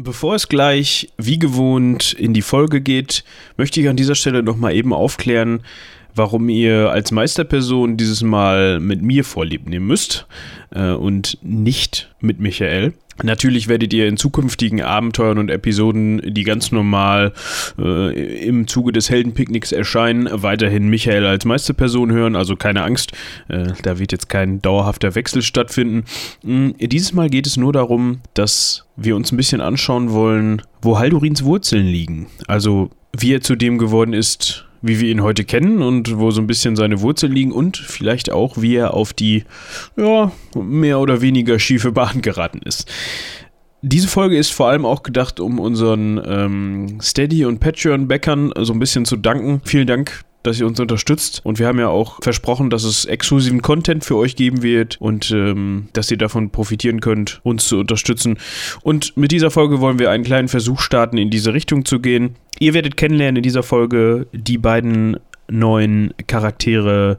[0.00, 3.24] Bevor es gleich wie gewohnt in die Folge geht,
[3.56, 5.64] möchte ich an dieser Stelle nochmal eben aufklären,
[6.14, 10.28] warum ihr als Meisterperson dieses Mal mit mir vorlieb nehmen müsst
[10.70, 12.92] äh, und nicht mit Michael.
[13.22, 17.32] Natürlich werdet ihr in zukünftigen Abenteuern und Episoden, die ganz normal
[17.78, 23.12] äh, im Zuge des Heldenpicknicks erscheinen, weiterhin Michael als Meisterperson hören, also keine Angst,
[23.48, 26.04] äh, da wird jetzt kein dauerhafter Wechsel stattfinden.
[26.42, 30.98] Mhm, dieses Mal geht es nur darum, dass wir uns ein bisschen anschauen wollen, wo
[30.98, 32.26] Haldurins Wurzeln liegen.
[32.46, 36.40] Also wie er zu dem geworden ist, wie wir ihn heute kennen und wo so
[36.40, 39.44] ein bisschen seine Wurzeln liegen und vielleicht auch, wie er auf die,
[39.96, 42.90] ja, mehr oder weniger schiefe Bahn geraten ist.
[43.82, 48.80] Diese Folge ist vor allem auch gedacht, um unseren ähm, Steady- und Patreon-Backern so ein
[48.80, 49.60] bisschen zu danken.
[49.64, 51.40] Vielen Dank, dass ihr uns unterstützt.
[51.44, 55.30] Und wir haben ja auch versprochen, dass es exklusiven Content für euch geben wird und
[55.30, 58.38] ähm, dass ihr davon profitieren könnt, uns zu unterstützen.
[58.82, 62.36] Und mit dieser Folge wollen wir einen kleinen Versuch starten, in diese Richtung zu gehen.
[62.58, 65.18] Ihr werdet kennenlernen in dieser Folge die beiden
[65.48, 67.18] neuen Charaktere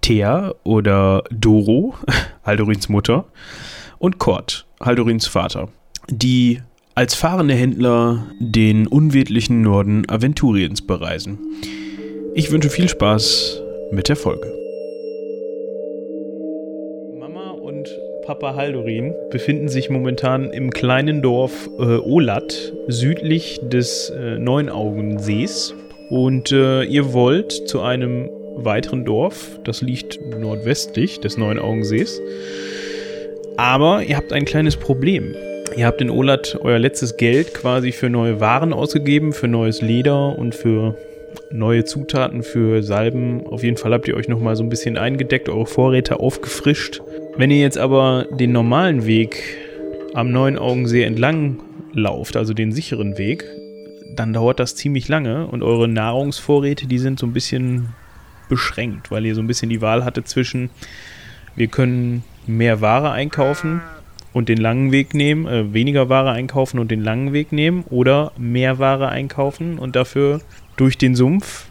[0.00, 1.94] Thea oder Doro,
[2.44, 3.26] Haldorins Mutter,
[3.98, 5.68] und Kort, Haldorins Vater,
[6.08, 6.60] die
[6.94, 11.38] als fahrende Händler den unwirtlichen Norden Aventuriens bereisen.
[12.36, 14.52] Ich wünsche viel Spaß mit der Folge.
[17.16, 17.88] Mama und
[18.26, 25.76] Papa Haldorin befinden sich momentan im kleinen Dorf äh, Olat, südlich des äh, Neunaugensees.
[26.10, 32.20] Und äh, ihr wollt zu einem weiteren Dorf, das liegt nordwestlich des Neunaugensees.
[33.56, 35.36] Aber ihr habt ein kleines Problem.
[35.76, 40.36] Ihr habt in Olat euer letztes Geld quasi für neue Waren ausgegeben, für neues Leder
[40.36, 40.96] und für
[41.50, 43.46] neue Zutaten für Salben.
[43.46, 47.00] Auf jeden Fall habt ihr euch nochmal so ein bisschen eingedeckt, eure Vorräte aufgefrischt.
[47.36, 49.42] Wenn ihr jetzt aber den normalen Weg
[50.14, 51.60] am Neuen Augensee entlang
[51.92, 53.44] lauft, also den sicheren Weg,
[54.14, 57.88] dann dauert das ziemlich lange und eure Nahrungsvorräte, die sind so ein bisschen
[58.48, 60.70] beschränkt, weil ihr so ein bisschen die Wahl hatte zwischen,
[61.56, 63.80] wir können mehr Ware einkaufen
[64.32, 68.32] und den langen Weg nehmen, äh, weniger Ware einkaufen und den langen Weg nehmen oder
[68.36, 70.40] mehr Ware einkaufen und dafür
[70.76, 71.66] durch den Sumpf.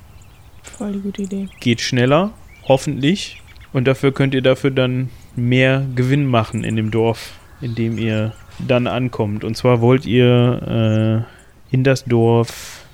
[0.63, 1.47] Voll die gute Idee.
[1.59, 2.31] Geht schneller,
[2.67, 3.41] hoffentlich.
[3.73, 8.33] Und dafür könnt ihr dafür dann mehr Gewinn machen in dem Dorf, in dem ihr
[8.59, 9.43] dann ankommt.
[9.43, 11.25] Und zwar wollt ihr
[11.71, 12.85] äh, in das Dorf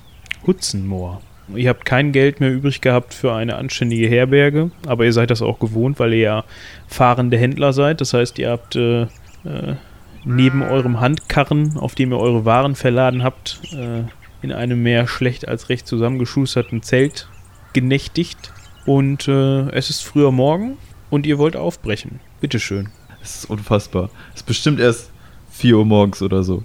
[0.46, 1.20] Hutzenmoor.
[1.54, 5.42] Ihr habt kein Geld mehr übrig gehabt für eine anständige Herberge, aber ihr seid das
[5.42, 6.44] auch gewohnt, weil ihr ja
[6.86, 8.00] fahrende Händler seid.
[8.00, 9.76] Das heißt, ihr habt äh, äh,
[10.24, 14.04] neben eurem Handkarren, auf dem ihr eure Waren verladen habt, äh,
[14.42, 17.28] in einem mehr schlecht als recht zusammengeschusterten Zelt
[17.72, 18.52] genächtigt.
[18.86, 20.76] Und äh, es ist früher Morgen
[21.10, 22.20] und ihr wollt aufbrechen.
[22.40, 22.88] Bitteschön.
[23.22, 24.10] Es ist unfassbar.
[24.30, 25.10] Es ist bestimmt erst
[25.50, 26.62] 4 Uhr morgens oder so.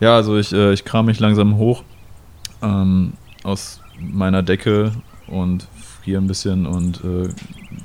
[0.00, 1.82] Ja, also ich, äh, ich kram mich langsam hoch
[2.62, 3.12] ähm,
[3.42, 4.92] aus meiner Decke
[5.26, 5.66] und
[6.00, 7.28] friere ein bisschen und äh,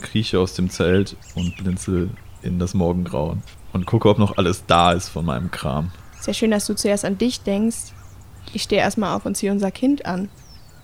[0.01, 2.09] krieche aus dem Zelt und blinzel
[2.41, 3.41] in das Morgengrauen
[3.73, 5.91] und gucke, ob noch alles da ist von meinem Kram.
[6.19, 7.91] Sehr schön, dass du zuerst an dich denkst.
[8.51, 10.29] Ich stehe erstmal auf und ziehe unser Kind an.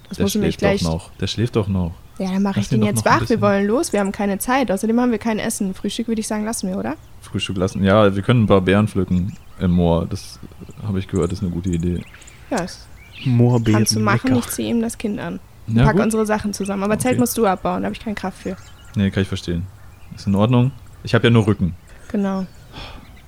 [0.08, 0.82] Das Der muss schläft gleich.
[0.82, 1.12] doch noch.
[1.18, 1.92] Der schläft doch noch.
[2.18, 3.30] Ja, dann mache ich ihn den jetzt wach.
[3.30, 3.94] Wir wollen los.
[3.94, 4.72] Wir haben keine Zeit.
[4.72, 5.74] Außerdem haben wir kein Essen.
[5.74, 6.96] Frühstück würde ich sagen, lassen wir, oder?
[7.22, 7.84] Frühstück lassen.
[7.84, 10.06] Ja, wir können ein paar Beeren pflücken im Moor.
[10.06, 10.40] Das
[10.84, 12.04] habe ich gehört, ist eine gute Idee.
[12.50, 12.88] Ja, das
[13.24, 13.80] Moorbeeren.
[13.82, 14.28] kannst du machen.
[14.34, 14.40] lecker.
[14.40, 15.40] Ich ziehe ihm das Kind an.
[15.68, 16.04] Ja, pack gut.
[16.06, 16.84] unsere Sachen zusammen.
[16.84, 17.20] Aber Zelt Okay.
[17.22, 17.82] musst du abbauen.
[17.84, 18.58] Da habe ich keine Kraft für.
[18.96, 19.68] Nee, kann ich verstehen.
[20.16, 20.72] Ist in Ordnung.
[21.04, 21.76] Ich habe ja nur Rücken.
[22.12, 22.46] Genau.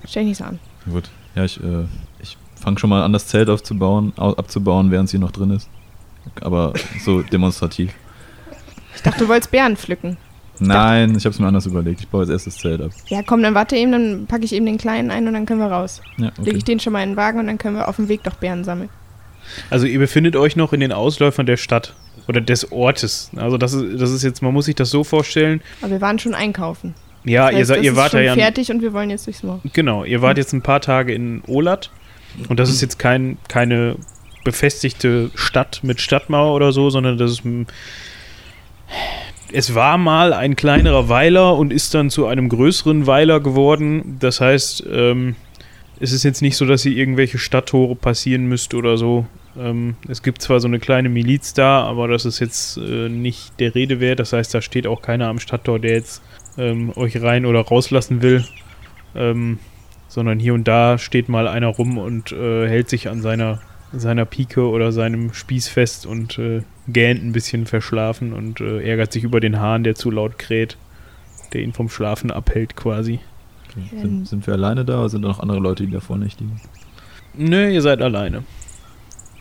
[0.06, 0.59] Stell dich nicht so an.
[0.90, 1.09] Gut.
[1.36, 1.86] Ja, ich, äh,
[2.61, 5.67] ich fange schon mal an, das Zelt aufzubauen, au- abzubauen, während sie noch drin ist.
[6.41, 6.73] Aber
[7.03, 7.91] so demonstrativ.
[8.95, 10.17] Ich dachte, du wolltest Beeren pflücken.
[10.59, 12.01] Nein, ich habe es mir anders überlegt.
[12.01, 12.91] Ich baue jetzt erst das Zelt ab.
[13.07, 15.59] Ja, komm, dann warte eben, dann packe ich eben den Kleinen ein und dann können
[15.59, 16.01] wir raus.
[16.17, 16.51] Ja, Lege okay.
[16.57, 18.35] ich den schon mal in den Wagen und dann können wir auf dem Weg doch
[18.35, 18.89] Beeren sammeln.
[19.72, 21.95] Also ihr befindet euch noch in den Ausläufern der Stadt
[22.28, 23.31] oder des Ortes.
[23.38, 25.61] Also das ist, das ist jetzt, man muss sich das so vorstellen.
[25.81, 26.93] Aber wir waren schon einkaufen.
[27.23, 29.41] Ja, Das ihr, heißt, ihr ist wart schon ja fertig und wir wollen jetzt durchs
[29.41, 29.59] Moor.
[29.73, 31.89] genau, ihr wart jetzt ein paar Tage in Olat
[32.50, 33.96] und das ist jetzt kein, keine
[34.44, 37.44] befestigte Stadt mit Stadtmauer oder so, sondern das ist
[39.53, 44.17] es war mal ein kleinerer Weiler und ist dann zu einem größeren Weiler geworden.
[44.20, 45.35] Das heißt, ähm,
[46.00, 49.26] es ist jetzt nicht so, dass ihr irgendwelche Stadttore passieren müsst oder so.
[49.59, 53.59] Ähm, es gibt zwar so eine kleine Miliz da, aber das ist jetzt äh, nicht
[53.59, 54.20] der Rede wert.
[54.20, 56.22] Das heißt, da steht auch keiner am Stadttor, der jetzt
[56.58, 58.46] ähm, euch rein oder rauslassen will.
[59.16, 59.59] Ähm,
[60.11, 63.59] sondern hier und da steht mal einer rum und äh, hält sich an seiner,
[63.93, 69.13] seiner Pike oder seinem Spieß fest und äh, gähnt ein bisschen verschlafen und äh, ärgert
[69.13, 70.75] sich über den Hahn, der zu laut kräht,
[71.53, 73.22] der ihn vom Schlafen abhält quasi.
[73.69, 74.02] okay.
[74.02, 76.59] Sind, sind wir alleine da oder sind da noch andere Leute, die da vornächtigen?
[77.34, 78.43] Nö, ihr seid alleine.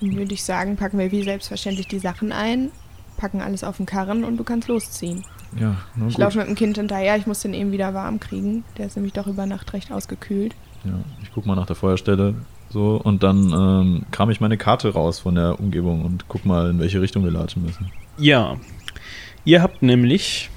[0.00, 2.70] Dann würde ich sagen, packen wir wie selbstverständlich die Sachen ein,
[3.16, 5.24] packen alles auf den Karren und du kannst losziehen.
[5.58, 8.64] Ja, na Ich laufe mit dem Kind hinterher, ich muss den eben wieder warm kriegen.
[8.78, 10.54] Der ist nämlich doch über Nacht recht ausgekühlt.
[10.84, 10.92] Ja,
[11.22, 12.34] ich guck mal nach der Feuerstelle
[12.70, 16.70] so und dann ähm, kram ich meine Karte raus von der Umgebung und guck mal,
[16.70, 17.90] in welche Richtung wir latschen müssen.
[18.16, 18.56] Ja.
[19.44, 20.50] Ihr habt nämlich,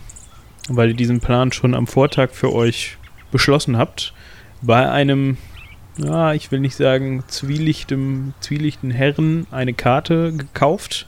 [0.70, 2.98] weil ihr diesen Plan schon am Vortag für euch
[3.32, 4.14] beschlossen habt,
[4.62, 5.38] bei einem,
[5.98, 11.08] ja, ich will nicht sagen, zwielichtem, zwielichten Herren eine Karte gekauft,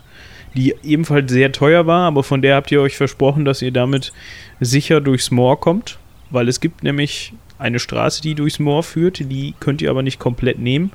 [0.56, 4.14] die ebenfalls sehr teuer war, aber von der habt ihr euch versprochen, dass ihr damit
[4.60, 6.00] sicher durchs Moor kommt,
[6.30, 10.20] weil es gibt nämlich eine Straße, die durchs Moor führt, die könnt ihr aber nicht
[10.20, 10.92] komplett nehmen,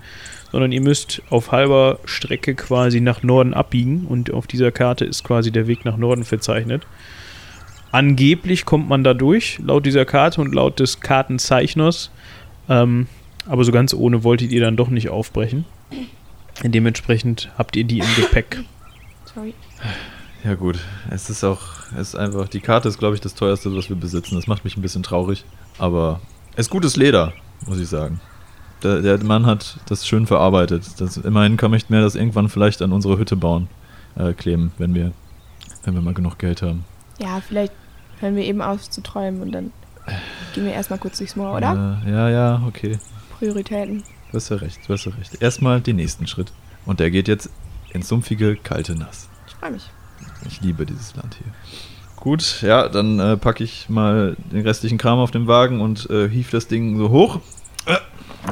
[0.51, 5.25] sondern ihr müsst auf halber Strecke quasi nach Norden abbiegen und auf dieser Karte ist
[5.25, 6.87] quasi der Weg nach Norden verzeichnet.
[7.93, 12.11] Angeblich kommt man da durch, laut dieser Karte und laut des Kartenzeichners.
[12.69, 13.09] Ähm,
[13.47, 15.65] aber so ganz ohne wolltet ihr dann doch nicht aufbrechen.
[16.63, 18.63] Dementsprechend habt ihr die im Gepäck.
[19.41, 19.55] Sorry.
[20.45, 20.79] Ja gut,
[21.11, 21.61] es ist auch,
[21.97, 24.35] es ist einfach, die Karte ist glaube ich das teuerste, was wir besitzen.
[24.35, 25.47] Das macht mich ein bisschen traurig,
[25.79, 26.21] aber
[26.53, 27.33] es ist gutes Leder,
[27.67, 28.21] muss ich sagen.
[28.83, 31.01] Der, der Mann hat das schön verarbeitet.
[31.01, 33.69] Das, immerhin kann ich mir das irgendwann vielleicht an unsere Hütte bauen,
[34.15, 35.13] äh, kleben, wenn wir,
[35.85, 36.85] wenn wir mal genug Geld haben.
[37.19, 37.73] Ja, vielleicht
[38.19, 39.73] hören wir eben auf zu träumen und dann
[40.55, 42.03] gehen wir erstmal kurz durchs Moor, oder?
[42.05, 42.99] Äh, ja, ja, okay.
[43.39, 44.03] Prioritäten.
[44.31, 45.41] Du hast ja recht, du hast ja recht.
[45.41, 46.53] Erstmal den nächsten Schritt.
[46.85, 47.49] Und der geht jetzt
[47.93, 49.30] ins sumpfige, kalte Nass.
[49.61, 49.91] Ich freue mich.
[50.47, 51.53] Ich liebe dieses Land hier.
[52.17, 56.29] Gut, ja, dann äh, packe ich mal den restlichen Kram auf den Wagen und äh,
[56.29, 57.41] hief das Ding so hoch.
[57.87, 57.97] Äh,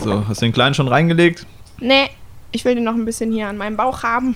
[0.00, 1.46] So, hast du den kleinen schon reingelegt?
[1.80, 2.08] Nee,
[2.52, 4.34] ich will den noch ein bisschen hier an meinem Bauch haben.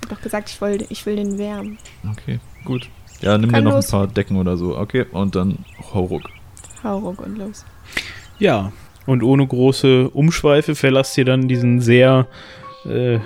[0.00, 1.78] Ich hab doch gesagt, ich will, ich will den wärmen.
[2.10, 2.88] Okay, gut.
[3.20, 3.86] Ja, nimm dir Kann noch los.
[3.86, 4.76] ein paar Decken oder so.
[4.78, 6.22] Okay, und dann hau ruck.
[6.84, 7.64] Hau ruck und los.
[8.38, 8.70] Ja,
[9.06, 12.26] und ohne große Umschweife verlasst ihr dann diesen sehr
[12.84, 13.18] äh,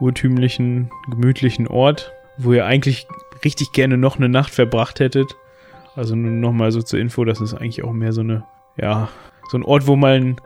[0.00, 3.06] urtümlichen, gemütlichen Ort, wo ihr eigentlich
[3.44, 5.36] richtig gerne noch eine Nacht verbracht hättet.
[5.96, 8.44] Also nur nochmal so zur Info, das ist eigentlich auch mehr so eine,
[8.76, 9.08] ja,
[9.50, 10.36] so ein Ort, wo man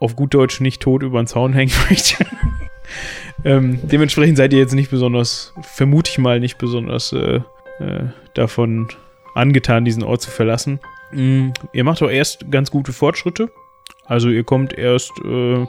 [0.00, 2.26] auf gut Deutsch nicht tot über den Zaun hängen möchte.
[3.44, 7.40] ähm, dementsprechend seid ihr jetzt nicht besonders, vermute ich mal, nicht besonders äh,
[7.78, 8.04] äh,
[8.34, 8.88] davon
[9.34, 10.80] angetan, diesen Ort zu verlassen.
[11.12, 13.50] Mm, ihr macht auch erst ganz gute Fortschritte.
[14.04, 15.66] Also ihr kommt erst äh,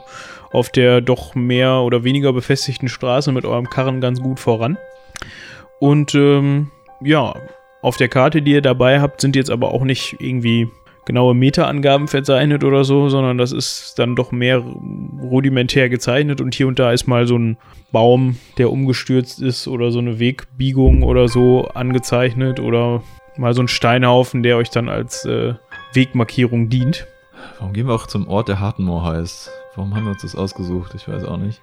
[0.54, 4.78] auf der doch mehr oder weniger befestigten Straße mit eurem Karren ganz gut voran.
[5.80, 6.70] Und ähm,
[7.02, 7.34] ja,
[7.82, 10.68] auf der Karte, die ihr dabei habt, sind jetzt aber auch nicht irgendwie
[11.06, 14.62] genaue Meterangaben verzeichnet oder so, sondern das ist dann doch mehr
[15.20, 17.58] rudimentär gezeichnet und hier und da ist mal so ein
[17.92, 23.02] Baum, der umgestürzt ist oder so eine Wegbiegung oder so angezeichnet oder
[23.36, 25.54] mal so ein Steinhaufen, der euch dann als äh,
[25.92, 27.06] Wegmarkierung dient.
[27.58, 29.50] Warum gehen wir auch zum Ort, der Hartenmoor heißt?
[29.76, 30.92] Warum haben wir uns das ausgesucht?
[30.94, 31.60] Ich weiß auch nicht.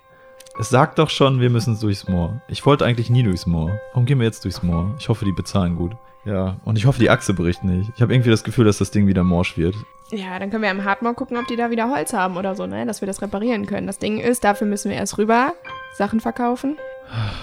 [0.59, 2.41] Es sagt doch schon, wir müssen durchs Moor.
[2.49, 3.79] Ich wollte eigentlich nie durchs Moor.
[3.93, 4.93] Warum gehen wir jetzt durchs Moor?
[4.99, 5.93] Ich hoffe, die bezahlen gut.
[6.25, 7.89] Ja, und ich hoffe, die Achse bricht nicht.
[7.95, 9.75] Ich habe irgendwie das Gefühl, dass das Ding wieder morsch wird.
[10.11, 12.67] Ja, dann können wir am Hardmore gucken, ob die da wieder Holz haben oder so,
[12.67, 12.85] ne?
[12.85, 13.87] Dass wir das reparieren können.
[13.87, 15.53] Das Ding ist, dafür müssen wir erst rüber
[15.95, 16.77] Sachen verkaufen.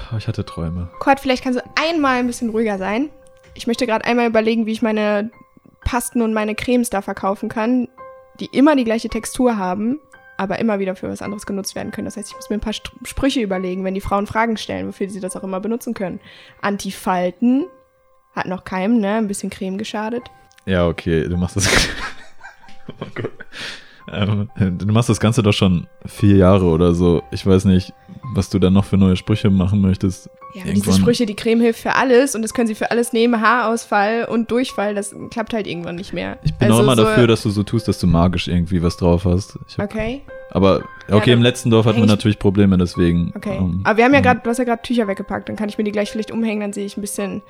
[0.08, 0.90] Aber ich hatte Träume.
[1.00, 3.08] Kurt, vielleicht kannst du einmal ein bisschen ruhiger sein.
[3.54, 5.30] Ich möchte gerade einmal überlegen, wie ich meine
[5.80, 7.88] Pasten und meine Cremes da verkaufen kann,
[8.38, 9.98] die immer die gleiche Textur haben,
[10.38, 12.06] aber immer wieder für was anderes genutzt werden können.
[12.06, 14.88] Das heißt, ich muss mir ein paar St Sprüche überlegen, wenn die Frauen Fragen stellen,
[14.88, 16.20] wofür sie das auch immer benutzen können.
[16.62, 17.66] Antifalten
[18.34, 19.16] hat noch keinem, ne?
[19.16, 20.22] Ein bisschen Creme geschadet.
[20.64, 21.68] Ja, okay, du machst das.
[22.88, 23.04] oh.
[24.10, 27.22] Ähm, du machst das Ganze doch schon vier Jahre oder so.
[27.30, 27.92] Ich weiß nicht,
[28.34, 30.30] was du da noch für neue Sprüche machen möchtest.
[30.54, 33.12] Ja, aber diese Sprüche, die Creme hilft für alles und das können sie für alles
[33.12, 33.40] nehmen.
[33.40, 36.38] Haarausfall und Durchfall, das klappt halt irgendwann nicht mehr.
[36.42, 38.82] Ich bin Also auch immer so- dafür, dass du so tust, dass du magisch irgendwie
[38.82, 39.58] was drauf hast.
[39.76, 40.76] Hab, Okay, Aber
[41.10, 43.32] okay, Ja, im dann letzten Dorf hatten wir ich- natürlich Probleme, deswegen.
[43.36, 43.58] okay.
[43.58, 45.76] ähm, aber wir haben ja gerade, du hast ja gerade Tücher weggepackt, dann kann ich
[45.76, 47.42] mir die gleich vielleicht umhängen, dann sehe ich ein bisschen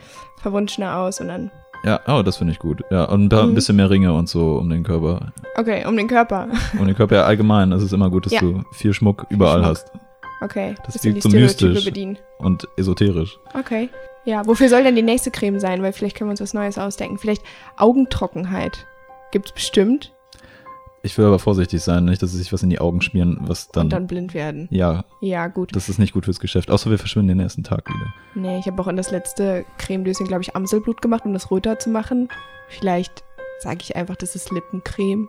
[0.42, 1.50] verwunschener aus und dann.
[1.84, 2.82] Ja, oh, das finde ich gut.
[2.90, 3.54] Ja, und ein Mhm.
[3.54, 5.32] bisschen mehr Ringe und so um den Körper.
[5.56, 6.48] Okay, um den Körper.
[6.76, 7.70] Um den Körper ja allgemein.
[7.70, 8.40] Es ist immer gut, dass Ja.
[8.40, 9.68] du viel Schmuck überall Schmuck.
[9.70, 9.92] hast.
[10.40, 11.84] Okay, Das die so mystisch.
[11.84, 12.18] bedienen.
[12.38, 13.38] Und esoterisch.
[13.54, 13.88] Okay.
[14.24, 15.82] Ja, wofür soll denn die nächste Creme sein?
[15.82, 17.18] Weil vielleicht können wir uns was Neues ausdenken.
[17.18, 17.42] Vielleicht
[17.76, 18.86] Augentrockenheit.
[19.32, 20.14] Gibt's bestimmt.
[21.02, 23.68] Ich will aber vorsichtig sein, nicht, dass sie sich was in die Augen schmieren, was
[23.68, 23.84] dann.
[23.86, 24.66] und dann blind werden.
[24.70, 25.74] ja, Ja, gut.
[25.74, 26.70] das ist nicht gut fürs Geschäft.
[26.70, 28.12] Außer wir verschwinden den ersten Tag wieder.
[28.34, 31.78] Nee, ich habe auch in das letzte Cremedöschen, glaube ich, Amselblut gemacht, um das röter
[31.78, 32.28] zu machen.
[32.68, 33.22] Vielleicht
[33.60, 35.28] sage ich einfach, das ist Lippencreme.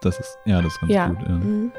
[0.00, 1.08] Das ist, ja, das ist ganz ja.
[1.08, 1.18] gut.
[1.22, 1.28] Ja.
[1.28, 1.72] Mhm.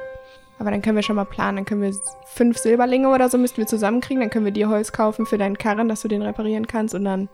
[0.59, 1.57] Aber dann können wir schon mal planen.
[1.57, 1.93] Dann können wir
[2.27, 4.21] fünf Silberlinge oder so müssten wir zusammenkriegen.
[4.21, 6.95] Dann können wir dir Holz kaufen für deinen Karren, dass du den reparieren kannst.
[6.95, 7.27] Und dann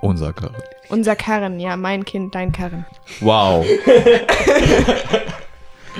[0.00, 0.62] Unser Karre.
[0.88, 1.60] unser Karren.
[1.60, 2.86] Ja, mein Kind, dein Karren.
[3.20, 3.64] Wow.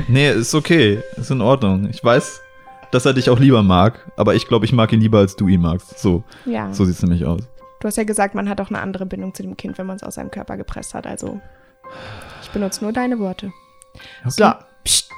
[0.08, 1.02] Nee, ist okay.
[1.16, 1.88] Ist in Ordnung.
[1.90, 2.40] Ich weiß,
[2.90, 5.48] dass er dich auch lieber mag, aber ich glaube, ich mag ihn lieber, als du
[5.48, 5.98] ihn magst.
[5.98, 6.72] So, Ja.
[6.72, 7.42] so sieht's nämlich aus.
[7.80, 9.96] Du hast ja gesagt, man hat auch eine andere Bindung zu dem Kind, wenn man
[9.96, 11.06] es aus seinem Körper gepresst hat.
[11.06, 11.40] Also,
[12.42, 13.52] ich benutze nur deine Worte.
[14.26, 14.50] So.
[14.84, 15.10] Psst.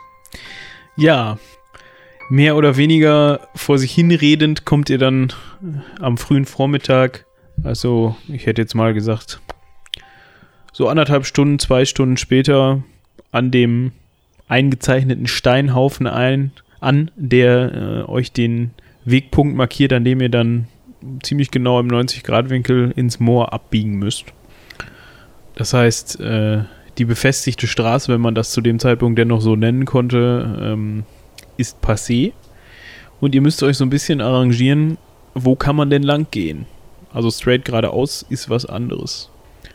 [0.97, 1.39] Ja,
[2.29, 5.33] mehr oder weniger vor sich hinredend kommt ihr dann
[5.63, 7.27] äh, am frühen Vormittag,
[7.63, 9.41] also ich hätte jetzt mal gesagt,
[10.73, 12.83] so anderthalb Stunden, zwei Stunden später
[13.31, 13.93] an dem
[14.49, 18.73] eingezeichneten Steinhaufen ein, an, der äh, euch den
[19.05, 20.69] Wegpunkt markiert, an dem ihr dann
[21.23, 24.27] ziemlich genau im 90-Grad-Winkel ins Moor abbiegen müsst.
[25.55, 26.63] Das heißt, äh,
[26.99, 31.05] die befestigte Straße, wenn man das zu dem Zeitpunkt denn noch so nennen konnte, ähm,
[31.57, 32.33] ist passé.
[33.21, 34.99] Und ihr müsst euch so ein bisschen arrangieren,
[35.35, 36.67] wo kann man denn lang gehen?
[37.13, 39.31] Also straight geradeaus ist was anderes.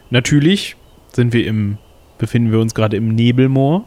[0.09, 0.75] Natürlich
[1.13, 1.77] sind wir im,
[2.17, 3.85] befinden wir uns gerade im Nebelmoor,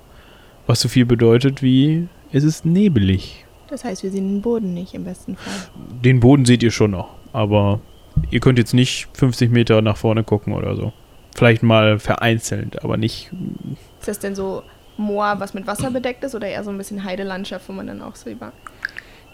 [0.66, 3.44] was so viel bedeutet wie es ist nebelig.
[3.68, 5.70] Das heißt, wir sehen den Boden nicht im besten Fall.
[6.04, 7.80] Den Boden seht ihr schon noch, aber
[8.30, 10.92] ihr könnt jetzt nicht 50 Meter nach vorne gucken oder so.
[11.34, 13.30] Vielleicht mal vereinzelt, aber nicht.
[14.00, 14.62] Ist das denn so
[14.96, 18.02] Moor, was mit Wasser bedeckt ist oder eher so ein bisschen Heidelandschaft, wo man dann
[18.02, 18.52] auch so über.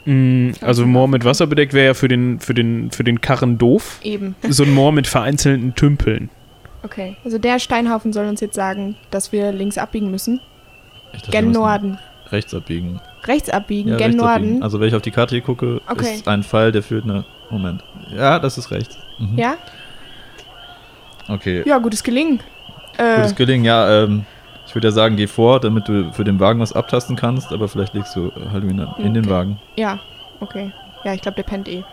[0.05, 3.59] Mm, Also Moor mit Wasser bedeckt wäre ja für den, für, den, für den Karren
[3.59, 3.99] doof.
[4.03, 4.37] Eben.
[4.49, 6.31] So ein Moor mit vereinzelten Tümpeln.
[6.85, 7.17] Okay.
[7.25, 10.41] Also der Steinhaufen soll uns jetzt sagen, dass wir links abbiegen müssen.
[11.13, 11.99] Ich dachte, Gen Norden.
[12.31, 13.01] Rechts abbiegen.
[13.25, 14.35] Rechts abbiegen, Ja, gen rechts Norden.
[14.45, 14.63] abbiegen.
[14.63, 16.15] Also wenn ich auf die Karte hier gucke, Okay.
[16.15, 17.25] ist ein Pfeil, der führt eine.
[17.51, 17.83] Moment.
[18.15, 18.97] Ja, das ist rechts.
[19.19, 19.39] Mhm.
[19.39, 19.55] Ja?
[21.29, 21.63] Okay.
[21.67, 22.41] Ja, gutes Gelingen.
[22.99, 24.25] Äh, Gutes Gelingen, ja, ähm,
[24.67, 27.69] ich würde ja sagen, geh vor, damit du für den Wagen was abtasten kannst, aber
[27.69, 29.33] vielleicht legst du Halloween in den Okay.
[29.35, 29.61] Wagen.
[29.77, 29.99] ja,
[30.41, 30.73] okay.
[31.05, 31.85] Ja, ich glaube, der pennt eh.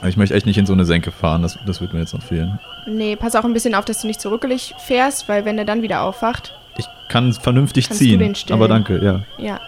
[0.00, 2.14] Aber ich möchte echt nicht in so eine Senke fahren, das, das wird mir jetzt
[2.14, 2.58] noch fehlen.
[2.86, 5.82] Nee, pass auch ein bisschen auf, dass du nicht zurückelig fährst, weil wenn er dann
[5.82, 6.54] wieder aufwacht.
[6.78, 9.20] Ich kann vernünftig ziehen, den aber danke, ja.
[9.38, 9.60] Ja.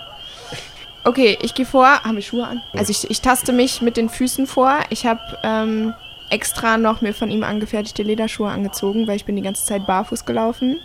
[1.04, 1.86] Okay, ich gehe vor.
[1.86, 2.62] Haben wir Schuhe an?
[2.72, 4.78] Also ich, ich taste mich mit den Füßen vor.
[4.88, 5.92] Ich habe ähm,
[6.32, 10.24] extra noch mir von ihm angefertigte Lederschuhe angezogen, weil ich bin die ganze Zeit barfuß
[10.24, 10.80] gelaufen.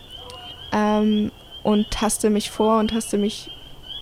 [0.73, 1.31] Ähm,
[1.63, 3.49] und taste mich vor und taste mich,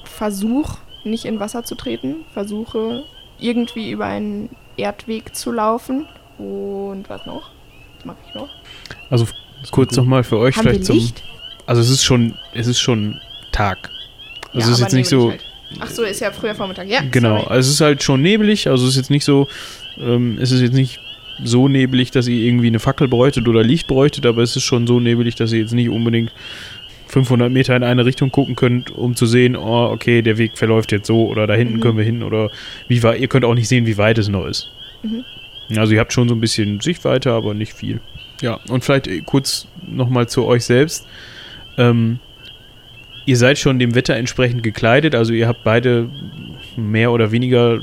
[0.04, 3.04] versuch nicht in Wasser zu treten, versuche
[3.40, 6.08] irgendwie über einen Erdweg zu laufen.
[6.38, 7.52] Und was noch?
[7.98, 8.50] Was mache ich noch?
[9.10, 9.28] Also
[9.72, 11.26] kurz nochmal für euch Haben wir vielleicht zum.
[11.68, 13.20] Also es ist schon, es ist schon
[13.52, 13.90] Tag.
[14.54, 15.32] Also es ist aber jetzt nicht so.
[15.32, 15.42] Halt.
[15.80, 16.88] Ach so, ist ja früher Vormittag.
[16.88, 17.50] Ja, Genau, sorry.
[17.50, 19.48] also es ist halt schon neblig, also es ist jetzt nicht so,
[19.98, 21.00] ähm, es ist jetzt nicht
[21.44, 24.88] so neblig, dass ihr irgendwie eine Fackel bräuchtet oder Licht bräuchtet, aber es ist schon
[24.88, 26.32] so neblig, dass ihr jetzt nicht unbedingt
[27.08, 30.92] 500 Meter in eine Richtung gucken könnt, um zu sehen, oh, okay, der Weg verläuft
[30.92, 31.80] jetzt so oder da hinten Mhm.
[31.82, 32.50] können wir hin oder
[32.88, 34.70] wie weit, ihr könnt auch nicht sehen, wie weit es noch ist.
[35.04, 35.24] Mhm.
[35.78, 38.00] Also ihr habt schon so ein bisschen Sichtweite, aber nicht viel.
[38.42, 41.08] Ja, und vielleicht äh, kurz nochmal zu euch selbst.
[41.78, 42.20] Ähm,
[43.26, 46.10] ihr seid schon dem Wetter entsprechend gekleidet, also ihr habt beide
[46.78, 47.80] mehr oder weniger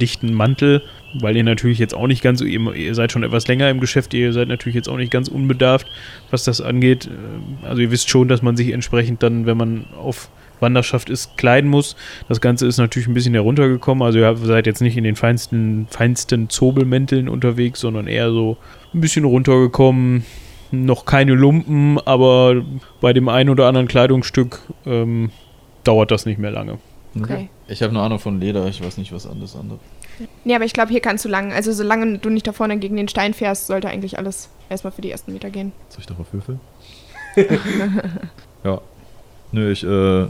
[0.00, 0.82] dichten Mantel,
[1.20, 4.12] weil ihr natürlich jetzt auch nicht ganz, so- ihr, seid schon etwas länger im Geschäft,
[4.14, 5.86] ihr seid natürlich jetzt auch nicht ganz unbedarft,
[6.30, 7.06] was das angeht.
[7.10, 10.28] Ähm, Also ihr wisst schon, dass man sich entsprechend dann, wenn man auf
[10.60, 11.96] Wanderschaft ist, kleiden muss.
[12.28, 15.16] Das Ganze ist natürlich ein bisschen heruntergekommen, also ihr habt- seid jetzt nicht in den
[15.16, 18.56] feinsten, feinsten Zobelmänteln unterwegs, sondern eher so
[18.94, 20.24] ein bisschen runtergekommen,
[20.70, 22.62] noch keine Lumpen, aber
[23.00, 25.30] bei dem einen oder anderen Kleidungsstück ähm,
[25.84, 26.78] dauert das nicht mehr lange.
[27.20, 27.48] Okay.
[27.68, 29.78] Ich habe eine Ahnung von Leder, ich weiß nicht, was anderes andere.
[30.44, 31.52] Nee, aber ich glaube, hier kannst du lang.
[31.52, 35.02] Also solange du nicht da vorne gegen den Stein fährst, sollte eigentlich alles erstmal für
[35.02, 35.72] die ersten Meter gehen.
[35.88, 36.60] Soll ich darauf würfeln?
[38.64, 38.80] ja.
[39.52, 40.24] Nö, ich, äh,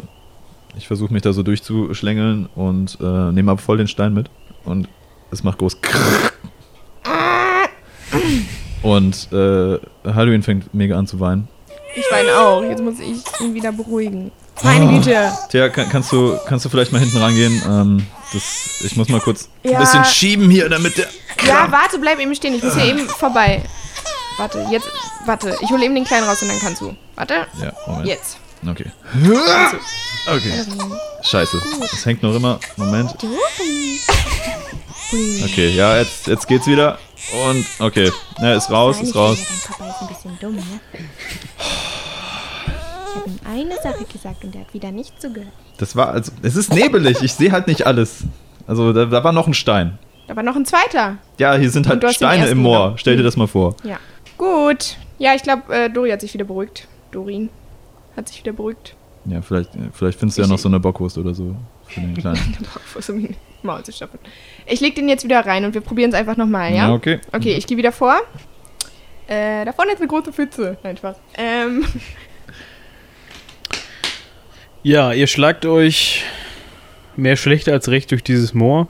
[0.76, 4.31] ich versuche mich da so durchzuschlängeln und äh, nehme ab voll den Stein mit.
[4.64, 4.88] Und
[5.31, 5.79] es macht groß.
[8.83, 11.49] Und äh, Halloween fängt mega an zu weinen.
[11.97, 12.62] Ich weine auch.
[12.62, 14.31] Jetzt muss ich ihn wieder beruhigen.
[14.62, 15.33] Meine Güte.
[15.49, 17.62] Tja, kann, kannst, du, kannst du vielleicht mal hinten rangehen?
[17.67, 19.73] Ähm, das, ich muss mal kurz Ja.
[19.73, 21.09] ein bisschen schieben hier, damit der.
[21.47, 22.54] Ja, warte, bleib eben stehen.
[22.54, 23.62] Ich muss hier eben vorbei.
[24.38, 24.88] Warte, jetzt.
[25.26, 26.97] Warte, ich hole eben den Kleinen raus und dann kannst du.
[27.14, 28.07] Warte, Ja, Moment.
[28.09, 28.38] jetzt.
[28.66, 28.90] Okay.
[30.26, 30.64] Okay.
[31.23, 31.62] Scheiße.
[31.93, 32.59] Es hängt noch immer.
[32.76, 33.14] Moment.
[35.45, 36.99] Okay, ja, jetzt, jetzt geht's wieder.
[37.47, 38.11] Und, okay.
[38.40, 39.38] Ja, ist raus, ist raus.
[39.38, 40.81] Dein Papa ist ein bisschen dumm, ne?
[43.14, 45.52] Ich habe ihm eine Sache gesagt und er hat wieder nicht zugehört.
[45.78, 47.23] Das war, also, es ist nebelig.
[47.23, 48.25] Ich sehe halt nicht alles.
[48.66, 49.99] Also, da, da war noch ein Stein.
[50.26, 51.18] Da war noch ein zweiter.
[51.38, 52.78] Ja, hier sind halt Steine im Moor.
[52.78, 52.99] genommen.
[52.99, 53.76] Stell dir das mal vor.
[53.85, 53.99] Ja.
[54.38, 54.97] Gut.
[55.18, 56.88] Ja, ich glaube, äh, Dori hat sich wieder beruhigt.
[57.12, 57.50] Dorin
[58.16, 58.97] hat sich wieder beruhigt.
[59.26, 61.54] Ja, vielleicht, vielleicht findest du ja noch so eine Bockwurst oder so.
[61.87, 62.56] Für den Kleinen.
[62.87, 64.18] Versuch um ihn Maul zu stopfen.
[64.66, 66.92] Ich leg den jetzt wieder rein und wir probieren es einfach nochmal, ja?
[66.92, 67.21] okay.
[67.33, 68.16] Okay, ich gehe wieder vor.
[69.26, 70.76] Äh, da vorne ist eine große Pfütze.
[70.83, 71.16] Nein, Spaß.
[71.38, 71.85] Ähm,
[74.87, 76.25] Ja, ihr schlagt euch
[77.17, 78.87] mehr schlecht als recht durch dieses Moor.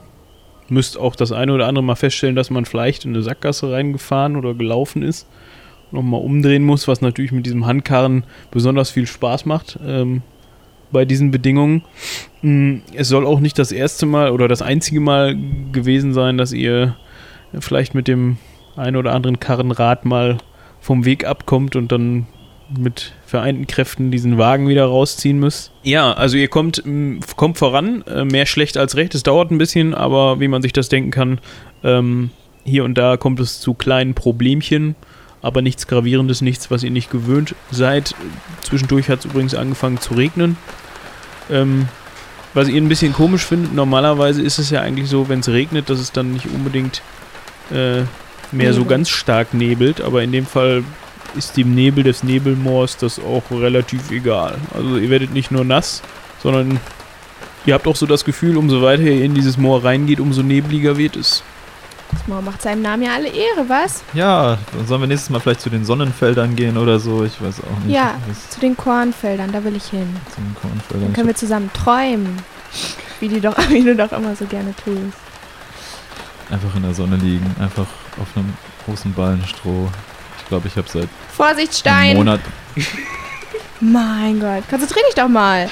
[0.67, 4.35] Müsst auch das eine oder andere mal feststellen, dass man vielleicht in eine Sackgasse reingefahren
[4.35, 5.25] oder gelaufen ist.
[5.91, 9.79] Nochmal umdrehen muss, was natürlich mit diesem Handkarren besonders viel Spaß macht.
[9.87, 10.21] Ähm,
[10.91, 11.83] bei diesen Bedingungen.
[12.41, 15.37] Mm, Es soll auch nicht das erste Mal oder das einzige Mal
[15.71, 16.97] gewesen sein, dass ihr
[17.57, 18.35] vielleicht mit dem
[18.75, 20.39] ein oder anderen Karrenrad mal
[20.81, 22.27] vom Weg abkommt und dann
[22.69, 25.71] mit vereinten Kräften diesen Wagen wieder rausziehen müsst.
[25.83, 29.15] Ja, also ihr kommt, m, kommt voran, äh, mehr schlecht als recht.
[29.15, 31.39] Es dauert ein bisschen, aber wie man sich das denken kann,
[31.83, 32.31] ähm,
[32.63, 34.95] hier und da kommt es zu kleinen Problemchen,
[35.41, 38.15] aber nichts Gravierendes, nichts, was ihr nicht gewöhnt seid.
[38.63, 40.57] Zwischendurch hat es übrigens angefangen zu regnen.
[41.51, 41.87] Ähm,
[42.55, 45.89] was ihr ein bisschen komisch findet, normalerweise ist es ja eigentlich so, wenn es regnet,
[45.89, 47.01] dass es dann nicht unbedingt
[47.69, 48.03] äh,
[48.51, 48.85] mehr so Nebel.
[48.85, 50.83] ganz stark nebelt, aber in dem Fall
[51.37, 54.55] ist dem Nebel des Nebelmoors das auch relativ egal.
[54.73, 56.01] Also ihr werdet nicht nur nass,
[56.41, 56.79] sondern
[57.65, 60.97] ihr habt auch so das Gefühl, umso weiter ihr in dieses Moor reingeht, umso nebliger
[60.97, 61.43] wird es.
[62.11, 64.03] Das Moor macht seinem Namen ja alle Ehre, was?
[64.13, 67.23] Ja, dann sollen wir nächstes Mal vielleicht zu den Sonnenfeldern gehen oder so.
[67.25, 67.95] Ich weiß auch nicht.
[67.95, 68.15] Ja,
[68.49, 70.15] zu den Kornfeldern, da will ich hin.
[70.33, 71.07] zu den Kornfeldern.
[71.07, 72.37] Dann können wir zusammen träumen.
[73.19, 75.17] Wie, die doch, wie du doch immer so gerne tust.
[76.51, 77.87] einfach in der Sonne liegen, einfach
[78.21, 78.53] auf einem
[78.85, 79.89] großen Ballen Stroh.
[80.45, 82.17] Ich glaube, ich habe seit Vorsicht, einem Stein!
[82.17, 82.39] Monat.
[83.81, 85.67] Mein Gott, konzentrier dich doch mal.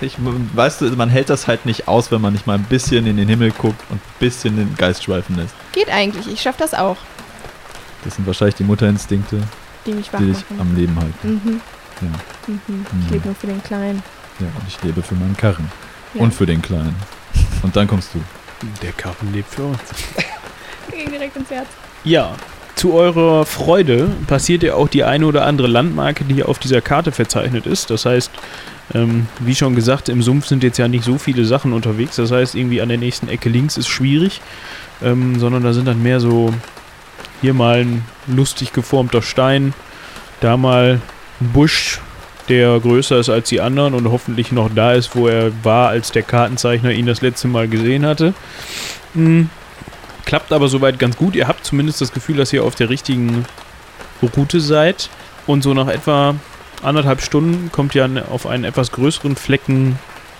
[0.00, 3.06] Ich, weißt du, man hält das halt nicht aus, wenn man nicht mal ein bisschen
[3.06, 5.54] in den Himmel guckt und ein bisschen den Geist schweifen lässt.
[5.70, 6.96] Geht eigentlich, ich schaff das auch.
[8.02, 9.40] Das sind wahrscheinlich die Mutterinstinkte,
[9.86, 11.40] Die mich wach die dich am Leben halten.
[11.44, 11.60] Mhm.
[12.00, 12.08] Ja.
[12.48, 12.60] Mhm.
[12.66, 12.86] Mhm.
[13.04, 14.02] Ich lebe nur für den Kleinen.
[14.40, 15.70] Ja, und ich lebe für meinen Karren.
[16.14, 16.22] Ja.
[16.22, 16.96] Und für den Kleinen.
[17.62, 18.20] Und dann kommst du.
[18.82, 19.78] Der Karren lebt für uns.
[20.90, 21.68] Ging direkt ins Herz.
[22.02, 22.32] Ja,
[22.80, 27.12] zu eurer Freude passiert ja auch die eine oder andere Landmarke, die auf dieser Karte
[27.12, 27.90] verzeichnet ist.
[27.90, 28.30] Das heißt,
[28.94, 32.16] ähm, wie schon gesagt, im Sumpf sind jetzt ja nicht so viele Sachen unterwegs.
[32.16, 34.40] Das heißt, irgendwie an der nächsten Ecke links ist schwierig,
[35.02, 36.54] ähm, sondern da sind dann mehr so
[37.42, 39.74] hier mal ein lustig geformter Stein,
[40.40, 41.02] da mal
[41.42, 42.00] ein Busch,
[42.48, 46.12] der größer ist als die anderen und hoffentlich noch da ist, wo er war, als
[46.12, 48.32] der Kartenzeichner ihn das letzte Mal gesehen hatte.
[49.12, 49.42] Mm,
[50.24, 51.34] Klappt aber soweit ganz gut.
[51.34, 53.44] Ihr habt zumindest das Gefühl, dass ihr auf der richtigen
[54.22, 55.08] Route seid.
[55.46, 56.34] Und so nach etwa
[56.82, 59.98] anderthalb Stunden kommt ihr auf einen etwas größeren Flecken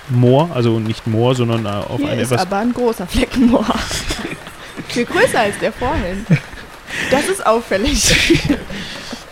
[0.08, 0.50] Moor.
[0.54, 2.46] Also nicht Moor, sondern äh, auf Hier einen ist etwas.
[2.46, 3.64] aber ein großer Fleckenmoor.
[4.88, 6.26] Viel größer als der vorhin.
[7.10, 8.48] Das ist auffällig.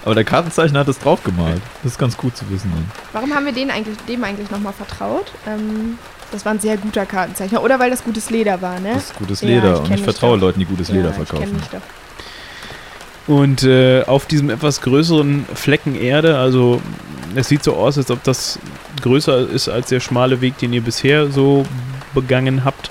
[0.05, 1.61] Aber der Kartenzeichner hat es draufgemalt.
[1.83, 2.71] Das ist ganz gut zu wissen.
[2.73, 2.91] Dann.
[3.13, 5.33] Warum haben wir den eigentlich, dem eigentlich nochmal vertraut?
[5.47, 5.99] Ähm,
[6.33, 7.63] das war ein sehr guter Kartenzeichner.
[7.63, 8.93] Oder weil das gutes Leder war, ne?
[8.95, 10.47] Das ist gutes Ja, Leder ich und ich vertraue doch.
[10.47, 11.55] Leuten, die gutes Leder ja, Ich verkaufen.
[11.57, 11.81] mich doch.
[13.35, 16.81] Und äh, auf diesem etwas größeren Flecken Erde, also
[17.35, 18.59] es sieht so aus, als ob das
[19.03, 21.65] größer ist als der schmale Weg, den ihr bisher so
[22.15, 22.91] begangen habt,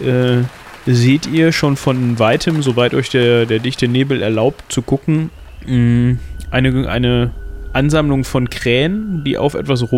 [0.00, 0.42] äh,
[0.86, 5.30] seht ihr schon von weitem, soweit euch der, der dichte Nebel erlaubt zu gucken,
[5.66, 6.18] mh,
[6.52, 7.30] eine, eine
[7.72, 9.90] Ansammlung von Krähen, die auf etwas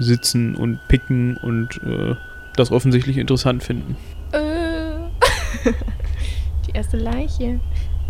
[0.00, 2.14] rumsitzen und picken und äh,
[2.56, 3.96] das offensichtlich interessant finden.
[4.32, 4.38] Äh.
[6.66, 7.60] Die erste Leiche.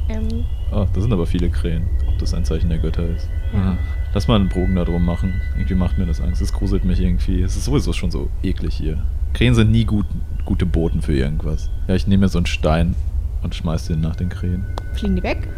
[0.08, 1.88] Ähm, Ah, da sind aber viele Krähen.
[2.08, 3.28] Ob das ein Zeichen der Götter ist.
[3.52, 3.72] Ja.
[3.72, 3.78] Ah,
[4.14, 5.40] Lass mal einen Bogen da drum machen.
[5.56, 6.40] Irgendwie macht mir das Angst.
[6.42, 7.42] Es gruselt mich irgendwie.
[7.42, 9.02] Es ist sowieso schon so eklig hier.
[9.34, 10.06] Krähen sind nie gut,
[10.44, 11.70] gute Boten für irgendwas.
[11.88, 12.94] Ja, ich nehme mir so einen Stein
[13.42, 14.64] und schmeiß den nach den Krähen.
[14.94, 15.48] fliegen die weg?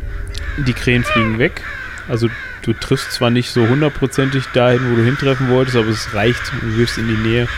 [0.67, 1.63] Die Krähen fliegen weg.
[2.09, 2.29] Also
[2.63, 6.41] du triffst zwar nicht so hundertprozentig dahin, wo du hintreffen wolltest, aber es reicht.
[6.61, 7.49] Du wirfst in die Nähe,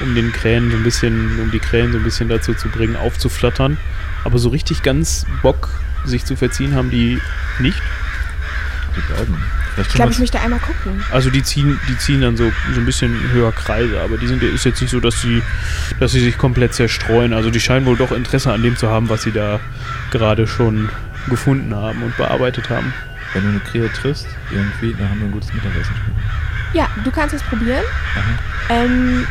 [0.00, 2.96] um den Krähen so ein bisschen, um die Krähen so ein bisschen dazu zu bringen,
[2.96, 3.76] aufzuflattern.
[4.24, 5.68] Aber so richtig ganz Bock,
[6.04, 7.20] sich zu verziehen, haben die
[7.58, 7.80] nicht.
[8.96, 9.36] Die bleiben.
[9.78, 11.04] Ich glaube, ich möchte einmal gucken.
[11.12, 14.42] Also die ziehen, die ziehen dann so, so ein bisschen höher Kreise, aber die sind
[14.42, 15.42] ist jetzt nicht so, dass sie,
[16.00, 17.34] dass sie sich komplett zerstreuen.
[17.34, 19.60] Also die scheinen wohl doch Interesse an dem zu haben, was sie da
[20.10, 20.88] gerade schon
[21.28, 22.94] gefunden haben und bearbeitet haben.
[23.36, 25.94] Wenn du eine Krähe triffst, irgendwie, dann haben wir ein gutes Mittagessen.
[26.72, 27.84] Ja, du kannst es probieren.
[28.14, 28.74] Aha.
[28.74, 29.26] Ähm,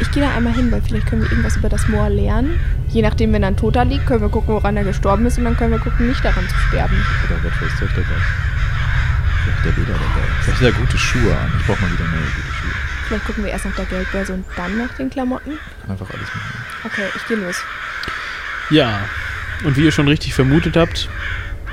[0.00, 2.58] ich gehe da einmal hin, weil vielleicht können wir irgendwas über das Moor lernen.
[2.88, 5.44] Je nachdem, wenn da ein Toter liegt, können wir gucken, woran er gestorben ist und
[5.44, 6.96] dann können wir gucken, nicht daran zu sterben.
[7.24, 8.20] Oder was weiß der dabei?
[9.44, 10.26] Vielleicht der Leder dabei.
[10.42, 11.52] Vielleicht hat er gute Schuhe an.
[11.60, 12.72] Ich brauche mal wieder neue gute Schuhe.
[13.06, 15.52] Vielleicht gucken wir erst nach der Geldbörse und dann nach den Klamotten.
[15.88, 16.64] Einfach alles machen.
[16.82, 17.62] Okay, ich gehe los.
[18.70, 19.02] Ja,
[19.62, 21.08] und wie ihr schon richtig vermutet habt,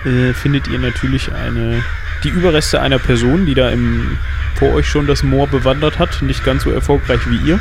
[0.05, 1.83] äh, findet ihr natürlich eine,
[2.23, 4.17] die Überreste einer Person, die da im,
[4.55, 6.21] vor euch schon das Moor bewandert hat.
[6.21, 7.59] Nicht ganz so erfolgreich wie ihr.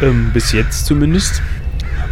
[0.00, 1.42] Ähm, bis jetzt zumindest.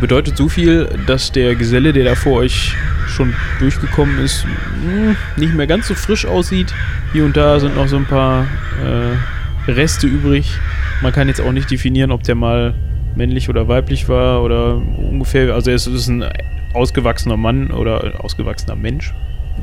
[0.00, 2.74] Bedeutet so viel, dass der Geselle, der da vor euch
[3.08, 6.72] schon durchgekommen ist, mh, nicht mehr ganz so frisch aussieht.
[7.12, 8.46] Hier und da sind noch so ein paar
[8.82, 10.58] äh, Reste übrig.
[11.02, 12.74] Man kann jetzt auch nicht definieren, ob der mal
[13.14, 15.52] männlich oder weiblich war oder ungefähr.
[15.52, 16.24] Also es ist ein
[16.72, 19.12] ausgewachsener Mann oder ausgewachsener Mensch.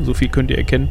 [0.04, 0.90] So viel könnt ihr erkennen.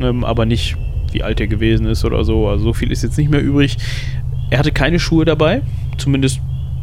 [0.00, 0.76] Ähm, aber nicht,
[1.12, 2.48] wie alt er gewesen ist oder so.
[2.48, 3.76] Also so viel ist jetzt nicht mehr übrig.
[4.50, 5.62] Er hatte keine Schuhe dabei.
[5.98, 6.40] Zumindest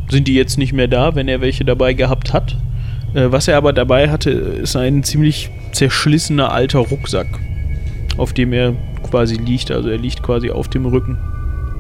[0.10, 2.56] sind die jetzt nicht mehr da, wenn er welche dabei gehabt hat.
[3.14, 7.28] Äh, was er aber dabei hatte, ist ein ziemlich zerschlissener alter Rucksack,
[8.18, 8.74] auf dem er
[9.10, 9.72] quasi liegt.
[9.72, 11.18] Also er liegt quasi auf dem Rücken.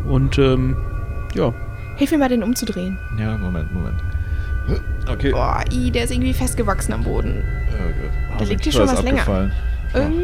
[0.10, 0.78] Und ähm,
[1.36, 1.54] ja,
[1.98, 2.96] Hilf mir mal, den umzudrehen.
[3.20, 3.98] Ja, Moment, Moment.
[5.10, 5.32] Okay.
[5.32, 7.43] Boah, i, der ist irgendwie festgewachsen am Boden.
[7.71, 8.39] Oh Gott.
[8.39, 9.51] Da Oh, liegt hier schon was länger.
[9.95, 10.23] Ähm,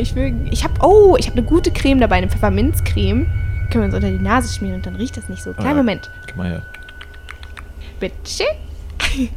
[0.00, 0.34] Ich will.
[0.50, 0.82] Ich hab.
[0.84, 3.26] Oh, ich habe eine gute Creme dabei, eine Pfefferminzcreme.
[3.70, 5.52] Können wir uns unter die Nase schmieren und dann riecht das nicht so.
[5.52, 5.74] Kleinen ja.
[5.76, 6.10] Moment.
[6.28, 6.62] Komm mal her.
[8.00, 8.44] Bitte.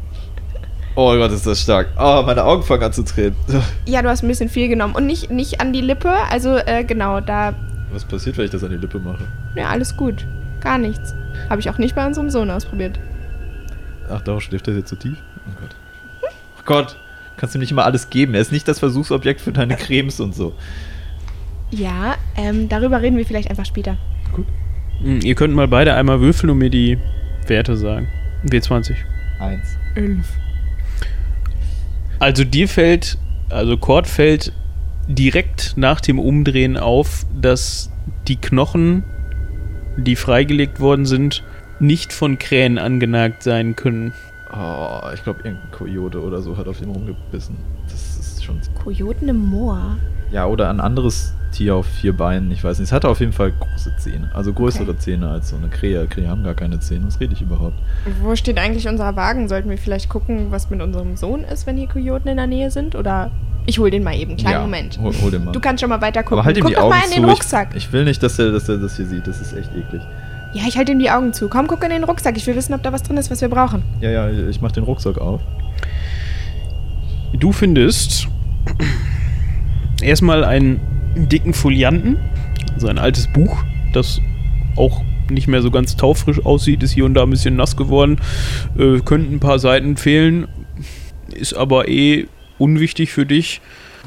[0.97, 1.89] Oh Gott, ist das stark.
[1.99, 3.35] Oh, meine Augen fangen an zu tränen.
[3.85, 4.95] Ja, du hast ein bisschen viel genommen.
[4.95, 6.09] Und nicht, nicht an die Lippe.
[6.31, 7.53] Also, äh, genau, da.
[7.91, 9.27] Was passiert, wenn ich das an die Lippe mache?
[9.55, 10.25] Ja, alles gut.
[10.61, 11.13] Gar nichts.
[11.49, 12.97] Habe ich auch nicht bei unserem Sohn ausprobiert.
[14.09, 15.17] Ach, darauf schläft er jetzt so tief?
[15.47, 15.75] Oh Gott.
[16.23, 16.97] Oh Gott,
[17.37, 18.33] kannst du ihm nicht immer alles geben.
[18.33, 20.53] Er ist nicht das Versuchsobjekt für deine Cremes und so.
[21.71, 23.97] Ja, ähm, darüber reden wir vielleicht einfach später.
[25.01, 26.97] Hm, Ihr könnt mal beide einmal würfeln und mir die
[27.47, 28.07] Werte sagen.
[28.45, 28.95] W20.
[29.39, 29.77] Eins.
[29.95, 30.27] Elf.
[32.19, 33.17] Also dir fällt,
[33.49, 34.53] also Cord fällt
[35.07, 37.91] direkt nach dem Umdrehen auf, dass
[38.27, 39.03] die Knochen,
[39.97, 41.43] die freigelegt worden sind,
[41.79, 44.13] nicht von Krähen angenagt sein können.
[44.53, 47.57] Oh, ich glaube, irgendein Kojote oder so hat auf ihn rumgebissen.
[47.89, 48.59] Das ist schon.
[48.83, 49.97] Kojoten im Moor.
[50.31, 52.51] Ja, oder ein anderes Tier auf vier Beinen.
[52.51, 52.87] Ich weiß nicht.
[52.87, 54.29] Es hatte auf jeden Fall große Zähne.
[54.33, 54.97] Also größere Okay.
[54.99, 56.05] Zähne als so eine Krähe.
[56.07, 57.05] Krähe haben gar keine Zähne.
[57.07, 57.75] Was rede ich überhaupt?
[58.21, 59.47] Wo steht eigentlich unser Wagen?
[59.47, 62.71] Sollten wir vielleicht gucken, was mit unserem Sohn ist, wenn hier Kojoten in der Nähe
[62.71, 62.95] sind?
[62.95, 63.31] Oder
[63.67, 64.35] ich hol den mal eben.
[64.37, 64.99] Kleinen Ja, Moment.
[64.99, 65.51] Hol, hol den mal.
[65.51, 66.39] Du kannst schon mal weiter gucken.
[66.39, 67.15] Aber halt ihm guck die doch Augen mal in zu.
[67.15, 67.69] den Rucksack.
[67.71, 69.27] Ich, ich will nicht, dass er, dass er das hier sieht.
[69.27, 70.01] Das ist echt eklig.
[70.55, 71.49] Ja, ich halte ihm die Augen zu.
[71.49, 72.37] Komm, guck in den Rucksack.
[72.37, 73.83] Ich will wissen, ob da was drin ist, was wir brauchen.
[73.99, 75.41] Ja, ja, ich mach den Rucksack auf.
[77.33, 78.29] Du findest
[80.01, 80.79] erstmal einen
[81.15, 82.17] dicken Folianten,
[82.73, 84.21] also ein altes Buch, das
[84.77, 88.21] auch nicht mehr so ganz taufrisch aussieht, ist hier und da ein bisschen nass geworden.
[88.77, 90.47] Äh, könnten ein paar Seiten fehlen,
[91.33, 92.27] ist aber eh
[92.59, 93.59] unwichtig für dich.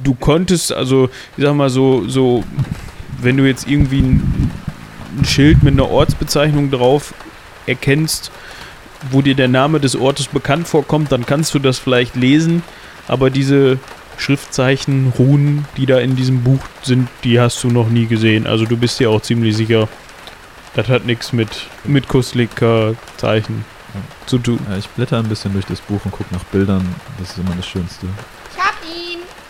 [0.02, 2.42] Du konntest, also, ich sag mal so, so,
[3.20, 4.50] wenn du jetzt irgendwie ein,
[5.16, 7.14] ein Schild mit einer Ortsbezeichnung drauf
[7.66, 8.30] erkennst,
[9.10, 12.62] wo dir der Name des Ortes bekannt vorkommt, dann kannst du das vielleicht lesen,
[13.06, 13.78] aber diese
[14.16, 18.46] Schriftzeichen, Runen, die da in diesem Buch sind, die hast du noch nie gesehen.
[18.46, 19.88] Also du bist dir auch ziemlich sicher,
[20.74, 21.48] das hat nichts mit,
[21.84, 23.64] mit Kustlika-Zeichen
[24.26, 24.58] zu tun.
[24.68, 26.86] Ja, ich blätter ein bisschen durch das Buch und gucke nach Bildern.
[27.18, 28.06] Das ist immer das Schönste.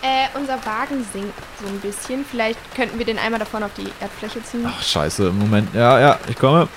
[0.01, 2.23] Äh, unser Wagen sinkt so ein bisschen.
[2.29, 4.65] Vielleicht könnten wir den einmal davon auf die Erdfläche ziehen.
[4.67, 5.31] Ach, scheiße.
[5.31, 5.73] Moment.
[5.73, 6.67] Ja, ja, ich komme.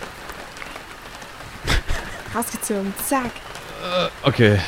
[2.34, 2.92] Rausgezogen.
[3.06, 3.30] Zack.
[4.22, 4.58] Okay.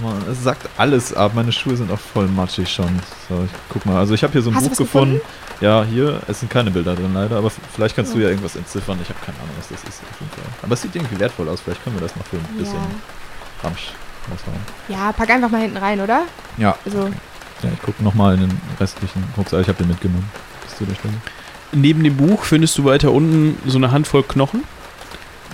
[0.00, 1.32] Oh Mann, es sagt alles ab.
[1.34, 3.00] Meine Schuhe sind auch voll matschig schon.
[3.28, 3.98] So, ich guck mal.
[3.98, 5.14] Also ich habe hier so ein Hast Buch gefunden.
[5.14, 5.34] gefunden?
[5.60, 6.20] Ja, hier.
[6.28, 8.28] Es sind keine Bilder drin leider, aber vielleicht kannst du Ja.
[8.28, 8.98] irgendwas entziffern.
[9.02, 10.00] Ich habe keine Ahnung, was das ist.
[10.10, 10.44] Auf jeden Fall.
[10.62, 11.60] Aber es sieht irgendwie wertvoll aus.
[11.60, 13.64] Vielleicht können wir das noch für ein bisschen Ja.
[13.64, 13.90] Ramsch
[14.30, 14.60] raushauen.
[14.88, 16.22] ja, pack einfach mal hinten rein, oder?
[16.56, 16.76] Ja.
[16.84, 17.10] Also,
[17.62, 19.62] Ja, ich gucke nochmal in den restlichen Rucksack.
[19.62, 20.30] Ich habe den mitgenommen.
[20.64, 21.14] Bis zu der Stelle.
[21.72, 24.64] Neben dem Buch findest du weiter unten so eine Handvoll Knochen.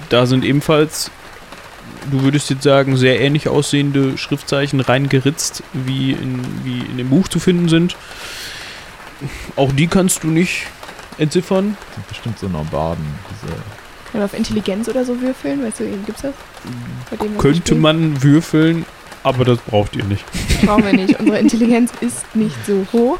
[0.09, 1.11] Da sind ebenfalls,
[2.11, 7.29] du würdest jetzt sagen, sehr ähnlich aussehende Schriftzeichen reingeritzt, wie in, wie in dem Buch
[7.29, 7.97] zu finden sind.
[9.57, 10.67] Auch die kannst du nicht
[11.19, 11.77] entziffern.
[11.81, 13.05] Das sind bestimmt so Norbaden.
[13.31, 13.53] Diese
[14.17, 15.63] können wir auf Intelligenz oder so würfeln?
[15.63, 16.33] Weißt du, gibt's das?
[17.11, 18.87] Bei dem, was wir Könnte man würfeln,
[19.27, 20.25] aber das braucht ihr nicht.
[20.65, 21.19] Brauchen wir nicht.
[21.19, 23.19] Unsere Intelligenz ist nicht so hoch.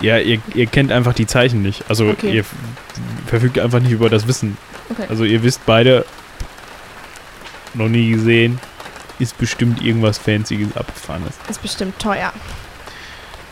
[0.00, 1.84] Ja, ihr, ihr kennt einfach die Zeichen nicht.
[1.88, 2.36] Also Okay.
[2.36, 2.44] ihr
[3.26, 4.56] verfügt einfach nicht über das Wissen.
[4.90, 5.04] Okay.
[5.08, 6.04] Also ihr wisst beide,
[7.74, 8.58] noch nie gesehen,
[9.18, 11.34] ist bestimmt irgendwas Fancyes abgefahrenes.
[11.48, 12.32] Ist bestimmt teuer.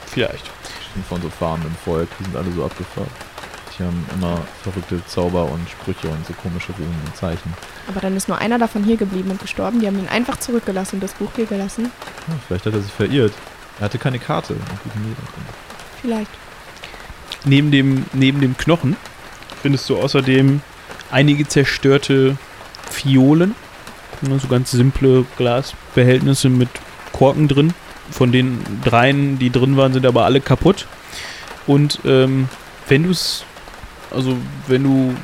[0.07, 0.45] Vielleicht.
[0.79, 2.09] bestimmt von so fahrenden Volk.
[2.19, 3.09] Die sind alle so abgefahren.
[3.79, 7.53] Die haben immer verrückte Zauber und Sprüche und so komische Runen und Zeichen.
[7.89, 9.81] Aber dann ist nur einer davon hier geblieben und gestorben.
[9.81, 11.91] Die haben ihn einfach zurückgelassen und das Buch hier gelassen.
[12.29, 13.33] Ja, vielleicht hat er sich verirrt.
[13.81, 14.55] Er hatte keine Karte.
[16.01, 16.31] Vielleicht.
[17.45, 18.97] Neben dem, neben dem Knochen
[19.63, 20.61] findest du außerdem
[21.11, 22.37] einige zerstörte
[22.91, 23.55] Fiolen.
[24.23, 26.69] So ganz simple Glasbehältnisse mit
[27.13, 27.75] Korken drin.
[28.11, 30.87] Von den dreien, die drin waren, sind aber alle kaputt.
[31.67, 32.49] Und ähm,
[32.89, 33.45] wenn du es,
[34.15, 35.15] also wenn du,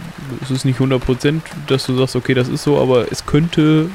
[0.42, 3.90] es ist nicht 100%, dass du sagst, okay, das ist so, aber es könnte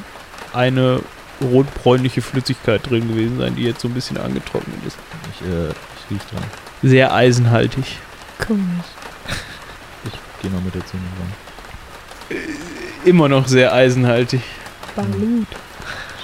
[0.54, 1.02] eine
[1.42, 4.98] rotbräunliche Flüssigkeit drin gewesen sein, die jetzt so ein bisschen angetrocknet ist.
[5.34, 6.44] Ich, äh, ich riech dran.
[6.82, 7.98] Sehr eisenhaltig.
[8.46, 8.86] Komisch.
[10.06, 12.38] Ich gehe mal mit der Zunge ran.
[13.04, 14.42] Immer noch sehr eisenhaltig.
[14.96, 15.48] Balut.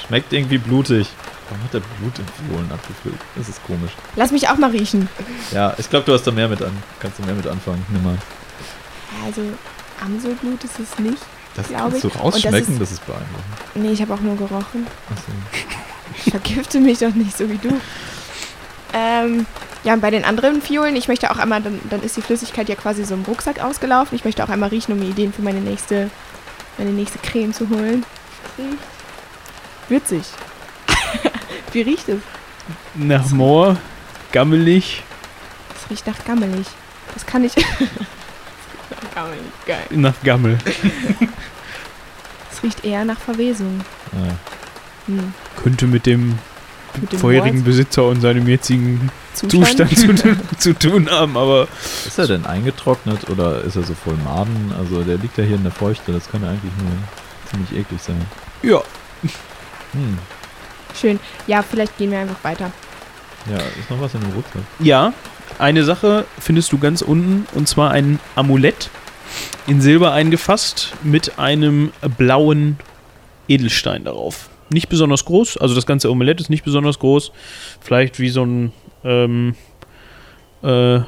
[0.05, 1.07] Schmeckt irgendwie blutig.
[1.49, 3.19] Warum hat der Blut in Fiolen abgefüllt?
[3.35, 3.91] Das ist komisch.
[4.15, 5.09] Lass mich auch mal riechen.
[5.51, 6.71] Ja, ich glaube, du hast da mehr mit an.
[6.99, 7.85] Kannst du mehr mit anfangen.
[7.89, 8.17] Nimm mal.
[9.25, 9.41] Also,
[10.03, 11.17] Amselblut ist es nicht.
[11.55, 12.13] Das kannst du ich.
[12.15, 13.45] Und das rausschmecken, ist- das ist beeindruckend.
[13.75, 14.87] Nee, ich habe auch nur gerochen.
[15.09, 16.29] Achso.
[16.31, 17.69] Vergifte mich doch nicht, so wie du.
[18.93, 19.45] Ähm,
[19.83, 22.69] ja, und bei den anderen Fiolen, ich möchte auch einmal, dann, dann ist die Flüssigkeit
[22.69, 24.15] ja quasi so im Rucksack ausgelaufen.
[24.15, 26.09] Ich möchte auch einmal riechen, um mir Ideen für meine nächste,
[26.77, 28.05] meine nächste Creme zu holen.
[28.57, 28.77] Riecht
[29.89, 30.23] Würzig.
[31.73, 32.19] wie riecht es?
[32.95, 33.77] Nach Moor,
[34.31, 35.03] gammelig,
[35.75, 36.67] Es riecht nach gammelig.
[37.13, 37.53] Das kann ich.
[39.03, 39.83] nach gammelig, geil.
[39.91, 40.57] nach Gammel.
[42.51, 43.81] Es riecht eher nach Verwesung.
[44.13, 44.35] Ja.
[45.07, 45.33] Hm.
[45.63, 46.37] Könnte mit dem
[46.99, 50.13] Mit dem vorherigen Mord- Besitzer und seinem jetzigen Zustand zu,
[50.57, 51.67] zu tun haben, aber
[52.05, 54.73] Ist er denn eingetrocknet oder ist er so voll Maden?
[54.77, 56.91] Also der liegt ja hier in der Feuchte, das kann ja eigentlich nur
[57.49, 58.21] ziemlich eklig sein.
[58.61, 58.81] ja.
[59.93, 60.17] Hm.
[60.99, 61.19] Schön.
[61.47, 62.71] Ja, vielleicht gehen wir einfach weiter.
[63.49, 64.61] Ja, ist noch was in dem Rucksack?
[64.79, 65.11] Ja,
[65.61, 68.89] eine Sache findest du ganz unten und zwar ein Amulett
[69.67, 72.77] in Silber eingefasst mit einem blauen
[73.47, 74.49] Edelstein darauf.
[74.69, 77.31] Nicht besonders groß, also das ganze Amulett ist nicht besonders groß.
[77.79, 79.55] Vielleicht wie so ein, ähm,
[80.63, 81.01] äh,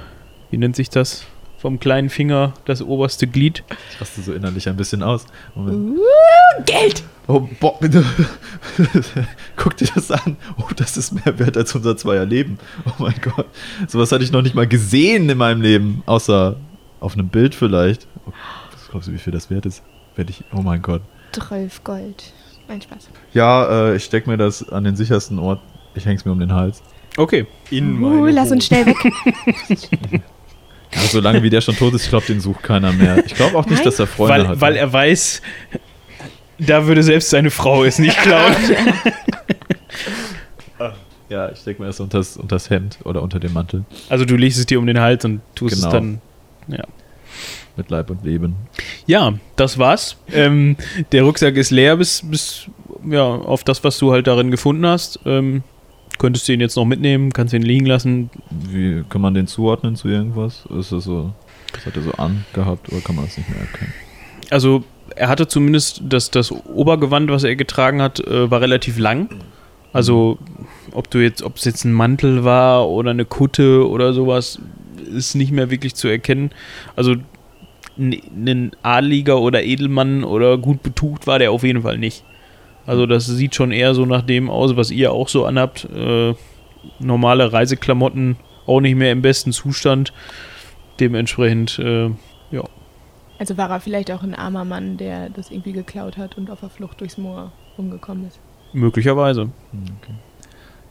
[0.51, 1.25] wie nennt sich das?
[1.57, 3.63] Vom kleinen Finger das oberste Glied.
[3.91, 5.25] Ich raste so innerlich ein bisschen aus.
[5.55, 5.97] Moment.
[5.97, 6.01] Uh,
[6.65, 7.03] Geld!
[7.27, 8.03] Oh, boah, bitte.
[9.55, 10.35] Guck dir das an.
[10.57, 12.57] Oh, das ist mehr wert als unser zweier Leben.
[12.85, 13.45] Oh mein Gott.
[13.87, 16.03] Sowas hatte ich noch nicht mal gesehen in meinem Leben.
[16.05, 16.57] Außer
[16.99, 18.07] auf einem Bild vielleicht.
[18.25, 18.31] Oh,
[18.73, 19.83] was glaubst du, wie viel das wert ist?
[20.15, 20.43] Werde ich.
[20.53, 21.01] Oh mein Gott.
[21.31, 22.33] 12 Gold.
[22.67, 23.09] Mein Spaß.
[23.33, 25.61] Ja, äh, ich steck mir das an den sichersten Ort.
[25.95, 26.83] Ich häng's mir um den Hals.
[27.15, 27.45] Okay.
[27.69, 28.97] In Uh, lass uns schnell weg.
[30.95, 33.25] Ja, solange wie der schon tot ist, ich glaube, den sucht keiner mehr.
[33.25, 33.85] Ich glaube auch nicht, Nein.
[33.85, 34.61] dass er Freunde weil, hat.
[34.61, 35.41] weil er weiß,
[36.59, 38.53] da würde selbst seine Frau es nicht klauen.
[41.29, 43.85] ja, ich steck mir das unters, unters Hemd oder unter dem Mantel.
[44.09, 45.87] Also du legst es dir um den Hals und tust Genau.
[45.87, 46.21] es dann.
[47.75, 48.55] Mit Leib und Leben.
[49.07, 50.17] Ja, das war's.
[50.31, 50.77] Ähm,
[51.11, 52.67] der Rucksack ist leer bis, bis
[53.09, 55.19] ja, auf das, was du halt darin gefunden hast.
[55.25, 55.63] Ähm,
[56.19, 58.29] könntest du ihn jetzt noch mitnehmen, kannst ihn liegen lassen.
[58.51, 60.65] Wie kann man den zuordnen zu irgendwas?
[60.77, 61.33] Ist das so.
[61.73, 63.93] Das hat er so angehabt oder kann man das nicht mehr erkennen?
[64.51, 64.83] Also
[65.15, 69.29] er hatte zumindest das, das Obergewand, was er getragen hat, äh, war relativ lang.
[69.91, 70.39] Also
[70.91, 74.59] ob du jetzt, ob es jetzt ein Mantel war oder eine Kutte oder sowas,
[75.15, 76.51] ist nicht mehr wirklich zu erkennen.
[76.95, 77.15] Also
[77.97, 82.23] ein Adliger oder Edelmann oder gut betucht war der auf jeden Fall nicht.
[82.85, 85.87] Also das sieht schon eher so nach dem aus, was ihr auch so anhabt.
[85.95, 86.33] Äh,
[86.99, 90.11] normale Reiseklamotten auch nicht mehr im besten Zustand.
[90.99, 92.09] Dementsprechend, äh,
[92.51, 92.63] ja.
[93.43, 96.61] Also war er vielleicht auch ein armer Mann, der das irgendwie geklaut hat und auf
[96.61, 98.39] der Flucht durchs Moor rumgekommen ist.
[98.71, 99.41] Möglicherweise.
[99.41, 99.51] Hm,
[100.01, 100.13] Okay.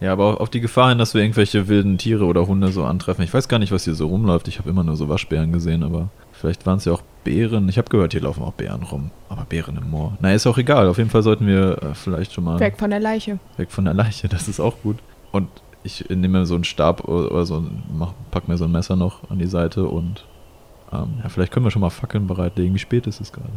[0.02, 3.24] Ja, aber auf die Gefahr hin, dass wir irgendwelche wilden Tiere oder Hunde so antreffen.
[3.24, 4.48] Ich weiß gar nicht, was hier so rumläuft.
[4.48, 7.70] Ich habe immer nur so Waschbären gesehen, aber vielleicht waren es ja auch Bären.
[7.70, 9.12] Ich habe gehört, hier laufen auch Bären rum.
[9.30, 10.18] Aber Bären im Moor.
[10.20, 10.88] Na, ist auch egal.
[10.88, 13.38] Auf jeden Fall sollten wir äh, vielleicht schon mal Weg von der Leiche.
[13.56, 14.28] weg von der Leiche.
[14.28, 14.98] Das ist auch gut.
[15.30, 15.48] Und
[15.84, 17.64] ich nehme mir so einen Stab oder, so,
[17.96, 20.26] mach, pack mir so ein Messer noch an die Seite und
[20.92, 22.74] ähm, ja, vielleicht können wir schon mal Fackeln bereitlegen.
[22.74, 23.52] Wie spät ist es gerade?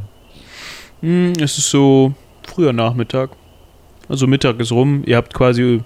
[1.01, 3.31] Hm, es ist so früher Nachmittag.
[4.07, 5.03] Also Mittag ist rum.
[5.05, 5.81] Ihr habt quasi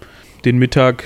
[0.46, 1.04] den Mittag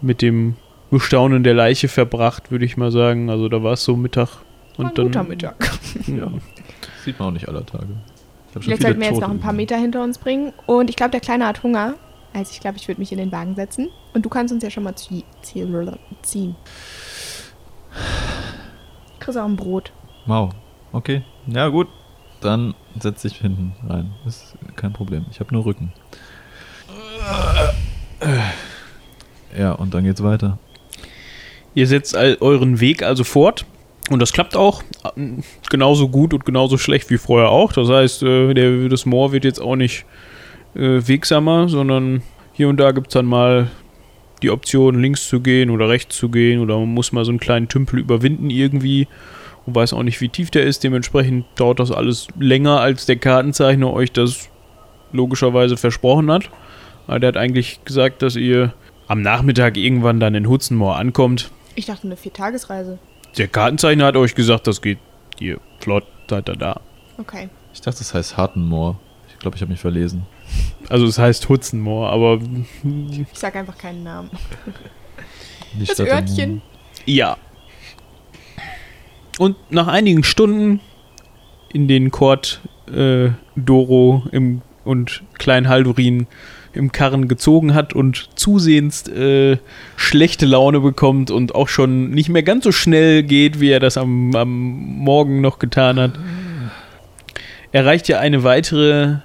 [0.00, 0.56] mit dem
[0.90, 3.30] Bestaunen der Leiche verbracht, würde ich mal sagen.
[3.30, 4.28] Also da war es so Mittag.
[4.76, 5.56] Und ein dann, guter Mittag.
[6.06, 6.30] Ja.
[7.04, 7.88] Sieht man auch nicht aller Tage.
[8.60, 9.52] Viele sollten wir jetzt noch ein paar.
[9.52, 10.52] Meter hinter uns bringen.
[10.66, 11.94] Und ich glaube, der Kleine hat Hunger.
[12.32, 13.88] Also ich glaube, ich würde mich in den Wagen setzen.
[14.12, 15.66] Und du kannst uns ja schon mal zie zie
[16.22, 16.56] ziehen.
[19.18, 19.92] Kriegst auch ein Brot.
[20.26, 20.52] Wow.
[20.92, 21.22] Okay.
[21.46, 21.88] Ja, gut.
[22.40, 24.12] Dann setz dich hinten rein.
[24.26, 25.26] Ist kein Problem.
[25.30, 25.92] Ich habe nur Rücken.
[29.56, 30.58] Ja, und dann geht's weiter.
[31.74, 33.64] Ihr setzt euren Weg also fort.
[34.10, 34.82] Und das klappt auch
[35.68, 37.72] genauso gut und genauso schlecht wie vorher auch.
[37.72, 40.04] Das heißt, äh, der, das Moor wird jetzt auch nicht
[40.74, 43.68] äh, wegsamer, sondern hier und da gibt es dann mal
[44.42, 46.60] die Option, links zu gehen oder rechts zu gehen.
[46.60, 49.08] Oder man muss mal so einen kleinen Tümpel überwinden irgendwie.
[49.64, 50.84] Und weiß auch nicht, wie tief der ist.
[50.84, 54.48] Dementsprechend dauert das alles länger, als der Kartenzeichner euch das
[55.12, 56.50] logischerweise versprochen hat.
[57.06, 58.74] Aber der hat eigentlich gesagt, dass ihr
[59.08, 61.50] am Nachmittag irgendwann dann in Hudson ankommt.
[61.74, 62.98] Ich dachte, eine Viertagesreise.
[63.36, 64.98] Der Kartenzeichner hat euch gesagt, das geht
[65.38, 66.80] hier flott, seid ihr da.
[67.18, 67.48] Okay.
[67.74, 68.98] Ich dachte, das heißt Hartenmoor.
[69.28, 70.26] Ich glaube, ich habe mich verlesen.
[70.88, 72.38] Also es heißt Hudson aber
[73.10, 74.30] Ich sag einfach keinen Namen.
[75.78, 76.62] Das Örtchen.
[77.04, 77.36] Ja.
[79.38, 80.80] Und nach einigen Stunden,
[81.70, 86.28] in denen Kurt äh, Doro im, und Klein Haldurin
[86.72, 89.58] im Karren gezogen hat und zusehends äh,
[89.96, 93.96] schlechte Laune bekommt und auch schon nicht mehr ganz so schnell geht, wie er das
[93.96, 94.48] am, am
[94.98, 96.12] Morgen noch getan hat.
[97.72, 99.16] Erreicht ihr eine weitere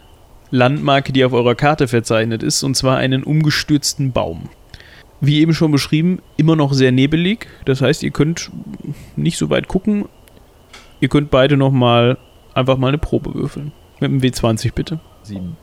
[0.52, 4.50] Landmarke, die auf eurer Karte verzeichnet ist, und zwar einen umgestürzten Baum.
[5.22, 7.48] Wie eben schon beschrieben, immer noch sehr nebelig.
[7.66, 8.50] Das heißt, ihr könnt
[9.16, 10.06] nicht so weit gucken.
[11.00, 12.18] Ihr könnt beide noch mal
[12.54, 13.72] einfach mal eine Probe würfeln.
[14.00, 15.00] Mit dem W20 bitte.
[15.24, 15.58] Sieben.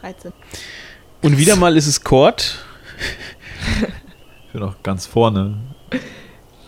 [0.00, 0.32] 13.
[1.22, 2.64] Und wieder mal ist es Kord.
[4.46, 5.58] Ich bin auch ganz vorne.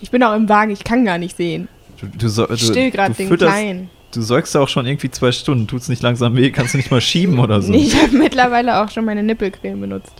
[0.01, 1.67] Ich bin auch im Wagen, ich kann gar nicht sehen.
[1.99, 3.89] Du, du, du, still gerade den fütterst- Kleinen.
[4.15, 5.67] Du säugst ja auch schon irgendwie zwei Stunden.
[5.67, 6.49] Tut's nicht langsam weh?
[6.51, 7.73] Kannst du nicht mal schieben oder so?
[7.85, 10.13] Ich habe mittlerweile auch schon meine Nippelcreme benutzt.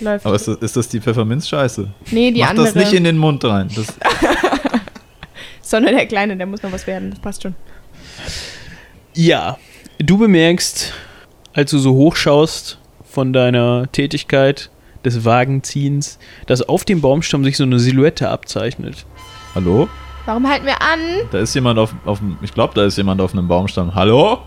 [0.00, 0.24] Läuft.
[0.24, 1.88] Aber ist das, ist das die Pfefferminz-Scheiße?
[2.12, 2.66] nee, die Mach andere.
[2.66, 3.68] das nicht in den Mund rein.
[3.74, 3.86] Das,
[5.60, 7.10] sondern der Kleine, der muss noch was werden.
[7.10, 7.54] Das passt schon.
[9.14, 9.58] Ja,
[9.98, 10.92] du bemerkst,
[11.52, 14.70] als du so hochschaust von deiner Tätigkeit
[15.04, 19.04] des Wagenziehens, dass auf dem Baumstamm sich so eine Silhouette abzeichnet.
[19.54, 19.88] hallo?
[20.24, 21.00] Warum halten wir an?
[21.32, 23.94] Da ist jemand auf, auf dem- ich glaube, da ist jemand auf einem Baumstamm.
[23.94, 24.38] Hallo?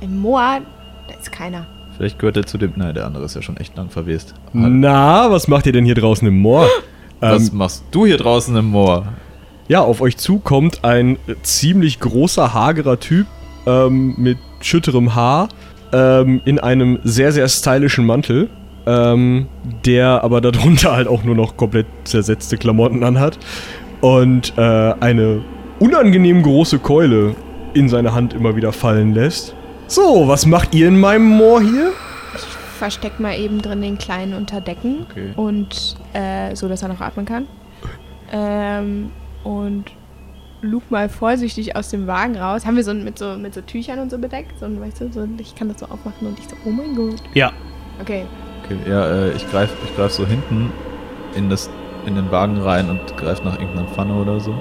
[0.00, 0.60] Im Moor,
[1.08, 1.66] da ist keiner.
[1.96, 4.34] Vielleicht gehört er zu dem, nein, der andere ist ja schon echt lang verwest.
[4.52, 6.66] Na, was macht ihr denn hier draußen im Moor?
[7.20, 9.06] Was Ähm, machst du hier draußen im Moor?
[9.66, 13.26] ja, auf euch zu kommt ein ziemlich großer, hagerer Typ
[13.66, 15.48] ähm, mit schütterem Haar
[15.92, 18.48] ähm, in einem sehr, sehr stylischen Mantel,
[18.86, 19.46] ähm,
[19.84, 23.38] der aber darunter halt auch nur noch komplett zersetzte Klamotten anhat
[24.00, 25.42] und äh, eine
[25.80, 27.34] unangenehm große Keule
[27.74, 29.54] in seine Hand immer wieder fallen lässt.
[29.86, 31.92] So, was macht ihr in meinem Moor hier?
[32.78, 35.06] Versteck mal eben drin den Kleinen unter Decken.
[35.10, 35.32] Okay.
[35.36, 37.46] Und äh, so, dass er noch atmen kann.
[38.30, 39.10] Ähm,
[39.44, 39.84] und
[40.60, 42.66] lug mal vorsichtig aus dem Wagen raus.
[42.66, 44.58] Haben wir so mit so mit so Tüchern und so bedeckt?
[44.58, 46.94] So, ein, weißt du, so, ich kann das so aufmachen und ich so, oh mein
[46.94, 47.22] Gott.
[47.34, 47.52] Ja,
[48.00, 48.26] Okay.
[48.64, 50.72] Okay, ja, äh, ich greife ich greif so hinten
[51.34, 51.70] in, das,
[52.08, 54.54] in den Wagen rein und greife nach irgendeiner Pfanne oder so.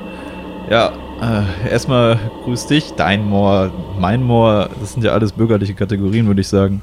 [0.69, 6.27] Ja, äh, erstmal grüß dich, dein Moor, mein Moor, das sind ja alles bürgerliche Kategorien,
[6.27, 6.81] würde ich sagen.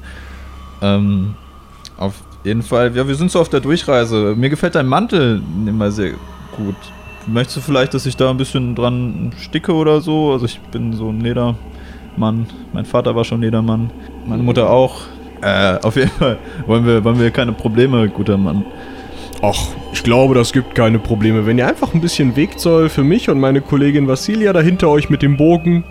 [0.81, 1.35] Ähm,
[1.97, 4.35] auf jeden Fall, ja, wir sind so auf der Durchreise.
[4.35, 6.11] Mir gefällt dein Mantel immer sehr
[6.55, 6.75] gut.
[7.27, 10.33] Möchtest du vielleicht, dass ich da ein bisschen dran sticke oder so?
[10.33, 12.47] Also ich bin so ein Ledermann.
[12.73, 13.89] Mein Vater war schon Ledermann.
[14.27, 15.01] Meine Mutter auch.
[15.41, 18.63] Äh, auf jeden Fall wollen wir, wollen wir keine Probleme, guter Mann.
[19.41, 21.45] Ach, ich glaube, das gibt keine Probleme.
[21.45, 25.09] Wenn ihr einfach ein bisschen Wegzoll für mich und meine Kollegin Vassilia da hinter euch
[25.09, 25.83] mit dem Bogen.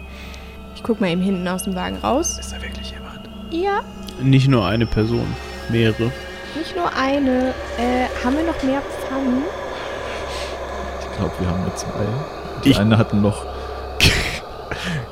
[0.75, 2.39] Ich guck mal eben hinten aus dem Wagen raus.
[2.39, 3.21] Ist da wirklich jemand?
[3.51, 3.81] Ja,
[4.23, 5.27] nicht nur eine Person,
[5.71, 6.11] mehrere.
[6.59, 7.55] nicht nur eine.
[7.79, 9.43] Äh, haben wir noch mehr Pfannen?
[11.11, 11.89] Ich glaube, wir haben nur zwei.
[12.65, 13.45] Die Ich- eine hatten noch.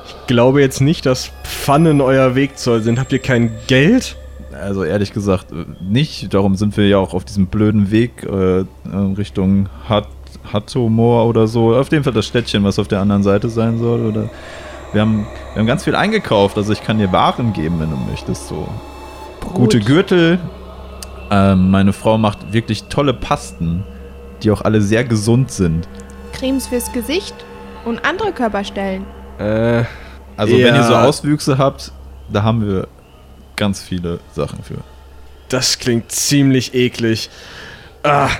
[0.06, 2.98] Ich glaube jetzt nicht, dass Pfannen euer Wegzoll sind.
[2.98, 4.16] Habt ihr kein Geld?
[4.60, 6.32] Also ehrlich gesagt, äh, nicht.
[6.34, 8.64] Darum sind wir ja auch auf diesem blöden Weg äh, äh,
[9.16, 10.08] Richtung Hat
[10.52, 11.74] Hattomor oder so.
[11.76, 14.06] Auf jeden Fall das Städtchen, was auf der anderen Seite sein soll.
[14.06, 14.28] Oder
[14.92, 16.56] wir haben, wir haben ganz viel eingekauft.
[16.56, 18.48] Also ich kann dir Waren geben, wenn du möchtest.
[18.48, 18.66] So
[19.40, 19.54] Brot.
[19.54, 20.38] gute Gürtel.
[21.30, 23.84] Ähm, meine Frau macht wirklich tolle Pasten,
[24.42, 25.88] die auch alle sehr gesund sind.
[26.32, 27.34] Cremes fürs Gesicht
[27.84, 29.04] und andere Körperstellen.
[29.38, 29.84] Äh,
[30.36, 31.04] Also wenn ihr so Ja.
[31.04, 31.92] Auswüchse habt,
[32.32, 32.88] da haben wir
[33.56, 34.78] ganz viele Sachen für.
[35.48, 37.28] das klingt ziemlich eklig.
[38.02, 38.30] Ah.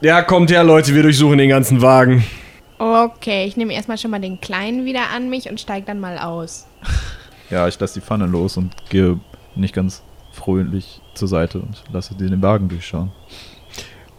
[0.00, 2.24] Ja, kommt her, Leute, wir durchsuchen den ganzen Wagen.
[2.78, 6.18] Okay, ich nehme erstmal schon mal den Kleinen wieder an mich und steig dann mal
[6.18, 6.66] aus.
[7.50, 9.20] Ja, ich lasse die Pfanne los und gehe
[9.56, 13.12] nicht ganz fröhlich zur Seite und lasse dir den Wagen durchschauen.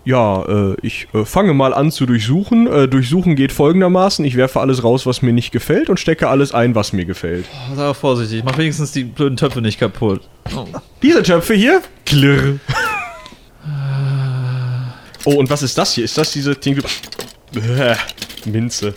[0.06, 2.68] Ja, äh, ich äh, fange mal an zu durchsuchen.
[2.68, 4.26] Äh, durchsuchen geht folgendermaßen.
[4.26, 7.46] Ich werfe alles raus, was mir nicht gefällt und stecke alles ein, was mir gefällt.
[7.72, 10.28] Oh, sei vorsichtig, mach wenigstens die blöden Töpfe nicht kaputt.
[10.56, 10.66] Oh.
[11.02, 11.82] Diese Töpfe hier?
[12.06, 12.60] Klirr.
[15.26, 16.04] Oh, und was ist das hier?
[16.04, 16.82] Ist das diese Ding...
[18.46, 18.94] Minze.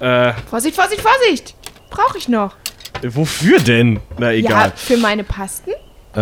[0.00, 1.54] Äh, Vorsicht, Vorsicht, Vorsicht!
[1.90, 2.56] Brauche ich noch.
[3.02, 4.00] wofür denn?
[4.18, 4.72] Na, Ja, egal.
[4.74, 5.70] für meine Pasten?
[6.16, 6.20] Äh,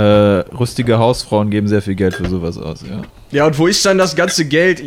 [0.59, 3.03] rüstige Hausfrauen geben sehr viel Geld für sowas aus, ja.
[3.30, 4.82] Ja, und wo ist dann das ganze Geld?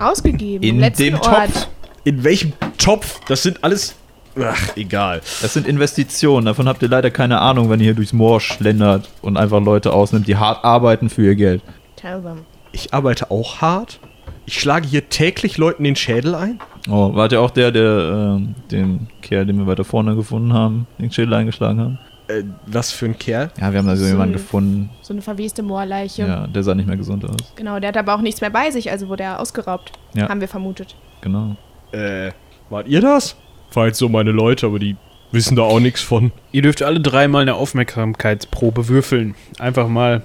[0.00, 0.64] Ausgegeben.
[0.64, 1.24] In dem Ort.
[1.24, 1.68] Topf.
[2.02, 3.20] In welchem Topf?
[3.28, 3.94] Das sind alles...
[4.40, 5.20] Ach, egal.
[5.42, 9.08] Das sind Investitionen, davon habt ihr leider keine Ahnung, wenn ihr hier durchs Moor schlendert
[9.22, 11.62] und einfach Leute ausnimmt, die hart arbeiten für ihr Geld.
[11.96, 12.38] Tell them.
[12.72, 14.00] Ich arbeite auch hart.
[14.46, 16.58] Ich schlage hier täglich Leuten den Schädel ein.
[16.88, 20.86] Oh, wart ihr auch der, der ähm, den Kerl, den wir weiter vorne gefunden haben,
[20.98, 21.98] den Schädel eingeschlagen haben?
[22.38, 23.50] Äh, was für ein Kerl?
[23.60, 24.90] Ja, wir haben da so So jemanden ein- gefunden.
[25.02, 26.22] So eine verweste Moorleiche.
[26.22, 27.36] Ja, der sah nicht mehr gesund aus.
[27.56, 29.92] Genau, der hat aber auch nichts mehr bei sich, also wurde er ausgeraubt.
[30.14, 30.28] Ja.
[30.28, 30.96] Haben wir vermutet.
[31.20, 31.56] Genau.
[31.92, 32.32] Äh,
[32.68, 33.36] wart ihr das?
[33.72, 34.96] War jetzt so meine Leute, aber die
[35.32, 36.32] wissen da auch nichts von.
[36.52, 39.34] Ihr dürft alle dreimal eine Aufmerksamkeitsprobe würfeln.
[39.58, 40.22] Einfach mal,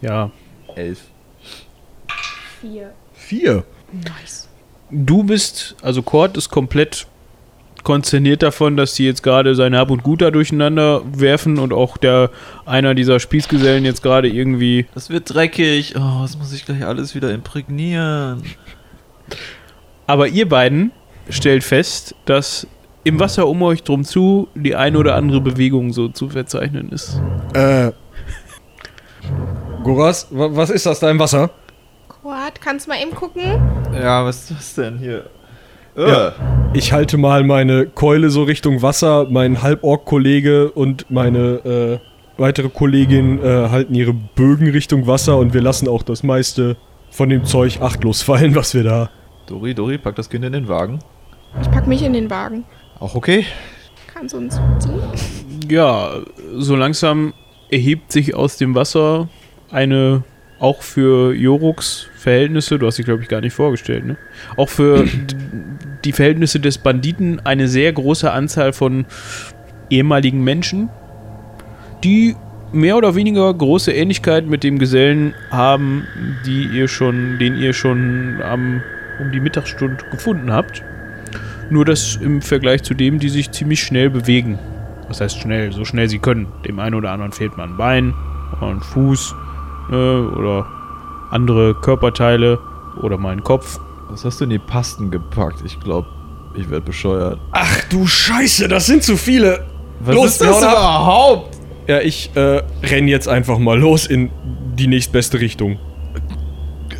[0.00, 0.30] ja.
[0.76, 1.00] Elf.
[2.60, 2.92] Vier.
[3.14, 3.64] Vier.
[3.92, 4.48] Nice.
[4.90, 7.06] Du bist, also Kurt ist komplett
[7.82, 11.96] konsterniert davon, dass die jetzt gerade sein Hab und Gut da durcheinander werfen und auch
[11.96, 12.30] der
[12.66, 14.86] einer dieser Spießgesellen jetzt gerade irgendwie.
[14.94, 15.94] Das wird dreckig.
[15.96, 18.42] Oh, das muss ich gleich alles wieder imprägnieren.
[20.06, 20.92] Aber ihr beiden
[21.28, 22.66] stellt fest, dass
[23.04, 27.20] im Wasser um euch drum zu die eine oder andere Bewegung so zu verzeichnen ist.
[27.54, 27.92] Äh.
[29.82, 31.50] Goras, wa was ist das da im Wasser?
[32.08, 33.42] Quad, kannst du mal eben gucken?
[33.92, 35.28] Ja, was ist das denn hier?
[35.96, 36.28] Ja.
[36.28, 36.32] Äh.
[36.74, 43.42] Ich halte mal meine Keule so Richtung Wasser, mein Halborg-Kollege und meine äh, weitere Kollegin
[43.42, 46.76] äh, halten ihre Bögen Richtung Wasser und wir lassen auch das meiste
[47.10, 49.10] von dem Zeug achtlos fallen, was wir da.
[49.46, 51.00] Dori, Dori, pack das Kind in den Wagen.
[51.60, 52.64] Ich pack mich in den Wagen.
[52.98, 53.44] Auch okay?
[54.12, 55.00] Kannst du uns ziehen?
[55.68, 56.12] Ja,
[56.56, 57.34] so langsam
[57.70, 59.28] erhebt sich aus dem Wasser
[59.70, 60.22] eine,
[60.58, 64.16] auch für Joruks Verhältnisse, du hast dich, glaube ich, gar nicht vorgestellt, ne?
[64.56, 65.06] Auch für
[66.04, 69.06] die Verhältnisse des Banditen eine sehr große Anzahl von
[69.90, 70.88] ehemaligen Menschen,
[72.02, 72.36] die
[72.72, 76.06] mehr oder weniger große Ähnlichkeit mit dem Gesellen haben,
[76.46, 78.82] die ihr schon, den ihr schon am,
[79.20, 80.82] um die Mittagsstunde gefunden habt.
[81.70, 84.58] Nur dass im Vergleich zu dem, die sich ziemlich schnell bewegen.
[85.08, 85.72] Was heißt schnell?
[85.72, 86.46] So schnell sie können.
[86.66, 88.14] Dem einen oder anderen fehlt mal ein Bein,
[88.60, 89.34] mal ein Fuß
[89.90, 90.66] äh, oder
[91.30, 92.58] andere Körperteile
[93.00, 93.78] oder mal ein Kopf.
[94.12, 95.62] Was hast du in die Pasten gepackt?
[95.64, 96.06] Ich glaube,
[96.54, 97.40] ich werde bescheuert.
[97.52, 99.64] Ach du Scheiße, das sind zu viele.
[100.00, 101.56] Was Los, ist das überhaupt?
[101.86, 104.30] Ja, ich äh, renn jetzt einfach mal los in
[104.74, 105.78] die nächstbeste Richtung.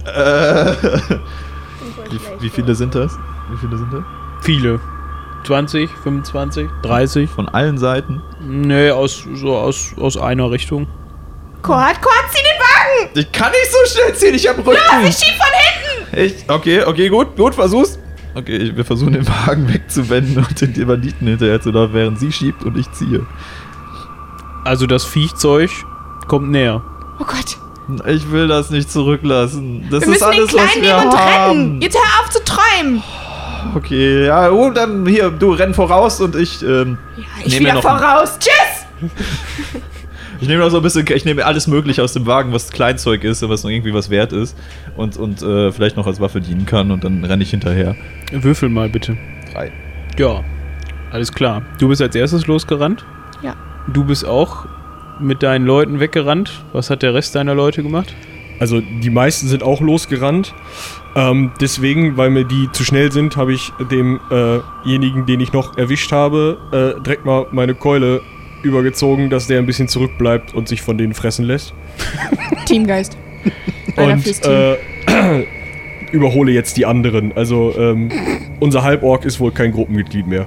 [0.07, 0.73] Äh,
[2.11, 3.19] wie, wie viele sind das?
[3.51, 4.03] Wie viele sind das?
[4.41, 4.81] Viele.
[5.47, 7.29] 20, 25, 30.
[7.29, 8.23] Von allen Seiten?
[8.41, 10.87] Nee, aus, so aus, aus einer Richtung.
[11.63, 13.11] Quad, Quad, zieh den Wagen!
[13.15, 14.81] Ich kann nicht so schnell ziehen, ich hab Rücken.
[15.07, 15.52] Ich schieb von
[16.15, 17.99] Ich, okay, okay, gut, gut, versuch's.
[18.35, 22.33] Okay, ich, wir versuchen den Wagen wegzuwenden und den Banditen hinterher zu laufen, während sie
[22.33, 23.27] schiebt und ich ziehe.
[24.65, 25.71] Also das Viechzeug
[26.29, 26.83] kommt näher.
[27.19, 27.59] Oh Gott.
[28.07, 29.89] Ich will das nicht zurücklassen.
[29.91, 31.59] Das Wir ist müssen alles, den was Kleinen wir haben.
[31.61, 31.81] retten.
[31.83, 33.03] Jetzt hör auf zu träumen.
[33.75, 38.39] Okay, ja, oh, dann hier, du renn voraus und ich, ähm, Ja, ich wieder voraus.
[38.39, 39.11] Tschüss!
[40.43, 43.23] ich nehme noch so ein bisschen, ich nehme alles mögliche aus dem Wagen, was Kleinzeug
[43.23, 44.59] ist, was noch irgendwie was wert ist
[44.97, 47.95] und, und äh, vielleicht noch als Waffe dienen kann und dann renne ich hinterher.
[48.33, 49.17] Würfel mal bitte.
[49.53, 49.71] Drei.
[50.19, 50.43] Ja,
[51.13, 51.63] alles klar.
[51.79, 53.05] Du bist als erstes losgerannt.
[53.43, 53.55] Ja.
[53.87, 54.67] Du bist auch
[55.21, 56.65] mit deinen Leuten weggerannt.
[56.73, 58.13] Was hat der Rest deiner Leute gemacht?
[58.59, 60.55] Also die meisten sind auch losgerannt.
[61.15, 66.11] Ähm, deswegen, weil mir die zu schnell sind, habe ich demjenigen, den ich noch erwischt
[66.11, 68.23] habe, äh, direkt mal meine Keule
[68.63, 71.75] übergezogen, dass der ein bisschen zurückbleibt und sich von denen fressen lässt.
[72.67, 73.17] Teamgeist.
[73.97, 74.53] Einer und fürs Team.
[75.07, 75.45] äh,
[76.13, 77.33] überhole jetzt die anderen.
[77.37, 78.11] Also ähm,
[78.61, 80.47] unser Halborg ist wohl kein Gruppenmitglied mehr.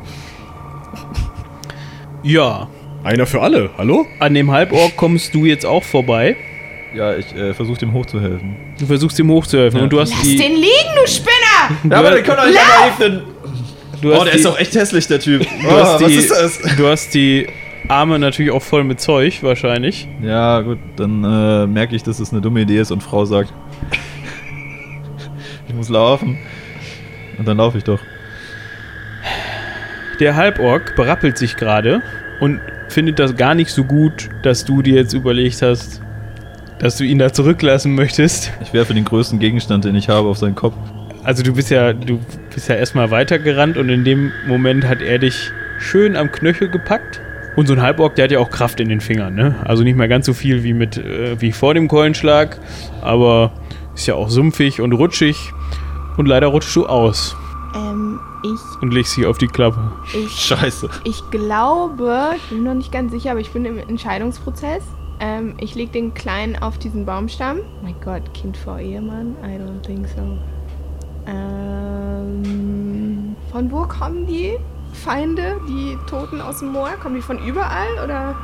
[2.24, 2.68] Ja,
[3.03, 4.05] Einer für alle, hallo?
[4.20, 6.36] an dem Halborg kommst du jetzt auch vorbei.
[6.95, 8.55] Ja, ich äh, versuche dem hochzuhelfen.
[8.80, 9.84] Du versuchst ihm hochzuhelfen Ja.
[9.84, 10.38] und du hast Lass die.
[10.38, 11.91] den liegen, du Spinner!
[11.91, 13.24] Ja, aber hast- den können doch nicht einmal
[14.01, 15.41] du hast Oh, der die, ist doch echt hässlich, der Typ.
[15.41, 16.59] du hast oh, was die, ist das?
[16.78, 17.47] Du hast die
[17.89, 20.07] Arme natürlich auch voll mit Zeug, wahrscheinlich.
[20.21, 23.53] Ja, gut, dann äh, merke ich, dass es eine dumme Idee ist und Frau sagt,
[25.67, 26.38] ich muss laufen.
[27.38, 27.99] Und dann laufe ich doch.
[30.19, 32.01] Der Halborg berappelt sich gerade
[32.39, 36.01] und findet das gar nicht so gut, dass du dir jetzt überlegt hast,
[36.79, 38.51] dass du ihn da zurücklassen möchtest.
[38.61, 40.75] Ich werfe den größten Gegenstand, den ich habe, auf seinen Kopf.
[41.23, 42.19] Also du bist ja, du
[42.53, 47.19] bist ja erstmal weitergerannt und in dem Moment hat er dich schön am Knöchel gepackt.
[47.55, 49.55] Und so ein Halborg, der hat ja auch Kraft in den Fingern, ne?
[49.63, 52.59] Also nicht mehr ganz so viel wie mit, äh, wie vor dem Keulenschlag,
[53.01, 53.51] aber
[53.93, 55.53] ist ja auch sumpfig und rutschig.
[56.17, 57.35] Und leider rutschst du aus
[57.75, 59.91] Ähm, ich, und legst dich auf die Klappe.
[60.13, 60.89] ich, Scheiße.
[61.03, 64.83] ich glaube, ich bin noch nicht ganz sicher, aber ich bin im Entscheidungsprozess.
[65.19, 67.59] Ähm, ich leg den Kleinen auf diesen Baumstamm.
[67.81, 69.35] Mein Gott, Kind vor Ehemann?
[69.43, 70.37] I don't think so.
[71.95, 74.57] Ähm, von wo kommen die
[74.95, 76.89] Feinde, die Toten aus dem Moor?
[77.01, 78.35] Kommen die von überall oder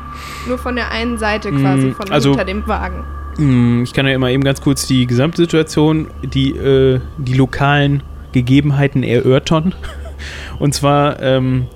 [0.47, 3.03] nur von der einen Seite quasi, Mm, von also- hinter dem Wagen?
[3.37, 9.03] Hm, Ich kann ja immer eben ganz kurz die Gesamtsituation, die, äh, die lokalen Gegebenheiten
[9.03, 9.73] erörtern.
[10.59, 11.67] Und zwar ähm,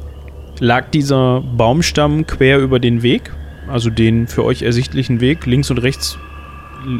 [0.59, 3.31] lag dieser Baumstamm quer über den Weg,
[3.67, 6.17] also den für euch ersichtlichen Weg, links und rechts,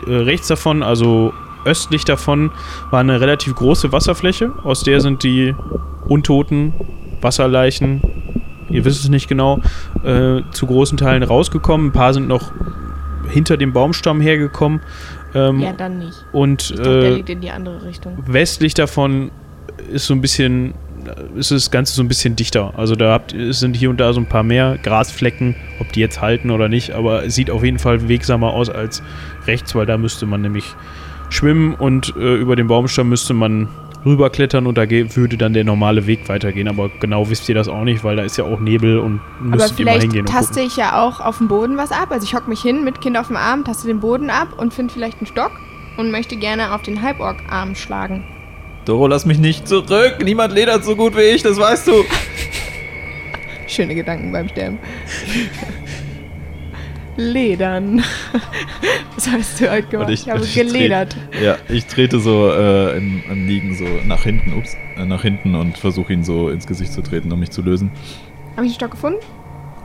[0.07, 1.34] äh, rechts davon, also
[1.65, 2.51] östlich davon,
[2.91, 5.53] war eine relativ große Wasserfläche, aus der sind die
[6.07, 6.73] untoten
[7.26, 8.01] Wasserleichen
[8.69, 9.59] ihr wisst es nicht genau,
[10.03, 11.88] äh, zu großen Teilen rausgekommen.
[11.88, 12.51] Ein paar sind noch
[13.30, 14.82] hinter dem Baumstamm hergekommen.
[15.34, 16.26] Ähm, Ja, dann nicht.
[16.32, 18.17] und Ich dachte, der äh, liegt in die andere Richtung.
[18.26, 19.32] westlich davon
[19.91, 20.73] ist so ein bisschen,
[21.36, 22.73] ist das Ganze so ein bisschen dichter.
[22.78, 26.21] Also da habt, sind hier und da so ein paar mehr Grasflecken, ob die jetzt
[26.21, 29.03] halten oder nicht, aber es sieht auf jeden Fall wegsamer aus als
[29.47, 30.76] rechts, weil da müsste man nämlich
[31.30, 33.67] schwimmen und äh, über den Baumstamm müsste man
[34.06, 36.68] rüberklettern und da würde dann der normale Weg weitergehen.
[36.68, 39.58] Aber genau wisst ihr das auch nicht, weil da ist ja auch Nebel und Aber
[39.58, 42.08] müsstet ihr mal vielleicht hingehen und taste ich ja auch auf dem Boden was ab.
[42.12, 44.74] Also ich hock mich hin mit Kind auf dem Arm, taste den Boden ab und
[44.74, 45.51] finde vielleicht einen Stock
[45.97, 48.24] und möchte gerne auf den Halborg-Arm schlagen.
[48.86, 50.18] Doro, lass mich nicht zurück.
[50.24, 52.03] Niemand ledert so gut wie ich, das weißt du.
[53.68, 54.78] Schöne Gedanken beim Sterben.
[57.18, 58.03] Ledern.
[59.16, 60.07] Was hast du heute gemacht?
[60.07, 61.16] Und Ich, habe ich geledert.
[61.41, 65.55] Ja, ich trete so äh, im, im Liegen so nach hinten, ups, äh, nach hinten
[65.55, 67.91] und versuche ihn so ins Gesicht zu treten, um mich zu lösen.
[68.55, 69.20] Habe ich einen Stock gefunden?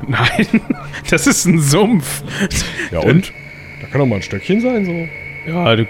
[0.06, 0.46] Nein,
[1.10, 2.22] das ist ein Sumpf.
[2.90, 3.32] Ja und?
[3.80, 5.50] Da kann doch mal ein Stöckchen sein, so.
[5.50, 5.86] Ja, du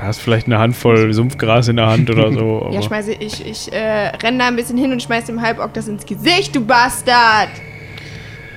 [0.00, 2.68] hast vielleicht eine Handvoll Sumpfgras in der Hand oder so.
[2.72, 5.88] Ja, schmeiße ich, ich äh, renne da ein bisschen hin und schmeiß dem Halborg das
[5.88, 7.50] ins Gesicht, du Bastard!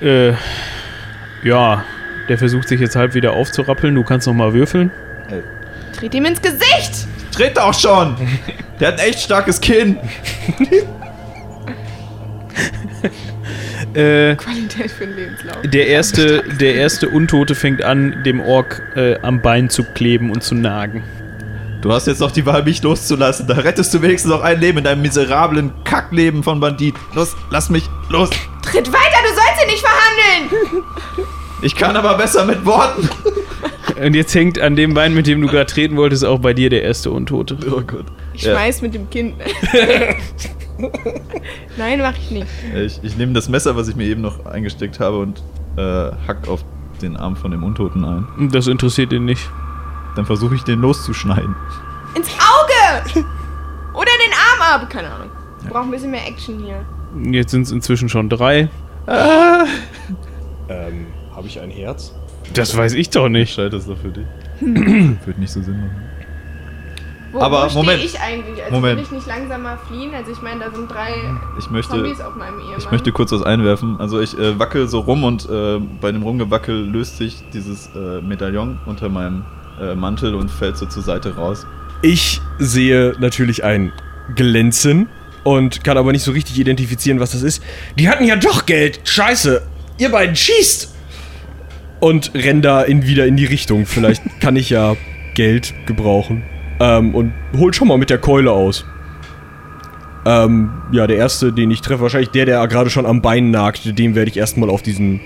[0.00, 0.32] Äh,
[1.42, 1.84] ja,
[2.28, 3.94] der versucht sich jetzt halb wieder aufzurappeln.
[3.94, 4.90] Du kannst noch mal würfeln.
[5.96, 7.06] Tritt ihm ins Gesicht!
[7.32, 8.16] Tritt doch schon!
[8.80, 9.98] Der hat ein echt starkes Kinn.
[13.94, 15.56] Äh, Qualität für den Lebenslauf.
[15.64, 20.42] der erste, der erste Untote fängt an, dem Ork äh, am Bein zu kleben und
[20.42, 21.02] zu nagen.
[21.80, 23.46] Du hast jetzt noch die Wahl, mich loszulassen.
[23.46, 26.94] Da rettest du wenigstens noch ein Leben in deinem miserablen Kackleben von Bandit.
[27.14, 28.28] Los, lass mich los.
[28.62, 29.25] Tritt weiter,
[30.26, 30.84] verhandeln!
[31.62, 33.08] Ich kann aber besser mit Worten.
[34.02, 36.68] Und jetzt hängt an dem Bein, mit dem du gerade treten wolltest, auch bei dir
[36.68, 37.56] der erste Untote.
[37.70, 38.04] Oh Gott.
[38.34, 38.52] Ich Ja.
[38.52, 39.34] schmeiß mit dem Kind.
[41.78, 42.46] Nein, mach ich nicht.
[42.74, 45.42] Ich, ich nehme das Messer, was ich mir eben noch eingesteckt habe, und
[45.78, 46.62] äh, hack auf
[47.00, 48.50] den Arm von dem Untoten ein.
[48.52, 49.48] Das interessiert ihn nicht.
[50.14, 51.54] Dann versuche ich den loszuschneiden.
[52.14, 53.24] Ins Auge!
[53.94, 54.90] Oder den Arm ab!
[54.90, 55.28] Keine Ahnung.
[55.62, 56.84] Wir brauchen ein bisschen mehr Action hier.
[57.32, 58.68] Jetzt sind es inzwischen schon drei.
[59.08, 62.14] Ähm, habe ich ein Herz?
[62.54, 63.54] Das weiß ich doch Ich nicht.
[63.54, 64.26] schalte das doch für dich.
[64.60, 66.02] Würde nicht so Sinn machen.
[67.32, 68.04] Wo, Aber wo stehe Moment.
[68.04, 68.62] ich eigentlich?
[68.62, 68.96] Also Moment.
[68.98, 70.14] will ich nicht langsamer fliehen?
[70.14, 71.10] Also ich meine, da sind drei
[71.58, 72.78] Ich möchte, Zombies auf meinem Ehemann.
[72.78, 73.96] ich möchte kurz was einwerfen.
[74.00, 78.22] Also ich äh, wackel so rum und äh, bei dem Rumgewackel löst sich dieses äh,
[78.22, 79.44] Medaillon unter meinem
[79.80, 81.66] äh, Mantel und fällt so zur Seite raus.
[82.02, 83.92] Ich sehe natürlich ein
[84.34, 85.08] Glänzen
[85.46, 87.62] und kann aber nicht so richtig identifizieren, was das ist.
[87.96, 88.98] Die hatten ja doch Geld.
[89.04, 89.62] Scheiße.
[89.96, 90.92] Ihr beiden schießt.
[92.00, 93.86] Und renn da in, wieder in die Richtung.
[93.86, 94.96] Vielleicht kann ich ja
[95.34, 96.42] Geld gebrauchen.
[96.80, 98.84] Ähm, und hol schon mal mit der Keule aus.
[100.26, 103.96] Ähm, ja, der erste, den ich treffe, wahrscheinlich der, der gerade schon am Bein nagt,
[103.96, 105.20] dem werde ich erstmal auf diesen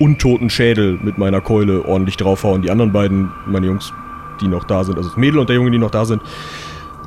[0.00, 2.62] untoten Schädel mit meiner Keule ordentlich draufhauen.
[2.62, 3.92] Die anderen beiden, meine Jungs,
[4.40, 6.22] die noch da sind, also das Mädel und der Junge, die noch da sind,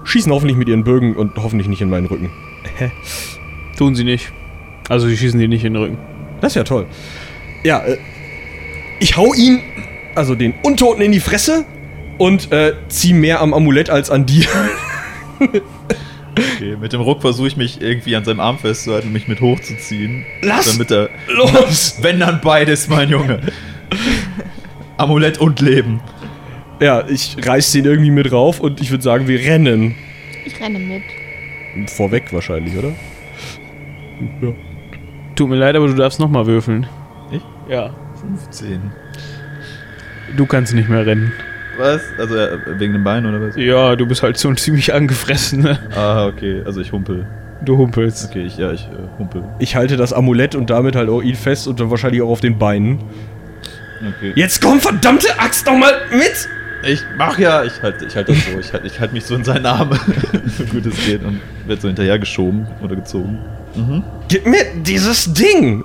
[0.04, 2.30] schießen hoffentlich mit ihren Bögen und hoffentlich nicht in meinen Rücken.
[3.78, 4.32] Tun sie nicht.
[4.90, 5.98] Also sie schießen dir nicht in den Rücken.
[6.42, 6.88] Das ist ja toll.
[7.64, 7.98] Ja, äh,
[9.00, 9.62] ich hau ihn,
[10.16, 11.66] also den Untoten in die Fresse
[12.18, 14.48] und äh, zieh mehr am Amulett als an dir.
[15.40, 19.42] Okay, mit dem Ruck versuche ich mich irgendwie an seinem Arm festzuhalten und mich mit
[19.42, 20.26] hochzuziehen.
[20.42, 21.10] Lass Damit er.
[21.28, 21.98] los!
[22.02, 23.42] Wenn dann beides, mein Junge.
[24.98, 26.00] Amulett und Leben.
[26.80, 29.96] Ja, ich reiß den irgendwie mit rauf und ich würde sagen, wir rennen.
[30.46, 31.04] Ich renne mit.
[31.88, 32.90] Vorweg wahrscheinlich, oder?
[34.42, 34.54] Ja.
[35.36, 36.88] Tut mir leid, aber du darfst nochmal würfeln.
[37.32, 37.42] Ich?
[37.70, 37.92] Ja.
[38.20, 38.92] 15.
[40.38, 41.32] Du kannst nicht mehr rennen.
[41.78, 42.02] Was?
[42.18, 43.56] Also äh, wegen dem Bein oder was?
[43.56, 45.80] Ja, du bist halt so ziemlich angefressen, ne?
[45.96, 46.62] Ah, okay.
[46.66, 47.26] Also ich humpel.
[47.64, 48.30] Du humpelst.
[48.30, 49.44] Okay, ich, ja, ich äh, humpel.
[49.60, 52.42] Ich halte das Amulett und damit halt auch ihn fest und dann wahrscheinlich auch auf
[52.42, 53.00] den Beinen.
[54.18, 54.34] Okay.
[54.36, 56.50] Jetzt komm, verdammte Axt doch mal mit!
[56.88, 59.36] Ich mach ja, ich halte ich halt das so, ich halte ich halt mich so
[59.36, 59.90] in seinen Arm,
[60.58, 63.38] so gut es geht und werde so hinterher geschoben oder gezogen.
[63.76, 64.04] Mhm.
[64.30, 65.84] Gib mir dieses Ding!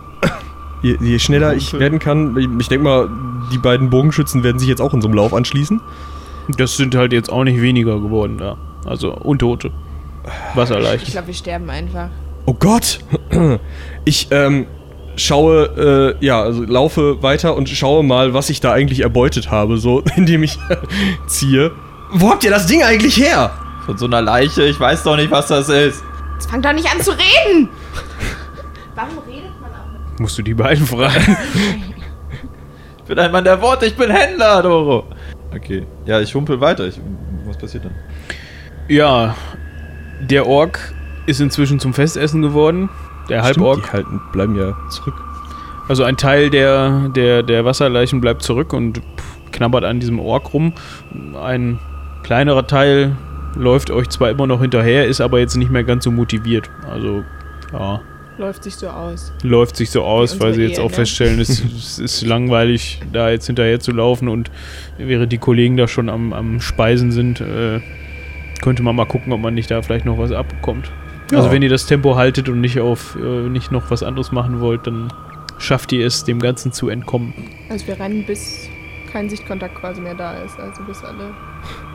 [0.83, 3.09] Je, je schneller ich werden kann, ich, ich denke mal,
[3.53, 5.81] die beiden Bogenschützen werden sich jetzt auch in so einem Lauf anschließen.
[6.59, 8.57] Das sind halt jetzt auch nicht weniger geworden da.
[8.85, 9.73] Also Untote.
[10.51, 11.07] Ich Wasserleicht.
[11.07, 12.09] glaube, wir sterben einfach.
[12.47, 13.01] Oh Gott!
[14.05, 14.67] Ich ähm,
[15.17, 19.79] schaue, äh, ja, also laufe weiter und schaue mal, was ich da eigentlich erbeutet habe,
[19.79, 20.59] so indem ich
[21.27, 21.73] ziehe.
[22.13, 23.51] Wo habt ihr das Ding eigentlich her?
[23.85, 26.03] Von so einer Leiche, ich weiß doch nicht, was das ist.
[26.35, 27.69] Jetzt fang doch nicht an zu reden!
[28.95, 31.37] Warum redet man auch mit Musst du die beiden fragen.
[32.99, 35.05] Ich bin ein Mann der Worte, ich bin Händler, Doro.
[35.55, 36.89] Okay, ja, ich humpel weiter.
[36.89, 37.01] Ich,
[37.47, 37.95] was passiert dann?
[38.89, 39.37] ja,
[40.21, 40.93] der Ork
[41.27, 42.89] ist inzwischen zum Festessen geworden.
[43.29, 43.83] Der Halborg.
[43.85, 45.15] Die halten, bleiben ja zurück.
[45.89, 49.01] Also ein Teil der, der, der Wasserleichen bleibt zurück und
[49.53, 50.73] knabbert an diesem Ork rum.
[51.41, 51.79] Ein
[52.23, 53.17] kleinerer Teil
[53.55, 56.71] läuft euch zwar immer noch hinterher, ist aber jetzt nicht mehr ganz so motiviert.
[56.91, 57.23] Also,
[57.73, 58.01] ja,
[58.39, 59.33] Läuft sich so aus.
[59.43, 60.97] läuft sich so aus, weil sie jetzt Ehe, auch ne?
[60.97, 64.51] feststellen, es, es ist langweilig, da jetzt hinterher zu laufen und
[64.99, 67.81] während die Kollegen da schon am, am Speisen sind, äh,
[68.61, 70.91] könnte man mal gucken, ob man nicht da vielleicht noch was abbekommt.
[71.31, 71.39] Ja.
[71.39, 74.61] Also wenn ihr das Tempo haltet und nicht auf äh, nicht noch was anderes machen
[74.61, 75.13] wollt, dann
[75.59, 77.33] schafft ihr es, dem Ganzen zu entkommen.
[77.69, 78.69] Also wir rennen, bis
[79.11, 80.59] kein Sichtkontakt quasi mehr da ist.
[80.61, 81.31] Also bis alle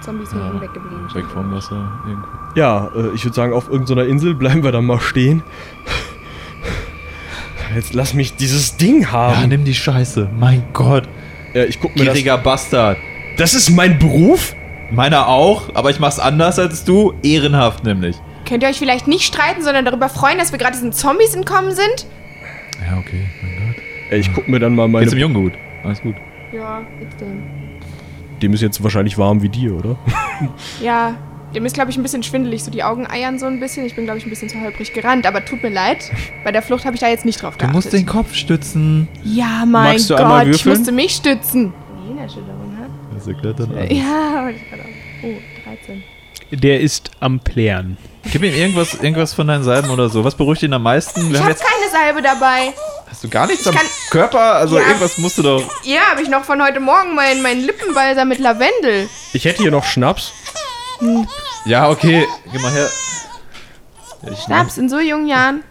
[0.01, 1.15] Zombies Ja, ja, weggeblieben sind.
[1.23, 1.91] Weg vom Wasser.
[2.07, 2.27] Irgendwo.
[2.55, 5.43] Ja, äh, ich würde sagen, auf irgendeiner Insel bleiben wir dann mal stehen.
[7.75, 9.49] Jetzt lass mich dieses Ding Ja, haben.
[9.49, 10.29] nimm die Scheiße.
[10.37, 11.07] Mein Gott.
[11.53, 12.15] Ja, ich guck mir das.
[12.15, 12.97] Gieriger Bastard.
[13.37, 14.55] Das ist mein Beruf?
[14.91, 17.13] Meiner auch, aber ich mach's anders als du.
[17.23, 18.17] Ehrenhaft nämlich.
[18.51, 21.71] Könnt ihr euch vielleicht nicht streiten, sondern darüber freuen, dass wir gerade diesen Zombies entkommen
[21.71, 22.05] sind?
[22.85, 23.25] Ja, okay.
[23.41, 23.83] Mein Gott.
[24.11, 25.21] Ja, ich guck mir dann mal Geht's dem meine.
[25.21, 25.53] Jungen gut?
[25.85, 26.15] Alles gut.
[26.51, 27.43] Ja, extrem.
[28.41, 29.97] Dem ist jetzt wahrscheinlich warm wie dir, oder?
[30.81, 31.15] Ja,
[31.55, 32.61] dem ist, glaube ich, ein bisschen schwindelig.
[32.65, 33.85] So die Augen eiern so ein bisschen.
[33.85, 35.25] Ich bin, glaube ich, ein bisschen zu holprig gerannt.
[35.25, 36.11] Aber tut mir leid.
[36.43, 37.73] Bei der Flucht habe ich da jetzt nicht drauf Du geachtet.
[37.75, 39.07] musst den Kopf stützen.
[39.23, 40.77] Ja, mein Magst du einmal Gott, ich würfeln?
[40.77, 41.73] musste mich stützen.
[42.01, 42.87] Gehirnerschütterung, ha?
[43.15, 43.97] Das erklärt dann alles.
[43.97, 45.23] Ja, wollte ich gerade auch.
[45.23, 45.69] Oh,
[46.49, 46.59] 13.
[46.59, 47.95] Der ist am Plären.
[48.23, 50.23] Gib ihm irgendwas, irgendwas von deinen Salben oder so.
[50.23, 51.27] Was beruhigt ihn am meisten?
[51.29, 52.73] Wir Ich habe jetzt, keine Salbe dabei.
[53.09, 54.39] hast du gar nichts ich am Körper?
[54.55, 54.85] Also Ja.
[54.87, 55.63] irgendwas musst du doch.
[55.83, 59.09] Ja, habe ich noch von heute Morgen meinen mein Lippenbalsam mit Lavendel.
[59.33, 60.33] Ich hätte hier noch Schnaps.
[61.65, 62.27] Ja, okay.
[62.51, 62.89] Geh mal her.
[64.23, 65.63] Ja, ich Schnaps in so jungen Jahren.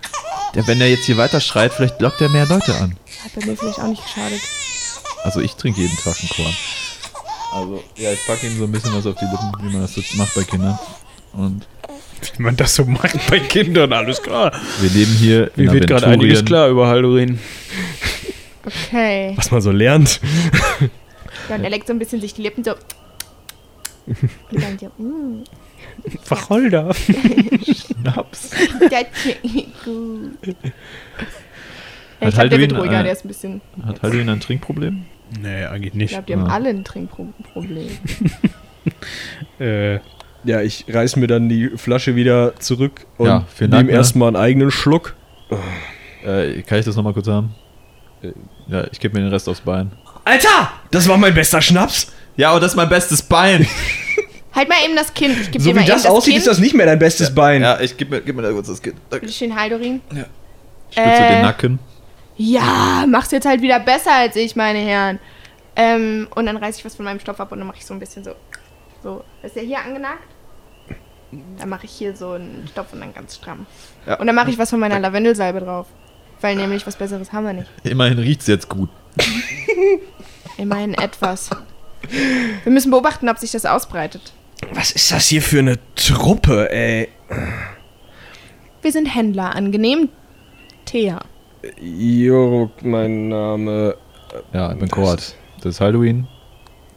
[0.54, 2.96] Der, wenn er jetzt hier weiter schreit, vielleicht lockt er mehr Leute an.
[3.24, 4.40] Hat bei mir vielleicht auch nicht geschadet.
[5.22, 6.56] Also ich trinke jeden Tag einen Korn.
[7.52, 9.94] Also, ja, ich packe ihm so ein bisschen was auf die Lippen, wie man das
[9.94, 10.78] so macht bei Kindern.
[11.32, 11.66] Und
[12.36, 14.52] Wie man das so macht bei Kindern, alles klar.
[14.80, 17.38] wir leben hier Mir wird gerade einiges klar über Haldorin.
[18.64, 19.32] Okay.
[19.36, 20.20] Was man so lernt.
[21.48, 22.72] Ja, und er leckt so ein bisschen sich die Lippen so.
[24.06, 25.44] Und dann so, mm,
[26.28, 26.92] Wacholder.
[26.94, 28.50] Schnaps.
[28.50, 30.56] das schmeckt gut.
[32.20, 33.60] Ja, Hat ich glaube, der wird ruhiger, äh, der ist ein bisschen.
[33.84, 35.04] Hat Haldwin ein Trinkproblem?
[35.40, 36.10] Nee, eigentlich Ich nicht.
[36.10, 36.52] glaube, die haben Ja.
[36.52, 37.88] alle ein Trinkproblem.
[39.58, 39.98] Äh,
[40.44, 43.98] Ja, ich reiß mir dann die Flasche wieder zurück und Ja, vielen Dank, nehme ne?
[43.98, 45.14] erstmal einen eigenen Schluck.
[46.24, 47.54] Äh, kann ich das nochmal kurz haben?
[48.22, 48.32] Äh,
[48.68, 49.92] Ja, ich gebe mir den Rest aufs Bein.
[50.24, 50.70] Alter!
[50.90, 52.12] Das war mein bester Schnaps!
[52.36, 53.66] Ja, und das ist mein bestes Bein.
[54.54, 55.36] halt mal eben das Kind.
[55.40, 56.38] Ich gebe So dir mal wie das eben das aussieht, Kind.
[56.38, 57.62] ist das nicht mehr dein bestes Bein.
[57.62, 58.96] ja, ich gebe mir, gib mir da kurz das Kind.
[59.10, 59.26] Danke.
[59.26, 60.00] Bitte schön, Haldorin.
[60.10, 61.32] Ich spitze Äh.
[61.34, 61.78] den Nacken.
[62.36, 65.18] Ja, machst jetzt halt wieder besser als ich, meine Herren.
[65.76, 67.92] Ähm, und dann reiße ich was von meinem Stoff ab und dann mache ich so
[67.92, 68.30] ein bisschen so.
[69.02, 70.18] So, ist der hier angenagt?
[71.58, 73.66] Dann mache ich hier so einen Stoff und dann ganz stramm.
[74.06, 74.18] Ja.
[74.18, 75.86] Und dann mache ich was von meiner Lavendelsalbe drauf.
[76.40, 77.70] Weil nämlich was Besseres haben wir nicht.
[77.84, 78.88] Immerhin riecht's jetzt gut.
[80.56, 81.50] Immerhin etwas.
[82.64, 84.32] Wir müssen beobachten, ob sich das ausbreitet.
[84.72, 87.08] Was ist das hier für eine Truppe, ey?
[88.82, 90.08] Wir sind Händler, angenehm.
[90.86, 91.20] Thea.
[91.80, 93.96] Jorok, mein Name.
[94.52, 95.34] Ja, ich bin Kord.
[95.58, 96.26] Das ist Halloween.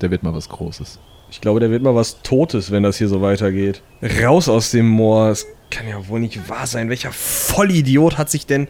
[0.01, 0.99] Der wird mal was Großes.
[1.33, 3.81] Ich glaube, der wird mal was Totes, wenn das hier so weitergeht.
[4.21, 5.29] Raus aus dem Moor.
[5.29, 6.89] Das kann ja wohl nicht wahr sein.
[6.89, 8.67] Welcher Vollidiot hat sich denn.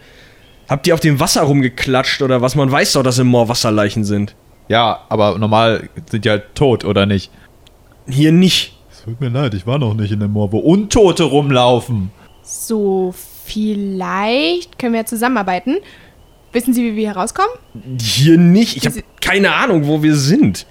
[0.69, 2.55] Habt ihr auf dem Wasser rumgeklatscht oder was?
[2.55, 4.33] Man weiß doch, dass im Moor Wasserleichen sind.
[4.69, 7.31] Ja, aber normal sind die halt tot, oder nicht?
[8.07, 8.79] Hier nicht.
[8.89, 12.11] Es tut mir leid, ich war noch nicht in dem Moor, wo Untote rumlaufen.
[12.43, 15.79] So, vielleicht können wir ja zusammenarbeiten.
[16.53, 17.51] Wissen Sie, wie wir hier rauskommen?
[17.99, 18.77] Hier nicht.
[18.77, 20.65] Ich habe keine Ahnung, wo wir sind.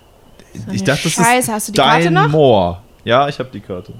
[0.67, 2.29] Eine ich dachte, das Scheiße, ist hast du die dein Karte noch?
[2.31, 2.83] Moor.
[3.05, 3.93] Ja, ich habe die Karte.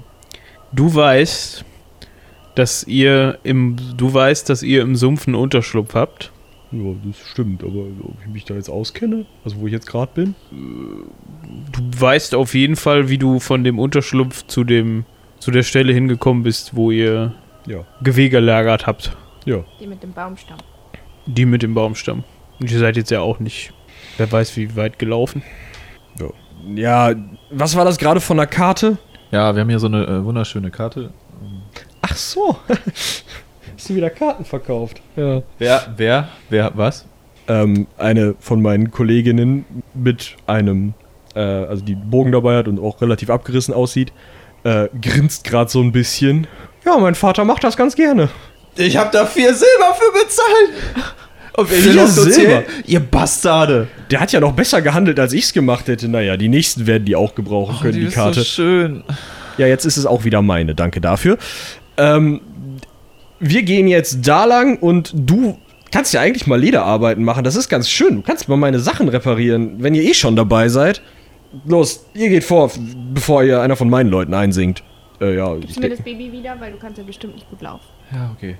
[0.71, 1.65] du weißt,
[2.55, 6.31] dass ihr im, du weißt, dass ihr im Sumpf einen Unterschlupf habt.
[6.71, 10.11] Ja, das stimmt, aber ob ich mich da jetzt auskenne, also wo ich jetzt gerade
[10.13, 10.35] bin.
[10.51, 15.05] Du weißt auf jeden Fall, wie du von dem Unterschlupf zu dem,
[15.39, 17.33] zu der Stelle hingekommen bist, wo ihr
[17.67, 19.15] Ja, Gewehr gelagert habt.
[19.45, 19.63] ja.
[19.79, 20.57] Die mit dem Baumstamm.
[21.25, 22.23] Die mit dem Baumstamm.
[22.59, 23.71] Und ihr seid jetzt ja auch nicht,
[24.17, 25.43] wer weiß wie weit gelaufen.
[26.19, 26.27] Ja,
[27.51, 28.97] was war das gerade von der Karte?
[29.31, 31.11] Ja, wir haben hier so eine äh, wunderschöne Karte.
[32.01, 32.57] Ach so.
[32.67, 35.01] Hast du wieder Karten verkauft?
[35.15, 35.41] Ja.
[35.57, 37.05] Wer, wer, wer, was?
[37.47, 40.93] Ähm, eine von meinen Kolleginnen mit einem,
[41.35, 44.13] äh, also die Bogen dabei hat und auch relativ abgerissen aussieht,
[44.63, 46.47] äh, grinst gerade so ein bisschen.
[46.85, 48.29] Ja, mein Vater macht das ganz gerne.
[48.75, 51.15] Ich habe da vier Silber für bezahlt.
[51.55, 52.63] Und wer Vier so Silber?
[52.85, 53.87] Ihr Bastarde.
[54.09, 56.07] Der hat ja noch besser gehandelt, als ich es gemacht hätte.
[56.07, 58.39] Naja, die nächsten werden die auch gebrauchen können, die, ist Karte.
[58.39, 59.03] so schön.
[59.57, 60.73] Ja, jetzt ist es auch wieder meine.
[60.73, 61.37] Danke dafür.
[61.97, 62.41] Ähm,
[63.39, 65.59] wir gehen jetzt da lang und du
[65.91, 67.43] kannst ja eigentlich mal Lederarbeiten machen.
[67.43, 68.15] Das ist ganz schön.
[68.15, 71.01] Du kannst mal meine Sachen reparieren, wenn ihr eh schon dabei seid.
[71.65, 72.71] Los, ihr geht vor,
[73.13, 74.81] bevor ihr einer von meinen Leuten einsingt.
[75.21, 77.47] Äh, ja, ich Gibst du mir das Baby wieder, weil du kannst ja bestimmt nicht
[77.47, 77.85] gut laufen.
[78.11, 78.57] Ja, okay.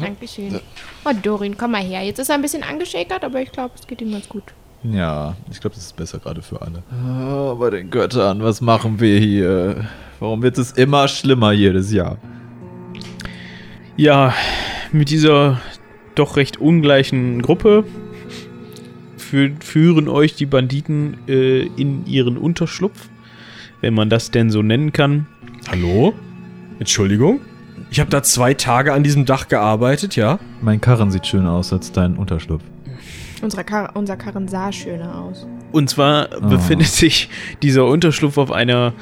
[0.00, 0.60] Dankeschön.
[1.04, 2.02] Oh, Dorin, komm mal her.
[2.02, 4.44] Jetzt ist er ein bisschen angeschäkert, aber ich glaube, es geht ihm ganz gut.
[4.82, 6.82] Ja, ich glaube, das ist besser gerade für alle.
[6.92, 9.86] Oh, bei den Göttern, was machen wir hier?
[10.20, 12.18] Warum wird es immer schlimmer jedes Jahr?
[13.96, 14.34] Ja,
[14.92, 15.60] mit dieser
[16.14, 17.84] doch recht ungleichen Gruppe
[19.16, 23.08] fü führen euch die Banditen äh, in ihren Unterschlupf,
[23.80, 25.26] wenn man das denn so nennen kann.
[25.68, 26.14] hallo?
[26.78, 27.40] Entschuldigung?
[27.90, 30.38] Ich habe da zwei Tage an diesem Dach gearbeitet, ja?
[30.60, 32.62] Mein Karren sieht schöner aus als dein Unterschlupf.
[33.42, 35.46] Unsere Kar unser Karren sah schöner aus.
[35.72, 37.28] Und zwar befindet sich
[37.62, 38.92] dieser Unterschlupf auf einer,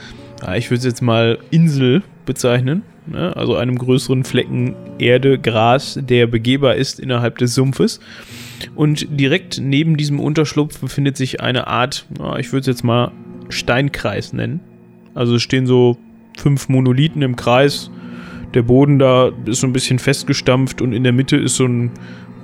[0.57, 3.35] ich würde es jetzt mal Insel bezeichnen, ne?
[3.37, 8.01] also einem größeren Flecken Erde, Gras, der begehbar ist innerhalb des Sumpfes.
[8.75, 12.07] Und direkt neben diesem Unterschlupf befindet sich eine Art,
[12.39, 13.13] ich würde es jetzt mal
[13.49, 14.61] Steinkreis nennen.
[15.15, 15.97] Also es stehen so
[16.37, 17.91] fünf Monolithen im Kreis.
[18.55, 21.91] Der Boden da ist so ein bisschen festgestampft und in der Mitte ist so ein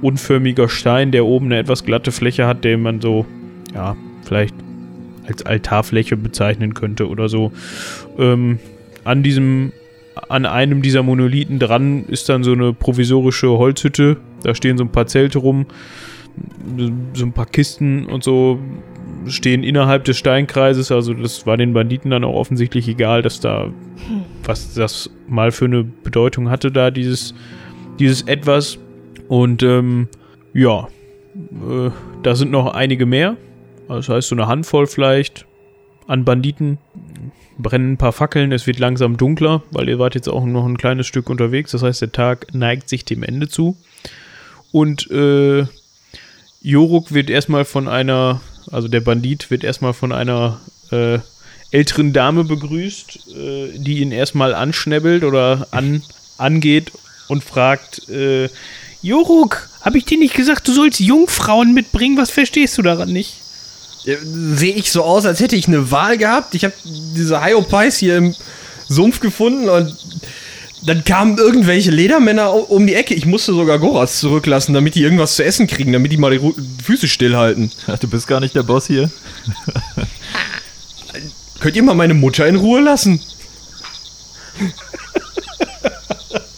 [0.02, 3.26] unförmiger Stein, der oben eine etwas glatte Fläche hat, den man so,
[3.74, 4.54] ja, vielleicht
[5.26, 7.52] als Altarfläche bezeichnen könnte oder so.
[8.18, 8.58] Ähm,
[9.04, 9.72] an diesem,
[10.28, 14.16] an einem dieser Monolithen dran ist dann so eine provisorische Holzhütte.
[14.42, 15.66] Da stehen so ein paar Zelte rum,
[17.14, 18.58] so ein paar Kisten und so
[19.26, 20.90] stehen innerhalb des Steinkreises.
[20.92, 23.70] Also das war den Banditen dann auch offensichtlich egal, dass da
[24.44, 27.34] was das mal für eine Bedeutung hatte, da dieses,
[27.98, 28.78] dieses etwas.
[29.28, 30.08] Und ähm,
[30.52, 30.88] ja,
[31.34, 31.90] äh,
[32.22, 33.36] da sind noch einige mehr.
[33.88, 35.46] Das heißt, so eine Handvoll vielleicht
[36.06, 36.78] an Banditen.
[37.58, 40.78] Brennen ein paar Fackeln, es wird langsam dunkler, weil ihr wart jetzt auch noch ein
[40.78, 41.72] kleines Stück unterwegs.
[41.72, 43.76] Das heißt, der Tag neigt sich dem Ende zu.
[44.72, 45.66] Und äh,
[46.62, 48.40] Joruk wird erstmal von einer,
[48.70, 50.60] also der Bandit wird erstmal von einer
[50.90, 51.18] äh,
[51.70, 56.02] älteren Dame begrüßt, äh, die ihn erstmal anschnäbbelt oder an,
[56.38, 56.92] angeht
[57.28, 58.48] und fragt, äh,
[59.02, 62.16] Joruk, habe ich dir nicht gesagt, du sollst Jungfrauen mitbringen?
[62.16, 63.36] Was verstehst du daran nicht?
[64.04, 66.54] Sehe ich so aus, als hätte ich eine Wahl gehabt?
[66.54, 68.34] Ich habe diese Hyopies hier im
[68.88, 69.96] Sumpf gefunden und
[70.82, 73.14] dann kamen irgendwelche Ledermänner um die Ecke.
[73.14, 76.54] Ich musste sogar Goras zurücklassen, damit die irgendwas zu essen kriegen, damit die mal die
[76.82, 77.70] Füße stillhalten.
[78.00, 79.10] Du bist gar nicht der Boss hier.
[81.60, 83.20] Könnt ihr mal meine Mutter in Ruhe lassen?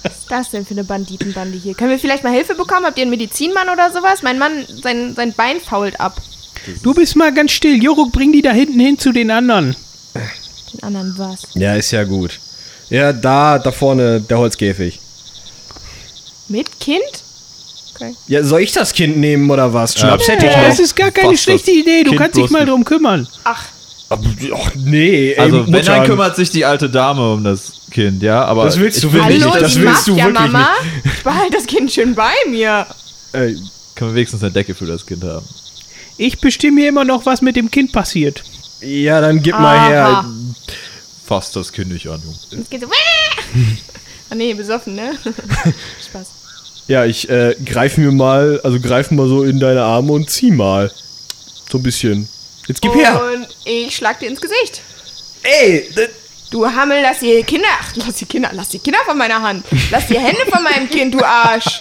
[0.03, 1.75] Was ist das denn für eine Banditenbande hier?
[1.75, 2.87] Können wir vielleicht mal Hilfe bekommen?
[2.87, 4.23] Habt ihr einen Medizinmann oder sowas?
[4.23, 6.23] Mein Mann, sein, sein Bein fault ab.
[6.85, 7.83] Du bist mal ganz still.
[7.83, 9.75] Joruk, bring die da hinten hin zu den anderen.
[10.73, 11.49] Den anderen was?
[11.55, 12.39] Ja, ist ja gut.
[12.93, 15.01] Ja, da, da vorne der Holzkäfig.
[16.49, 17.03] Mit Kind?
[17.95, 18.15] Okay.
[18.29, 19.95] Ja, soll ich das Kind nehmen oder was?
[19.95, 20.85] Schnaps hätte ich Das noch.
[20.85, 22.03] ist gar keine das schlechte Idee.
[22.05, 22.69] Du Kind kannst dich mal nicht.
[22.71, 23.27] drum kümmern.
[23.45, 23.65] Ach,
[24.11, 24.19] Ach,
[24.75, 28.45] nee, ey, Also, wenn, dann Mutter, kümmert sich die alte Dame um das Kind, ja?
[28.45, 30.69] Aber Das willst du wirklich hallo, nicht, das willst du Mafia, wirklich Mama.
[31.05, 32.87] Ich behalte das Kind schön bei mir.
[33.33, 33.57] Ey,
[33.95, 35.47] Können wir wenigstens eine Decke für das Kind haben?
[36.19, 38.43] Ich bestimme immer noch, was mit dem Kind passiert.
[38.83, 40.25] ja, dann gib mal her.
[41.33, 42.63] Fass das Kind nicht an, Junge.
[42.63, 42.89] Es geht so.
[44.29, 45.17] Ah nee, besoffen, ne?
[46.07, 46.27] Spaß.
[46.89, 50.51] Ja, ich äh, greif mir mal, also greif mal so in deine Arme und zieh
[50.51, 50.93] mal.
[51.71, 52.29] So ein bisschen.
[52.67, 53.19] Jetzt gib her.
[53.35, 54.83] Und ich schlag dir ins Gesicht.
[55.43, 55.89] Ey,
[56.51, 57.69] Du Hammel, lass die Kinder.
[57.81, 58.51] Ach, lass die Kinder.
[58.53, 59.65] Lass die Kinder von meiner Hand.
[59.91, 61.81] Lass die Hände von meinem Kind, du Arsch.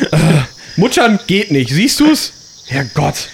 [0.76, 2.30] Muttern geht nicht, siehst du's?
[2.66, 3.30] Herrgott.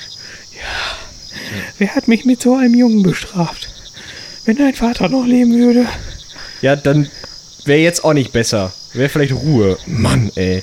[1.78, 3.71] Wer hat mich mit so einem Jungen bestraft?
[4.44, 5.86] Wenn dein Vater noch leben würde.
[6.62, 7.08] Ja, dann
[7.64, 8.72] wäre jetzt auch nicht besser.
[8.92, 9.78] Wäre vielleicht Ruhe.
[9.86, 10.62] Mann, ey.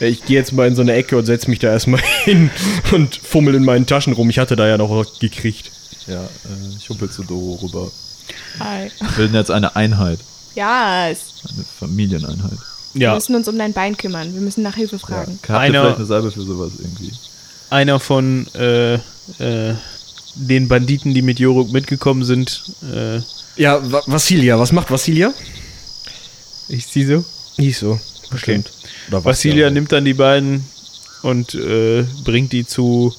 [0.00, 2.50] Ich gehe jetzt mal in so eine Ecke und setz mich da erstmal hin
[2.92, 4.28] und fummel in meinen Taschen rum.
[4.28, 5.70] Ich hatte da ja noch was gekriegt.
[6.06, 7.90] Ja, äh, ich humpel zu Doro rüber.
[8.60, 8.90] Hi.
[9.00, 10.18] Wir bilden jetzt eine Einheit.
[10.54, 12.58] Ja, es- Eine Familieneinheit.
[12.92, 14.32] wir Ja, müssen uns um dein Bein kümmern.
[14.34, 15.38] Wir müssen nach Hilfe fragen.
[15.42, 17.12] Habt ihr Einer- vielleicht eine Salbe für sowas irgendwie?
[17.70, 19.74] einer von äh, äh,
[20.36, 22.62] den Banditen, die mit Joruk mitgekommen sind.
[22.92, 23.20] Äh,
[23.56, 25.32] Ja, Vassilia, was macht Vassilia?
[26.68, 27.24] ich sie so.
[27.56, 28.00] Hieß so.
[28.30, 28.70] Bestimmt.
[29.08, 30.64] Oder Vassilia nimmt dann die beiden
[31.22, 33.14] und äh, bringt die zu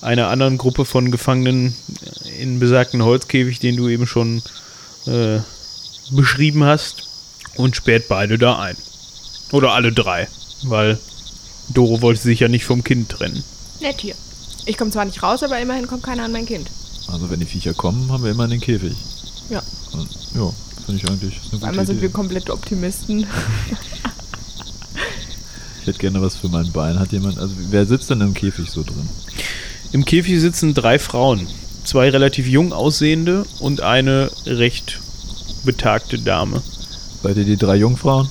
[0.00, 1.74] einer anderen Gruppe von Gefangenen
[2.40, 4.42] in besagten Holzkäfig, den du eben schon
[5.06, 5.38] äh,
[6.10, 7.04] beschrieben hast,
[7.56, 8.76] und sperrt beide da ein.
[9.52, 10.28] Oder alle drei,
[10.64, 10.98] weil
[11.68, 13.42] Doro wollte sich ja nicht vom Kind trennen.
[13.80, 14.14] Nett hier.
[14.66, 16.68] Ich komme zwar nicht raus, aber immerhin kommt keiner an mein Kind.
[17.08, 18.96] Also wenn die Viecher kommen, haben wir immer den Käfig.
[19.48, 19.62] Ja.
[19.92, 20.50] Und, ja,
[20.84, 22.02] finde ich eigentlich eine gute einmal sind Idee.
[22.02, 23.26] wir komplette Optimisten.
[25.80, 26.98] Ich hätte gerne was für mein Bein.
[26.98, 29.08] Hat jemand, also wer sitzt denn im Käfig so drin?
[29.92, 31.46] Im Käfig sitzen drei Frauen.
[31.84, 34.98] Zwei relativ jung aussehende und eine recht
[35.64, 36.60] betagte Dame.
[37.22, 38.28] Seid ihr die drei Jungfrauen?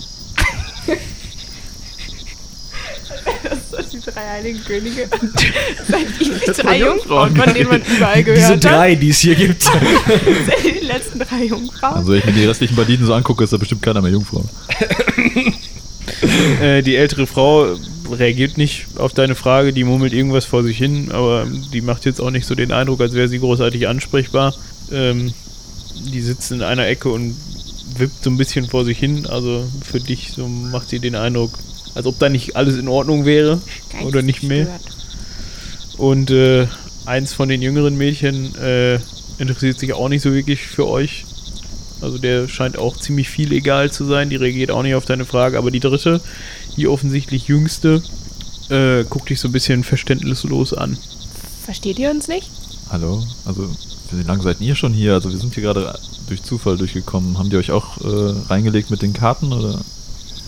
[3.72, 5.08] Das sind die drei heiligen Könige.
[5.88, 8.64] Seid ihr die drei Jungfrauen, von denen man überall Diese gehört hat?
[8.66, 9.64] drei, die es hier gibt.
[9.64, 11.96] Seid ihr die letzten drei Jungfrauen?
[11.96, 14.44] Also wenn ich mir die restlichen Banditen so angucke, ist da bestimmt keiner mehr Jungfrau.
[16.62, 17.76] Äh, die ältere Frau
[18.12, 22.22] reagiert nicht auf deine Frage, die murmelt irgendwas vor sich hin, aber die macht jetzt
[22.22, 24.54] auch nicht so den Eindruck, als wäre sie großartig ansprechbar.
[24.92, 25.34] Ähm,
[26.14, 27.36] die sitzt in einer Ecke und
[27.98, 31.58] wippt so ein bisschen vor sich hin, also für dich so macht sie den Eindruck,
[31.96, 33.60] als ob da nicht alles in Ordnung wäre
[34.04, 34.68] oder nicht mehr.
[35.98, 36.68] Und äh,
[37.06, 39.00] eins von den jüngeren Mädchen äh,
[39.38, 41.26] interessiert sich auch nicht so wirklich für euch.
[42.02, 44.30] Also der scheint auch ziemlich viel egal zu sein.
[44.30, 45.58] Die reagiert auch nicht auf deine Frage.
[45.58, 46.22] Aber die dritte,
[46.76, 48.04] die offensichtlich jüngste,
[48.70, 50.98] äh, guckt dich so ein bisschen verständnislos an.
[51.64, 52.50] Versteht ihr uns nicht?
[52.90, 53.24] Hallo?
[53.46, 53.70] Also,
[54.12, 55.14] wie lange seid ihr schon hier?
[55.14, 57.38] Also wir sind hier gerade durch Zufall durchgekommen.
[57.38, 59.80] Haben die euch auch äh, reingelegt mit den Karten oder?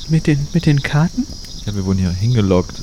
[0.10, 1.26] Mit den, mit den Karten?
[1.66, 2.76] Ja, wir wurden hier hingelockt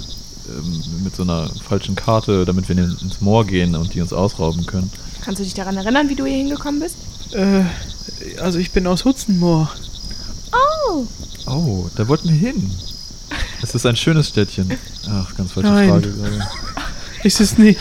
[0.49, 4.13] ähm, mit so einer falschen Karte, damit wir in, ins Moor gehen und die uns
[4.13, 4.91] ausrauben können.
[5.23, 6.97] Kannst du dich daran erinnern, wie du hier hingekommen bist?
[7.33, 7.63] Äh,
[8.41, 9.71] also ich bin aus Hutzenmoor.
[10.53, 11.07] Oh,
[11.47, 12.71] Oh, da wollten wir hin.
[13.63, 14.71] Es ist ein schönes Städtchen.
[15.09, 15.89] Ach, ganz falsche Nein.
[15.91, 16.49] Frage gerade.
[17.23, 17.81] Ist es nicht?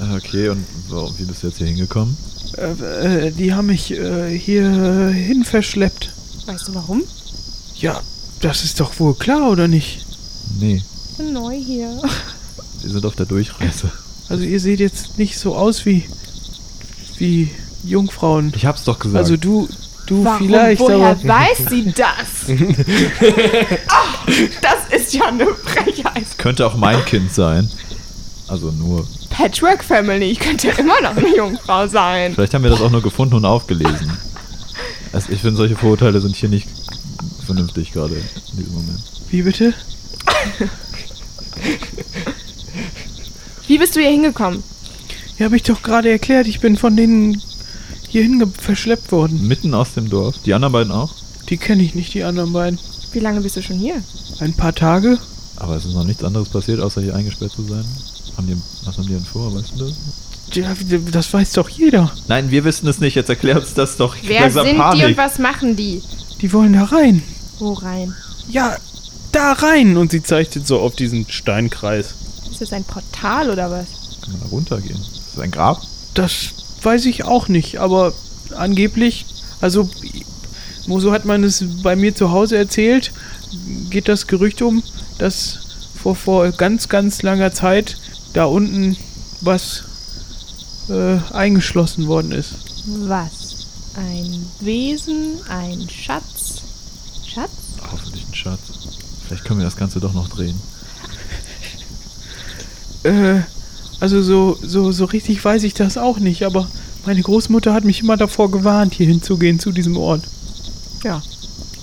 [0.00, 2.16] Äh, Okay, und so, wie bist du jetzt hier hingekommen?
[2.58, 6.10] Äh, äh, die haben mich äh, hier hin verschleppt.
[6.46, 7.02] Weißt du warum?
[7.76, 8.00] Ja,
[8.40, 10.04] das ist doch wohl klar, oder nicht?
[10.58, 12.00] Nee, Ich bin neu hier.
[12.82, 13.90] wir sind auf der Durchreise.
[14.28, 16.04] Also ihr seht jetzt nicht so aus wie
[17.18, 17.50] wie
[17.84, 18.52] Jungfrauen.
[18.56, 19.16] Ich hab's doch gesagt.
[19.18, 19.68] Also du
[20.06, 20.46] du Warum?
[20.46, 22.58] vielleicht, Woher aber weiß sie das?
[23.88, 24.26] Ach,
[24.62, 26.38] das ist ja eine Frechheit.
[26.38, 27.70] Könnte auch mein Kind sein.
[28.48, 29.06] Also nur.
[29.30, 32.34] Patchwork Family, ich könnte immer noch eine Jungfrau sein.
[32.34, 34.10] Vielleicht haben wir das auch nur gefunden und aufgelesen.
[35.16, 36.68] Also ich finde, solche Vorurteile sind hier nicht
[37.46, 39.00] vernünftig gerade in diesem Moment.
[39.30, 39.72] wie bitte?
[43.66, 44.62] Wie bist du hier hingekommen?
[45.38, 47.40] Ja, habe ich doch gerade erklärt, ich bin von denen
[48.10, 49.48] hierhin verschleppt worden.
[49.48, 50.36] Mitten aus dem Dorf.
[50.44, 51.14] Die anderen beiden auch.
[51.48, 52.78] Die kenne ich nicht, die anderen beiden.
[53.12, 54.02] Wie lange bist du schon hier?
[54.40, 55.18] Ein paar Tage?
[55.56, 57.86] Aber es ist noch nichts anderes passiert, außer hier eingesperrt zu sein.
[58.36, 59.94] Haben die, was haben die denn vor, weißt du das?
[60.52, 60.74] Ja,
[61.12, 62.10] das weiß doch jeder.
[62.28, 63.14] Nein, wir wissen es nicht.
[63.14, 64.16] Jetzt erklär uns das doch.
[64.16, 65.06] Ich Wer langsam sind die Panik.
[65.06, 66.02] und was machen die?
[66.40, 67.22] Die wollen da rein.
[67.58, 68.14] Wo rein?
[68.48, 68.76] Ja,
[69.32, 69.96] da rein.
[69.96, 72.14] Und sie zeigt jetzt so auf diesen Steinkreis.
[72.50, 73.86] Ist das ein Portal oder was?
[74.22, 74.96] Kann man da runtergehen?
[74.98, 75.82] Ist das ein Grab?
[76.14, 76.50] Das
[76.82, 78.14] weiß ich auch nicht, aber
[78.54, 79.26] angeblich,
[79.60, 79.90] also
[80.86, 83.12] Moso hat man es bei mir zu Hause erzählt,
[83.90, 84.82] geht das Gerücht um,
[85.18, 85.58] dass
[86.00, 87.96] vor, vor ganz, ganz langer Zeit
[88.32, 88.96] da unten
[89.40, 89.84] was
[90.88, 92.54] äh, eingeschlossen worden ist.
[92.86, 93.66] Was?
[93.96, 95.40] Ein Wesen?
[95.48, 96.62] Ein Schatz?
[97.26, 97.50] Schatz?
[97.90, 98.60] Hoffentlich ein Schatz.
[99.26, 100.60] Vielleicht können wir das Ganze doch noch drehen.
[103.04, 103.42] Äh,
[104.00, 106.68] also so, so, so richtig weiß ich das auch nicht, aber
[107.06, 110.22] meine Großmutter hat mich immer davor gewarnt, hier hinzugehen zu diesem Ort.
[111.04, 111.22] Ja.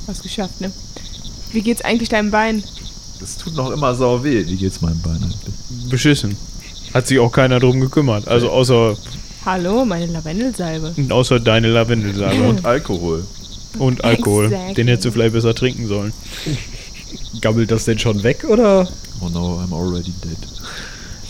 [0.06, 0.72] Was geschafft, ne?
[1.54, 2.64] Wie geht's eigentlich deinem Bein?
[3.20, 4.46] Das tut noch immer sau weh.
[4.46, 5.90] Wie geht's meinem Bein eigentlich?
[5.90, 6.36] Beschissen.
[6.94, 8.28] Hat sich auch keiner drum gekümmert.
[8.28, 8.96] Also außer,
[9.46, 10.94] Hallo, meine Lavendelsalbe.
[11.10, 12.44] außer deine Lavendelsalbe.
[12.44, 13.26] Und Alkohol.
[13.80, 14.46] Und Alkohol.
[14.46, 14.74] Exactly.
[14.76, 16.14] Den hättest du vielleicht besser trinken sollen.
[17.42, 18.88] Gammelt das denn schon weg oder?
[19.22, 20.38] Oh no, I'm already dead.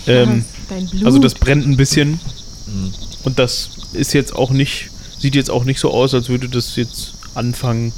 [0.08, 1.06] Ähm, Dein Blut.
[1.06, 2.20] also das brennt ein bisschen.
[2.68, 2.94] Mhm.
[3.24, 6.76] Und das ist jetzt auch nicht, sieht jetzt auch nicht so aus, als würde das
[6.76, 7.94] jetzt anfangen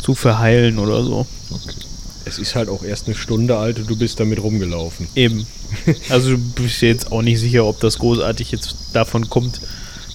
[0.00, 1.26] zu verheilen oder so.
[1.50, 1.74] Okay.
[2.26, 5.06] Es ist halt auch erst eine Stunde alt und du bist damit rumgelaufen.
[5.14, 5.46] Eben.
[6.10, 9.60] Also du bist jetzt auch nicht sicher, ob das großartig jetzt davon kommt,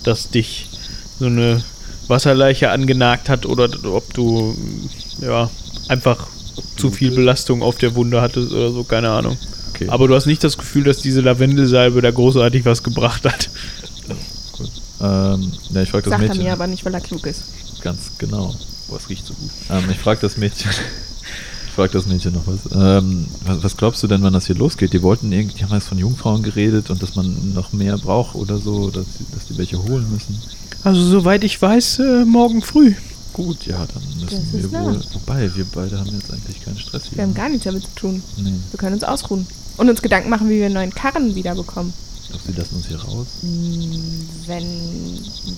[0.03, 0.67] dass dich
[1.19, 1.63] so eine
[2.07, 4.55] Wasserleiche angenagt hat oder ob du
[5.21, 5.49] ja
[5.87, 6.27] einfach
[6.77, 9.37] zu viel Belastung auf der Wunde hattest oder so, keine Ahnung.
[9.73, 9.87] Okay.
[9.87, 13.49] Aber du hast nicht das Gefühl, dass diese Lavendelsalbe da großartig was gebracht hat.
[15.01, 16.43] Ähm, ja, ich frage das Sagt er Mädchen.
[16.43, 17.43] mir aber nicht, weil er klug ist.
[17.81, 18.53] Ganz genau.
[18.87, 19.49] Boah, es riecht so gut.
[19.69, 20.69] Ähm, ich frage das Mädchen.
[21.71, 22.59] Ich frage das Mädchen noch was.
[22.75, 23.63] Ähm, was.
[23.63, 24.91] Was glaubst du denn, wann das hier losgeht?
[24.91, 28.35] Die wollten irgendwie, die haben jetzt von Jungfrauen geredet und dass man noch mehr braucht
[28.35, 30.37] oder so, dass, die- dass die welche holen müssen.
[30.83, 32.93] Also soweit ich weiß, äh, morgen früh.
[33.33, 34.85] Gut, ja, dann müssen Das wir nah.
[34.85, 34.99] wohl.
[35.13, 37.17] Wobei, wir beide haben jetzt eigentlich keinen Stress hier.
[37.19, 38.21] Wir haben gar nichts damit zu tun.
[38.37, 39.47] nee, Wir können uns ausruhen.
[39.77, 41.93] Und uns Gedanken machen, wie wir einen neuen Karren wiederbekommen.
[42.27, 43.27] glaubst du, die lassen uns hier raus?
[43.39, 44.65] Hm, Wenn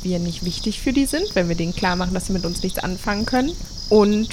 [0.03, 2.61] wir nicht wichtig für die sind, wenn wir denen klar machen, dass sie mit uns
[2.61, 3.51] nichts anfangen können.
[3.89, 4.29] Und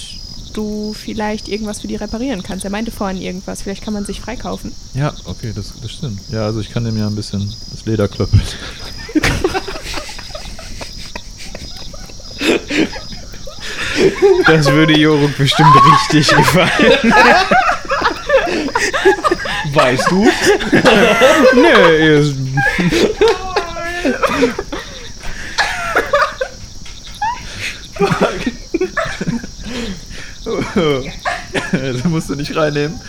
[0.57, 2.64] du vielleicht irgendwas für die reparieren kannst.
[2.64, 3.62] Er meinte vorhin irgendwas.
[3.62, 4.72] Vielleicht kann man sich freikaufen.
[4.94, 6.20] Ja, okay, das, das stimmt.
[6.30, 8.42] Ja, also ich kann dem ja ein bisschen das Leder klöppeln.
[14.46, 17.14] Das würde Joruk bestimmt richtig gefallen.
[19.72, 20.28] Weißt du?
[21.55, 22.36] Nö, ist-
[31.72, 33.00] das musst du nicht reinnehmen.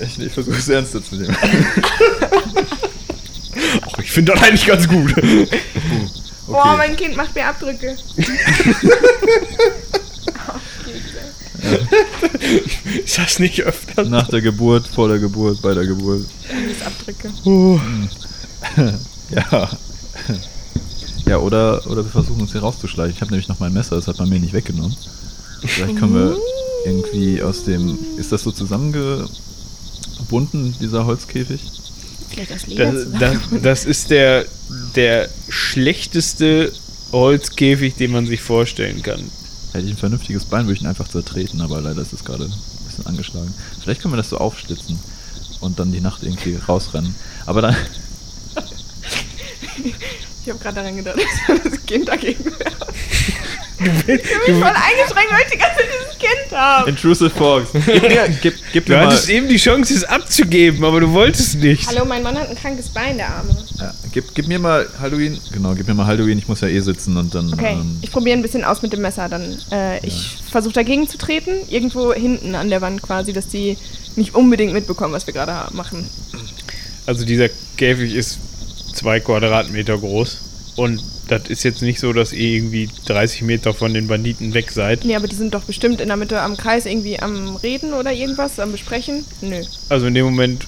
[0.00, 1.36] Ich, ich versuche es ernster zu nehmen.
[3.82, 5.14] Ach, ich finde das eigentlich ganz gut.
[6.46, 7.96] Boah, mein Kind macht mir Abdrücke.
[13.04, 14.04] Ist das nicht öfter?
[14.04, 16.26] Nach der Geburt, vor der Geburt, bei der Geburt.
[16.84, 17.30] Abdrücke.
[19.30, 19.70] Ja.
[21.26, 23.14] Ja, oder, oder wir versuchen uns hier rauszuschleichen.
[23.14, 24.96] Ich habe nämlich noch mein Messer, das hat man mir nicht weggenommen.
[25.64, 26.36] Vielleicht können wir
[26.84, 27.98] irgendwie aus dem.
[28.16, 31.60] Ist das so zusammengebunden, dieser Holzkäfig?
[32.30, 34.46] Vielleicht aus Leder das, das, das ist der,
[34.96, 36.72] der schlechteste
[37.12, 39.20] Holzkäfig, den man sich vorstellen kann.
[39.72, 42.44] Hätte ich ein vernünftiges Bein, würde ich ihn einfach zertreten, aber leider ist es gerade
[42.44, 42.52] ein
[42.86, 43.52] bisschen angeschlagen.
[43.82, 44.98] Vielleicht können wir das so aufstützen
[45.60, 47.14] und dann die Nacht irgendwie rausrennen.
[47.46, 47.76] Aber dann.
[50.44, 52.74] Ich habe gerade daran gedacht, dass das Kind dagegen wäre.
[53.84, 56.88] Ich bin voll eingeschränkt, weil ich die ganze Zeit dieses Kind habe.
[56.90, 57.70] Intrusive Fox.
[57.72, 59.06] Gib, mir- gib, gib Du mir mal.
[59.06, 61.86] hattest eben die Chance, es abzugeben, aber du wolltest nicht.
[61.88, 63.56] Hallo, mein Mann hat ein krankes Bein, der Arme.
[63.78, 65.40] Ja, gib, gib mir mal Halloween.
[65.52, 66.38] Genau, gib mir mal Halloween.
[66.38, 67.52] Ich muss ja eh sitzen und dann.
[67.52, 69.28] Okay, Ähm, ich probiere ein bisschen aus mit dem Messer.
[69.28, 73.76] Dann, äh, ich versuche dagegen zu treten, irgendwo hinten an der Wand quasi, dass die
[74.16, 76.08] nicht unbedingt mitbekommen, was wir gerade machen.
[77.06, 78.38] Also dieser Käfig ist
[78.94, 80.38] zwei Quadratmeter groß.
[80.76, 84.70] Und das ist jetzt nicht so, dass ihr irgendwie 30 Meter von den Banditen weg
[84.70, 85.04] seid.
[85.04, 88.12] Nee, aber die sind doch bestimmt in der Mitte am Kreis irgendwie am Reden oder
[88.12, 89.24] irgendwas, am Besprechen.
[89.40, 89.62] Nö.
[89.88, 90.66] Also in dem Moment,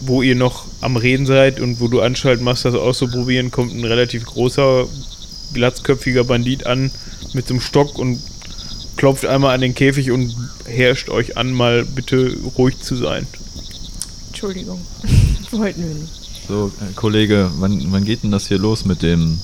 [0.00, 3.84] wo ihr noch am Reden seid und wo du Anschalt machst, das auszuprobieren, kommt ein
[3.84, 4.86] relativ großer,
[5.54, 6.90] glatzköpfiger Bandit an
[7.32, 8.20] mit so einem Stock und
[8.96, 13.26] klopft einmal an den Käfig und herrscht euch an, mal bitte ruhig zu sein.
[14.28, 14.80] Entschuldigung.
[15.52, 16.12] Wollten wir nicht.
[16.48, 19.38] so, äh, Kollege, wann, wann geht denn das hier los mit dem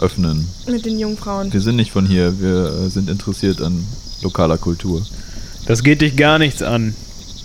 [0.00, 0.48] Öffnen?
[0.66, 1.52] Mit den Jungfrauen.
[1.52, 3.84] Wir sind nicht von hier, wir äh, sind interessiert an
[4.22, 5.04] lokaler Kultur.
[5.66, 6.94] Das geht dich gar nichts an.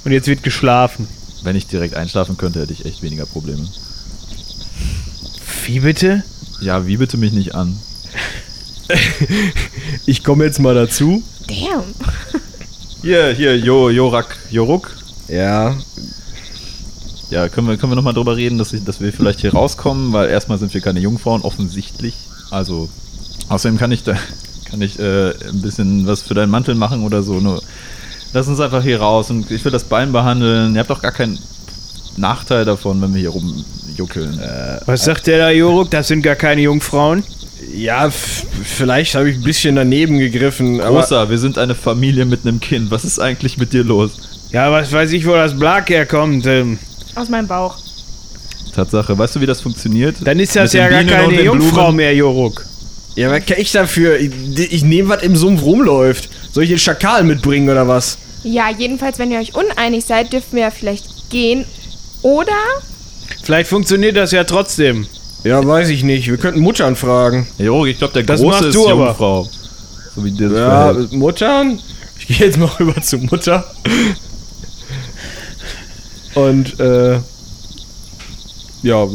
[0.03, 1.07] Und jetzt wird geschlafen.
[1.43, 3.67] Wenn ich direkt einschlafen könnte, hätte ich echt weniger Probleme.
[5.65, 6.23] Wie bitte?
[6.59, 7.77] Ja, wie bitte mich nicht an?
[10.05, 11.23] Ich komme jetzt mal dazu.
[11.47, 11.83] Damn.
[13.01, 14.95] Hier, hier, Jo, Jorak, Joruk.
[15.27, 15.75] Ja,
[17.31, 20.11] Ja, können wir, können wir nochmal drüber reden, dass, ich, dass wir vielleicht hier rauskommen,
[20.13, 22.15] weil erstmal sind wir keine Jungfrauen, offensichtlich.
[22.51, 22.89] Also,
[23.49, 24.15] außerdem kann ich da,
[24.69, 27.39] kann ich äh, ein bisschen was für deinen Mantel machen oder so.
[27.39, 27.61] Nur,
[28.33, 30.75] lass uns einfach hier raus und ich will das Bein behandeln.
[30.75, 31.39] Ihr habt doch gar keinen
[32.17, 34.37] Nachteil davon, wenn wir hier rumjuckeln.
[34.39, 35.89] Äh, Was sagt der da, Joruk?
[35.91, 37.23] Das sind gar keine Jungfrauen.
[37.73, 42.45] ja, vielleicht habe ich ein bisschen daneben gegriffen, aber Großer, wir sind eine Familie mit
[42.45, 42.91] einem Kind.
[42.91, 44.11] Was ist eigentlich mit dir los?
[44.51, 46.45] Ja, was weiß ich, wo das Blag herkommt.
[46.47, 46.77] Ähm,
[47.15, 47.77] Aus meinem Bauch.
[48.75, 50.15] Tatsache, weißt du, wie das funktioniert?
[50.23, 52.65] dann ist das Mit ja gar keine Jungfrau mehr, Joruk.
[53.15, 54.17] ja, was kann ich dafür?
[54.19, 54.31] Ich,
[54.71, 56.29] ich nehme, was im Sumpf rumläuft.
[56.51, 58.17] Soll ich den Schakal mitbringen oder was?
[58.43, 61.65] Ja, jedenfalls, wenn ihr euch uneinig seid, dürfen wir vielleicht gehen.
[62.21, 62.51] Oder
[63.43, 65.07] Vielleicht funktioniert das ja trotzdem.
[65.43, 66.27] Ja, weiß ich nicht.
[66.27, 67.47] Wir könnten Muttern fragen.
[67.57, 69.07] Ja, Jo, ich glaube, der Das Große ist du aber.
[69.07, 69.49] Jungfrau.
[70.15, 71.11] So wie dir das Ja, verhält.
[71.13, 71.79] Muttern?
[72.19, 73.63] Ich gehe jetzt mal rüber zu Mutter.
[76.35, 77.19] Und, äh,
[78.83, 79.07] ja,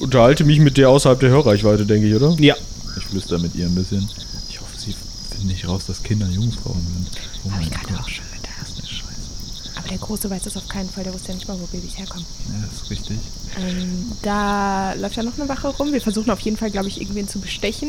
[0.00, 2.34] unterhalte mich mit der außerhalb der Hörreichweite, denke ich, oder?
[2.40, 2.54] Ja.
[2.96, 4.08] Ich flüster mit ihr ein bisschen.
[4.48, 4.94] Ich hoffe, sie
[5.30, 7.10] finden nicht raus, dass Kinder Jungfrauen sind.
[7.44, 8.00] Oh mein ich gerade Gott.
[8.00, 8.56] auch schon gedacht.
[8.60, 9.78] Das ist eine Scheiße.
[9.78, 11.04] Aber der Große weiß das auf keinen Fall.
[11.04, 12.24] Der wusste ja nicht mal, wo Babys herkommen.
[12.48, 13.16] Ja, das ist richtig.
[13.58, 15.92] Ähm, da läuft ja noch eine Wache rum.
[15.92, 17.88] Wir versuchen auf jeden Fall, glaube ich, irgendwen zu bestechen.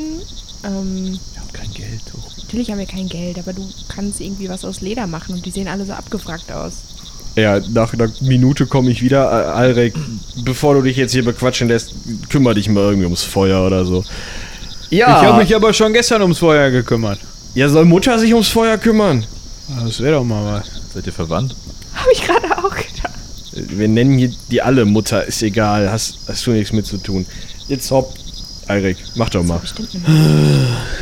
[0.64, 2.02] Ähm, Wir haben kein Geld.
[2.16, 2.20] Oh.
[2.42, 5.52] natürlich haben wir kein Geld, aber du kannst irgendwie was aus Leder machen und die
[5.52, 6.74] sehen alle so abgefragt aus.
[7.36, 9.24] Ja, nach einer Minute komme ich wieder.
[9.32, 9.94] Äh, Alrek,
[10.46, 11.94] bevor du dich jetzt hier bequatschen lässt,
[12.30, 14.04] kümmere dich mal irgendwie ums Feuer oder so.
[14.92, 17.20] Ja, Ich habe mich aber schon gestern ums Feuer gekümmert.
[17.56, 19.26] ja, soll Mutter sich ums Feuer kümmern?
[19.84, 20.70] Das wäre doch mal was.
[20.94, 21.56] Seid ihr verwandt?
[21.96, 23.14] Habe ich gerade auch gedacht.
[23.56, 26.98] Äh, Wir nennen hier die alle Mutter, ist egal, hast, hast du nichts mit zu
[26.98, 27.26] tun.
[27.68, 28.14] Jetzt hopp,
[28.68, 29.60] Alrek, mach doch mal.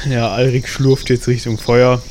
[0.09, 2.01] Ja, Alrik schlurft jetzt Richtung Feuer.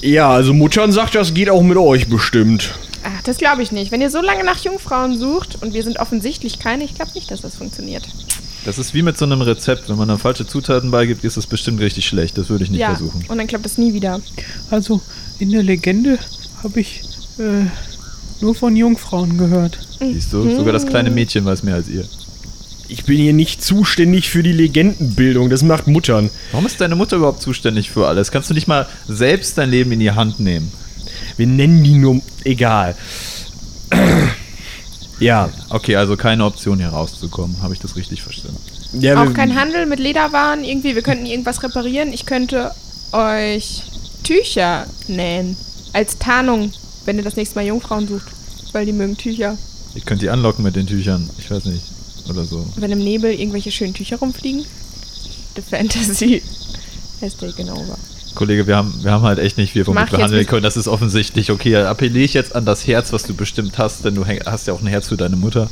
[0.00, 2.74] Ja, also Muttern sagt, das geht auch mit euch bestimmt.
[3.04, 3.92] Ach, das glaube ich nicht.
[3.92, 7.30] Wenn ihr so lange nach Jungfrauen sucht und wir sind offensichtlich keine, ich glaube nicht,
[7.30, 8.08] dass das funktioniert.
[8.64, 9.90] Das ist wie mit so einem Rezept.
[9.90, 12.38] Wenn man dann falsche Zutaten beigibt, ist es bestimmt richtig schlecht.
[12.38, 13.24] Das würde ich nicht ja, versuchen.
[13.28, 14.20] und dann klappt das nie wieder.
[14.70, 15.02] Also,
[15.38, 16.18] in der Legende
[16.62, 17.02] habe ich
[17.38, 17.66] äh,
[18.40, 19.78] nur von Jungfrauen gehört.
[20.00, 22.06] Siehst du, sogar das kleine Mädchen weiß mehr als ihr.
[22.88, 26.30] Ich bin hier nicht zuständig für die Legendenbildung, das macht Muttern.
[26.52, 28.30] Warum ist deine Mutter überhaupt zuständig für alles?
[28.30, 30.70] Kannst du nicht mal selbst dein Leben in die Hand nehmen?
[31.36, 32.20] Wir nennen die nur.
[32.44, 32.94] Egal.
[35.20, 35.50] ja.
[35.70, 37.62] Okay, also keine Option hier rauszukommen.
[37.62, 38.58] Habe ich das richtig verstanden?
[39.00, 40.94] ja Auch wir- kein Handel mit Lederwaren irgendwie.
[40.94, 42.12] Wir könnten irgendwas reparieren.
[42.12, 42.72] Ich könnte
[43.12, 43.82] euch
[44.22, 45.56] Tücher nähen.
[45.92, 46.72] Als Tarnung,
[47.04, 48.26] wenn ihr das nächste Mal Jungfrauen sucht.
[48.72, 49.56] Weil die mögen Tücher.
[49.94, 51.30] Ihr könnt die anlocken mit den Tüchern.
[51.38, 51.84] Ich weiß nicht.
[52.28, 52.66] Oder so.
[52.76, 54.64] Wenn im Nebel irgendwelche schönen Tücher rumfliegen.
[55.56, 56.42] The Fantasy
[57.20, 57.96] has taken over.
[58.34, 60.48] Kollege, wir haben, wir haben halt echt nicht viel Mach womit wir jetzt handeln mit-
[60.48, 60.62] können.
[60.62, 61.50] Das ist offensichtlich.
[61.50, 64.66] Okay, da appelliere ich jetzt an das Herz, was du bestimmt hast, denn du hast
[64.66, 65.70] ja auch ein Herz für deine Mutter.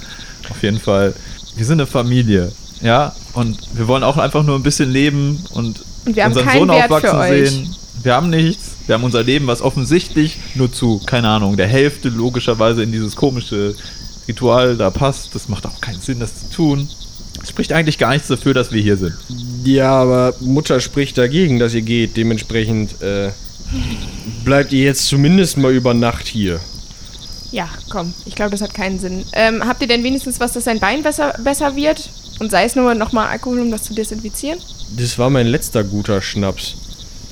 [0.50, 1.14] Auf jeden Fall.
[1.56, 2.52] Wir sind eine Familie.
[2.80, 6.90] Ja, und wir wollen auch einfach nur ein bisschen leben und, Und unseren Sohn Wert
[6.90, 7.76] aufwachsen sehen.
[8.02, 8.70] Wir haben nichts.
[8.86, 13.14] Wir haben unser Leben, was offensichtlich nur zu, keine Ahnung, der Hälfte logischerweise in dieses
[13.14, 13.76] komische
[14.26, 15.34] Ritual da passt.
[15.36, 16.88] Das macht auch keinen Sinn, das zu tun.
[17.40, 19.14] Es spricht eigentlich gar nichts dafür, dass wir hier sind.
[19.64, 22.16] Ja, aber Mutter spricht dagegen, dass ihr geht.
[22.16, 23.30] Dementsprechend äh,
[24.44, 26.60] bleibt ihr jetzt zumindest mal über Nacht hier.
[27.52, 28.14] Ja, komm.
[28.24, 29.24] Ich glaube, das hat keinen Sinn.
[29.34, 32.08] Ähm, habt ihr denn wenigstens was, dass sein Bein besser, besser wird?
[32.40, 34.58] Und sei es nur nochmal Alkohol, um das zu desinfizieren?
[34.96, 36.74] Das war mein letzter guter Schnaps.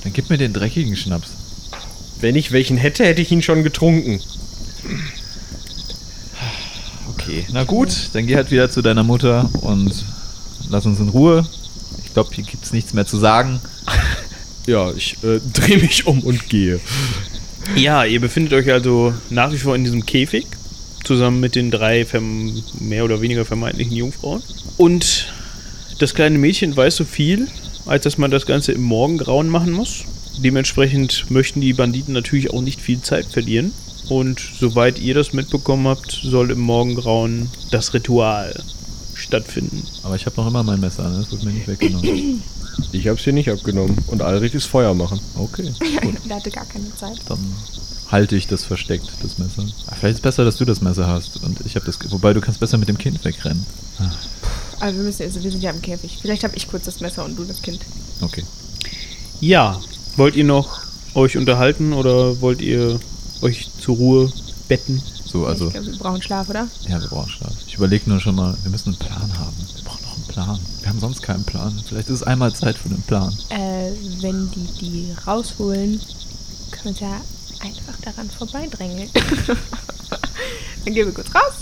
[0.03, 1.31] Dann gib mir den dreckigen Schnaps.
[2.19, 4.21] Wenn ich welchen hätte, hätte ich ihn schon getrunken.
[7.09, 10.05] Okay, na gut, dann geh halt wieder zu deiner Mutter und
[10.69, 11.45] lass uns in Ruhe.
[12.11, 13.61] Ich glaube, hier gibt's nichts mehr zu sagen.
[14.67, 16.81] Ja, ich äh, drehe mich um und gehe.
[17.77, 20.45] Ja, ihr befindet euch also nach wie vor in diesem Käfig,
[21.05, 22.05] zusammen mit den drei
[22.81, 24.43] mehr oder weniger vermeintlichen Jungfrauen.
[24.75, 25.31] Und
[25.99, 27.47] das kleine Mädchen weiß so viel,
[27.85, 30.03] als dass man das Ganze im Morgengrauen machen muss.
[30.43, 33.71] Dementsprechend möchten die Banditen natürlich auch nicht viel Zeit verlieren.
[34.09, 38.61] Und soweit ihr das mitbekommen habt, soll im Morgengrauen das Ritual
[39.21, 39.83] stattfinden.
[40.03, 41.19] Aber ich habe noch immer mein Messer, ne?
[41.19, 42.43] das wird mir nicht weggenommen.
[42.93, 43.97] Ich hab's hier nicht abgenommen.
[44.07, 45.19] Und Alrik ist Feuer machen.
[45.35, 45.71] Okay,
[46.27, 47.19] Der hatte gar keine Zeit.
[47.27, 47.37] dann
[48.09, 49.63] halte ich das versteckt, das Messer.
[49.87, 51.99] Ah, vielleicht ist es besser, dass du das Messer hast und ich habe das.
[52.11, 53.65] Wobei du kannst besser mit dem Kind wegrennen.
[54.79, 56.17] Aber wir müssen, also wir sind ja im Käfig.
[56.21, 57.81] Vielleicht habe ich kurz das Messer und du das Kind.
[58.21, 58.43] Okay.
[59.41, 59.79] Ja,
[60.15, 60.79] wollt ihr noch
[61.13, 62.99] euch unterhalten oder wollt ihr
[63.41, 64.33] euch zur Ruhe
[64.69, 65.01] betten?
[65.31, 66.67] So, also, Ich glaube, wir brauchen Schlaf, oder?
[66.89, 67.53] ja, wir brauchen Schlaf.
[67.65, 69.55] Ich überlege nur schon mal, wir müssen einen Plan haben.
[69.75, 70.59] Wir brauchen noch einen Plan.
[70.81, 71.81] Wir haben sonst keinen Plan.
[71.87, 73.33] Vielleicht ist es einmal Zeit für einen Plan.
[73.49, 76.01] Äh, wenn die die rausholen,
[76.71, 77.21] können wir ja
[77.61, 79.09] einfach daran vorbeidrängeln.
[80.85, 81.53] dann gehen wir kurz raus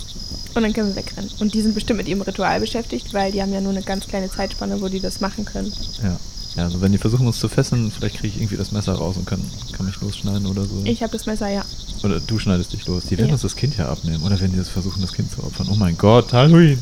[0.56, 1.30] und dann können wir wegrennen.
[1.40, 4.08] Und die sind bestimmt mit ihrem Ritual beschäftigt, weil die haben ja nur eine ganz
[4.08, 5.72] kleine Zeitspanne, wo die das machen können.
[6.02, 6.18] Ja.
[6.56, 9.18] Ja, also wenn die versuchen uns zu fesseln, vielleicht kriege ich irgendwie das Messer raus
[9.18, 9.40] und kann,
[9.74, 10.82] kann mich losschneiden oder so.
[10.84, 11.64] Ich habe das Messer, ja.
[12.04, 13.04] Oder du schneidest dich los.
[13.06, 13.34] Die werden Ja.
[13.34, 14.24] uns das Kind ja abnehmen.
[14.24, 15.68] Oder wenn die das versuchen, das Kind zu opfern.
[15.70, 16.80] Oh mein Gott, Halloween.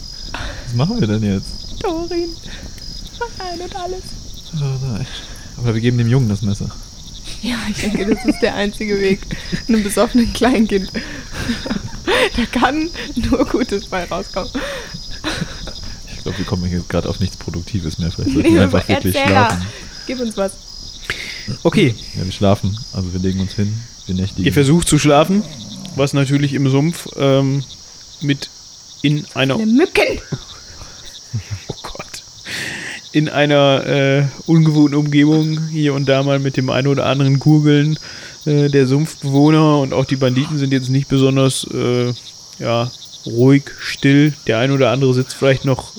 [0.65, 1.81] Was machen wir denn jetzt?
[1.81, 2.29] Dorin.
[3.39, 4.01] Nein und alles.
[4.55, 5.07] Oh nein.
[5.57, 6.69] Aber wir geben dem Jungen das Messer.
[7.41, 9.19] Ja, ich denke, das ist der einzige Weg.
[9.67, 10.91] Einem besoffenen Kleinkind.
[12.35, 14.49] da kann nur Gutes bei rauskommen.
[16.15, 18.11] Ich glaube, wir kommen jetzt gerade auf nichts Produktives mehr.
[18.11, 19.65] Vielleicht sollten Nee, wir einfach wirklich Erzähler, schlafen.
[20.07, 20.51] gib uns was.
[21.63, 22.77] Okay, Ja, wir schlafen.
[22.93, 23.73] Also wir legen uns hin.
[24.07, 24.45] Wir nächtigen.
[24.45, 25.43] Ihr versucht zu schlafen,
[25.95, 27.63] was natürlich im Sumpf ähm,
[28.21, 28.49] mit
[29.01, 30.21] in einer Eine Mücken.
[31.67, 32.23] oh Gott
[33.11, 37.97] in einer äh, ungewohnten Umgebung hier und da mal mit dem einen oder anderen Gurgeln
[38.45, 42.13] äh, der Sumpfbewohner und auch die Banditen sind jetzt nicht besonders äh,
[42.59, 42.91] ja
[43.25, 44.33] ruhig still.
[44.45, 45.93] Der ein oder andere sitzt vielleicht noch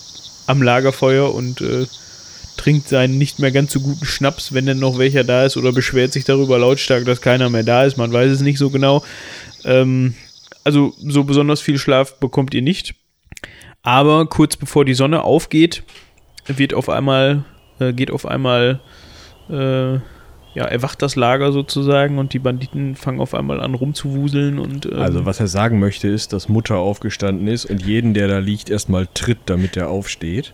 [0.47, 1.87] am Lagerfeuer und äh,
[2.59, 5.73] trinkt seinen nicht mehr ganz so guten Schnaps, wenn denn noch welcher da ist, oder
[5.73, 7.97] beschwert sich darüber lautstark, dass keiner mehr da ist.
[7.97, 9.03] Man weiß es nicht so genau.
[9.65, 10.15] Ähm,
[10.65, 12.95] also so besonders viel Schlaf bekommt ihr nicht.
[13.83, 15.83] Aber kurz bevor die Sonne aufgeht,
[16.47, 17.45] wird auf einmal,
[17.79, 18.81] äh, geht auf einmal,
[19.49, 19.95] äh,
[20.55, 24.99] ja, erwacht das Lager sozusagen und die Banditen fangen auf einmal an rumzuwuseln und ähm,
[24.99, 28.69] Also, was er sagen möchte, ist, dass Mutter aufgestanden ist und jeden, der da liegt,
[28.69, 30.53] erstmal tritt, damit er aufsteht.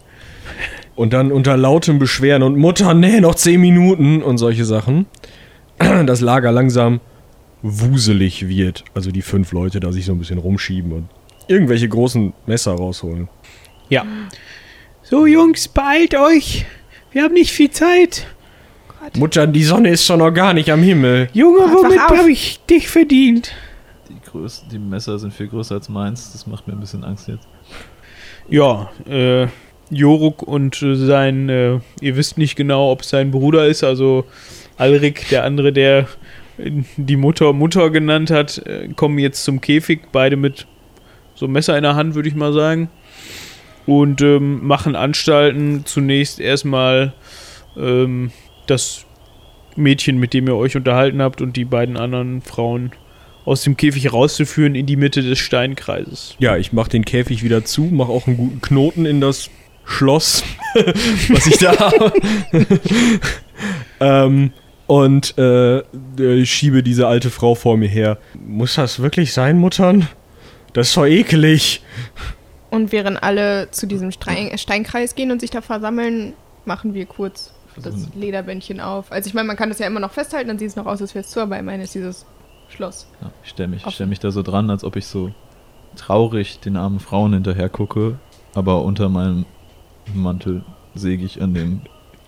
[0.96, 5.06] Und dann unter lautem Beschweren und Mutter, nee, noch zehn Minuten und solche Sachen,
[5.78, 7.00] das Lager langsam
[7.62, 8.84] wuselig wird.
[8.94, 11.08] Also die fünf Leute da sich so ein bisschen rumschieben und
[11.48, 13.28] irgendwelche großen Messer rausholen.
[13.88, 14.04] ja.
[15.02, 16.64] So Jungs, beeilt euch.
[17.12, 18.26] Wir haben nicht viel Zeit.
[19.16, 21.28] Mutter, die Sonne ist schon noch gar nicht am Himmel.
[21.34, 23.52] Junge, Gott, womit habe ich dich verdient?
[24.08, 26.32] Die, größten, die Messer sind viel größer als meins.
[26.32, 27.46] Das macht mir ein bisschen Angst jetzt.
[28.48, 29.46] Ja, äh,
[29.90, 34.24] Joruk und äh, sein, äh, ihr wisst nicht genau, ob es sein Bruder ist, also
[34.76, 36.08] Alrik, der andere, der
[36.58, 40.66] die Mutter Mutter genannt hat, äh, kommen jetzt zum Käfig, beide mit
[41.34, 42.88] so einem Messer in der Hand, würde ich mal sagen.
[43.86, 47.12] Und ähm, machen Anstalten, zunächst erstmal
[47.76, 48.30] ähm,
[48.66, 49.04] das
[49.76, 52.92] Mädchen, mit dem ihr euch unterhalten habt, und die beiden anderen Frauen
[53.44, 56.34] aus dem Käfig rauszuführen in die Mitte des Steinkreises.
[56.38, 59.50] Ja, ich mach den Käfig wieder zu, mach auch einen guten Knoten in das
[59.84, 60.42] Schloss,
[60.74, 62.12] was ich da habe.
[64.00, 64.52] ähm,
[64.86, 68.18] und äh, äh, schiebe diese alte Frau vor mir her.
[68.34, 70.08] Muss das wirklich sein, Muttern?
[70.72, 71.82] Das ist doch ekelig.
[72.70, 76.34] Und während alle zu diesem Stein Steinkreis gehen und sich da versammeln,
[76.64, 79.10] machen wir kurz das Lederbändchen auf.
[79.10, 81.00] Also ich meine, man kann das ja immer noch festhalten, dann sieht es noch aus,
[81.00, 82.26] als wäre es zu, aber immerhin ist dieses
[82.68, 83.06] Schloss.
[83.20, 85.32] Ja, ich stelle mich, stell mich da so dran, als ob ich so
[85.96, 88.18] traurig den armen Frauen hinterher gucke,
[88.54, 89.46] aber unter meinem
[90.12, 90.64] Mantel
[90.94, 91.80] säge ich an dem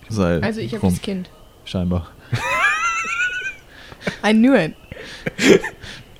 [0.09, 1.31] Seil Also ich habe das Kind.
[1.65, 2.09] Scheinbar.
[4.25, 4.75] I knew it.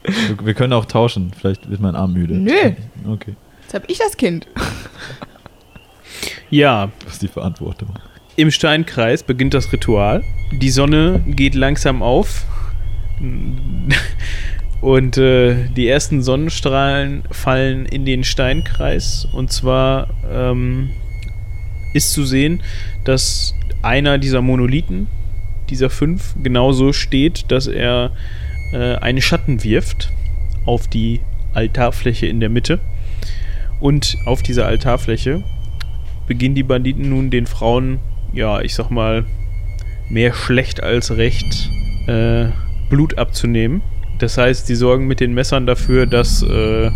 [0.05, 2.35] Wir, wir können auch tauschen, vielleicht wird mein Arm müde.
[2.35, 2.73] Nö.
[3.09, 4.47] Okay, Jetzt habe ich das Kind.
[6.51, 7.99] Ja, das ist die Verantwortung.
[8.37, 10.23] Im Steinkreis beginnt das Ritual.
[10.53, 12.45] Die Sonne geht langsam auf.
[14.81, 19.27] Und äh, die ersten Sonnenstrahlen fallen in den Steinkreis.
[19.33, 20.91] Und zwar ähm,
[21.97, 22.63] ist zu sehen,
[23.05, 25.09] dass einer dieser Monolithen,
[25.71, 28.13] dieser fünf, genauso steht, dass er
[28.73, 30.13] äh, einen Schatten wirft
[30.65, 31.21] auf die
[31.55, 32.81] Altarfläche in der Mitte.
[33.81, 35.43] Und auf dieser Altarfläche
[36.27, 37.99] beginnen die Banditen nun den Frauen,
[38.33, 39.25] ja, ich sag mal,
[40.09, 41.71] mehr schlecht als recht
[42.07, 42.47] äh,
[42.89, 43.83] Blut abzunehmen.
[44.19, 46.91] Das heißt, sie sorgen mit den Messern dafür, dass äh,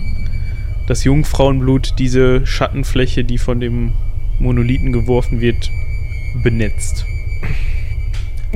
[0.87, 3.93] das Jungfrauenblut diese Schattenfläche, die von dem
[4.41, 5.71] Monolithen geworfen wird,
[6.43, 7.05] benetzt.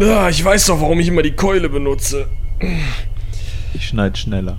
[0.00, 2.26] Ah, ich weiß doch, warum ich immer die Keule benutze.
[3.74, 4.58] Ich schneide schneller.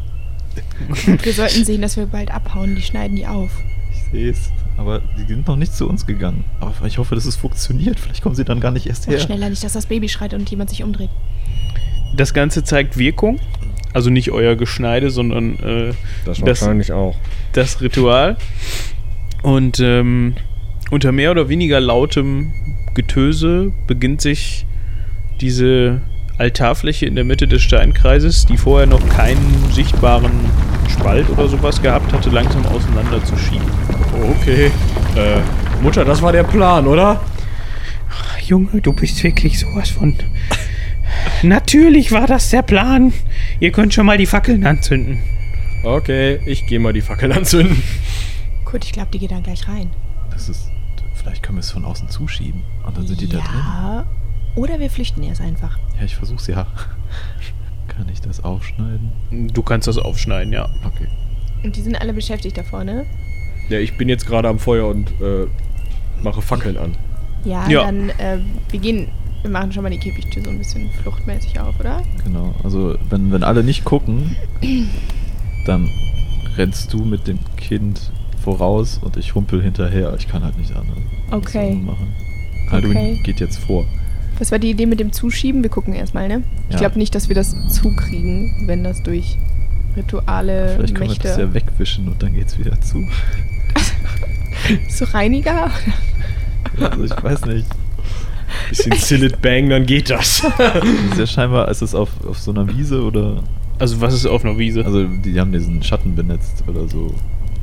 [1.22, 2.76] Wir sollten sehen, dass wir bald abhauen.
[2.76, 3.52] Die schneiden die auf.
[3.92, 4.52] Ich sehe es.
[4.78, 6.44] Aber die sind noch nicht zu uns gegangen.
[6.60, 8.00] Aber ich hoffe, dass es funktioniert.
[8.00, 9.20] Vielleicht kommen sie dann gar nicht erst Und her.
[9.20, 11.10] schneller nicht, dass das Baby schreit und jemand sich umdreht.
[12.16, 13.40] Das Ganze zeigt Wirkung.
[13.94, 15.94] Also nicht euer Geschneide, sondern äh,
[16.26, 17.16] Das Das- wahrscheinlich auch.
[17.54, 18.38] das Ritual.
[19.44, 20.36] Und ähm,
[20.92, 22.54] unter mehr oder weniger lautem
[22.94, 24.66] Getöse beginnt sich
[25.42, 26.02] diese
[26.38, 30.32] Altarfläche in der Mitte des Steinkreises, die vorher noch keinen sichtbaren
[30.90, 33.66] Spalt oder sowas gehabt hatte, langsam auseinander zu schieben.
[34.42, 34.72] Okay.
[35.16, 35.42] Äh,
[35.82, 37.22] Mutter, das war der Plan, oder?
[38.46, 40.16] Junge, du bist wirklich sowas von.
[41.42, 43.14] Natürlich war das der Plan.
[43.60, 45.20] Ihr könnt schon mal die Fackeln anzünden.
[45.84, 47.82] Okay, ich gehe mal die Fackeln anzünden.
[48.66, 49.90] Gut, ich glaube, die geht dann gleich rein.
[50.32, 50.70] Das ist.
[51.26, 52.62] Vielleicht können wir es von außen zuschieben.
[52.86, 53.46] Und dann sind die da drin.
[53.56, 54.06] ja.
[54.56, 55.78] Oder wir flüchten erst einfach.
[55.98, 56.68] Ja, ich versuch's ja.
[57.88, 59.12] Kann ich das aufschneiden?
[59.54, 60.70] Du kannst das aufschneiden, ja.
[60.86, 61.08] Okay.
[61.64, 63.06] Und die sind alle beschäftigt da vorne.
[63.70, 65.48] Ja, ich bin jetzt gerade am Feuer und äh,
[66.22, 66.96] mache Fackeln an.
[67.44, 67.86] Ja, Ja.
[67.86, 68.38] dann, äh,
[68.70, 69.08] wir gehen,
[69.42, 72.02] wir machen schon mal die Käfigtür so ein bisschen fluchtmäßig auf, oder?
[72.24, 72.54] Genau.
[72.64, 74.36] Also, wenn, wenn alle nicht gucken,
[75.66, 75.90] dann
[76.58, 78.12] rennst du mit dem Kind
[78.46, 80.16] voraus und ich humpel hinterher.
[80.18, 80.98] Ich kann halt nicht anders
[81.32, 81.76] Okay.
[81.76, 82.08] machen.
[82.72, 83.20] Alduin Okay.
[83.24, 83.86] geht jetzt vor.
[84.40, 85.64] Was war die Idee mit dem Zuschieben?
[85.64, 86.44] Wir gucken erstmal, ne?
[86.70, 86.80] Ich Ja.
[86.80, 89.38] glaube nicht, dass wir das zukriegen, wenn das durch
[89.98, 91.42] Rituale, Vielleicht können wir das Mächte.
[91.42, 92.98] ja wegwischen und dann geht's wieder zu.
[94.90, 95.70] So Reiniger?
[96.80, 97.68] Also ich weiß nicht.
[98.70, 100.42] Bisschen Sillet Bang, dann geht das.
[100.58, 103.44] Das ist ja scheinbar, ist es auf, auf so einer Wiese oder.
[103.78, 104.86] Also, was ist auf einer Wiese?
[104.86, 107.14] Also die haben diesen Schatten benetzt oder so.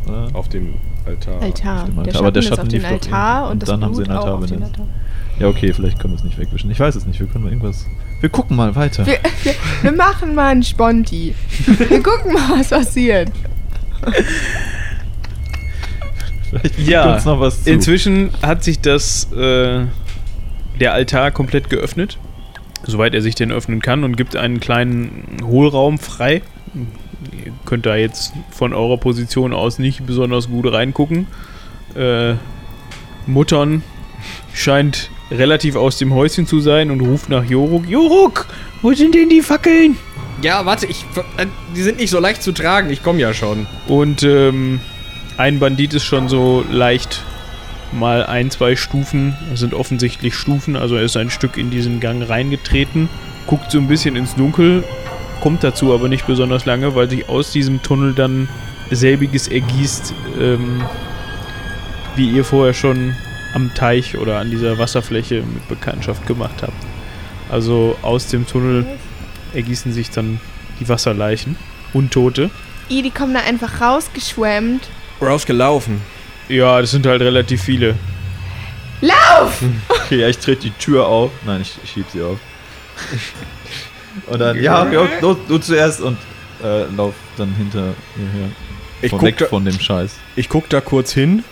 [0.07, 0.29] Oder?
[0.33, 0.75] Auf dem
[1.07, 1.41] Altar.
[1.41, 1.85] Altar.
[1.87, 2.13] dem Der Altar.
[2.13, 3.95] Schatten, Aber der ist Schatten auf den lief Altar und, Und das dann Blut haben
[3.97, 4.63] sie den auch Altar den.
[4.63, 4.87] Altar.
[5.39, 6.71] Ja, okay, vielleicht können wir es nicht wegwischen.
[6.71, 7.19] Ich weiß es nicht.
[7.19, 7.87] Wir können mal irgendwas.
[8.21, 9.07] Wir gucken mal weiter.
[9.07, 11.35] Wir, wir, wir machen mal einen Sponti.
[11.67, 13.31] Wir gucken mal, was passiert.
[16.51, 17.71] Vielleicht Ja, uns noch was zu.
[17.71, 19.87] Inzwischen hat sich das äh,
[20.81, 22.19] der Altar komplett geöffnet,
[22.85, 26.43] soweit er sich denn öffnen kann und gibt einen kleinen Hohlraum frei.
[27.45, 31.27] Ihr könnt da jetzt von eurer Position aus nicht besonders gut reingucken.
[31.95, 32.35] Äh,
[33.27, 33.83] Muttern
[34.55, 37.89] scheint relativ aus dem Häuschen zu sein und ruft nach Joruk.
[37.89, 38.47] Joruk,
[38.83, 39.97] wo sind denn die Fackeln?
[40.43, 41.05] Ja, warte, ich,
[41.37, 41.47] äh,
[41.77, 42.91] die sind nicht so leicht zu tragen.
[42.91, 43.67] Ich komme ja schon.
[43.87, 44.81] Und ähm,
[45.37, 47.23] ein Bandit ist schon so leicht
[47.93, 52.01] mal ein, zwei Stufen, das sind offensichtlich Stufen, also er ist ein Stück in diesen
[52.01, 53.09] Gang reingetreten,
[53.47, 54.83] guckt so ein bisschen ins Dunkel,
[55.43, 58.49] kommt dazu aber nicht besonders lange, weil sich aus diesem Tunnel dann
[58.93, 60.85] selbiges ergießt, ähm,
[62.15, 63.17] wie ihr vorher schon
[63.53, 66.73] am Teich oder an dieser Wasserfläche mit Bekanntschaft gemacht habt.
[67.51, 68.87] Also aus dem Tunnel
[69.53, 70.41] ergießen sich dann
[70.79, 71.57] die Wasserleichen.
[71.93, 72.49] Untote.
[72.89, 74.89] I, die kommen da einfach rausgeschwemmt.
[75.21, 76.01] Rausgelaufen.
[76.49, 77.97] Ja, das sind halt relativ viele.
[79.01, 79.61] Lauf!
[79.89, 81.33] Okay, ja, ich trete die Tür auf.
[81.45, 82.39] Nein, ich, ich schieb sie auf.
[84.27, 86.19] Und dann, ja, ja du, du zuerst und
[86.63, 88.49] äh, lauf dann hinter ihr her.
[89.01, 90.15] Ich Von guck, weg da, von dem Scheiß.
[90.37, 91.43] ich guck da kurz hin,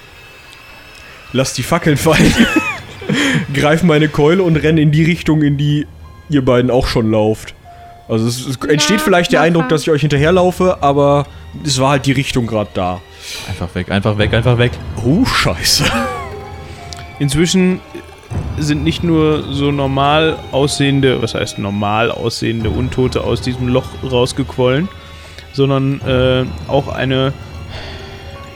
[1.33, 2.33] lass die Fackeln fallen,
[3.55, 5.87] greif meine Keule und renn in die Richtung, in die
[6.29, 7.55] ihr beiden auch schon lauft.
[8.09, 9.41] Also es, es entsteht Na, vielleicht der.
[9.41, 11.27] Eindruck, dass ich euch hinterherlaufe, aber
[11.65, 13.01] es war halt die Richtung gerade da.
[13.49, 14.73] Einfach weg, einfach weg, einfach weg.
[15.05, 15.85] Oh, scheiße.
[17.19, 17.81] Inzwischen
[18.59, 24.89] sind nicht nur so normal aussehende, was heißt normal aussehende Untote aus diesem Loch rausgequollen,
[25.53, 27.33] sondern äh, auch eine,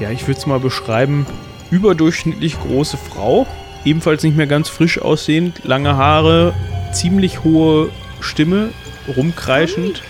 [0.00, 1.26] ja, ich würde es mal beschreiben,
[1.70, 3.46] überdurchschnittlich große Frau,
[3.84, 6.52] ebenfalls nicht mehr ganz frisch aussehend, lange Haare,
[6.92, 7.90] ziemlich hohe
[8.20, 8.70] Stimme,
[9.16, 10.02] rumkreischend.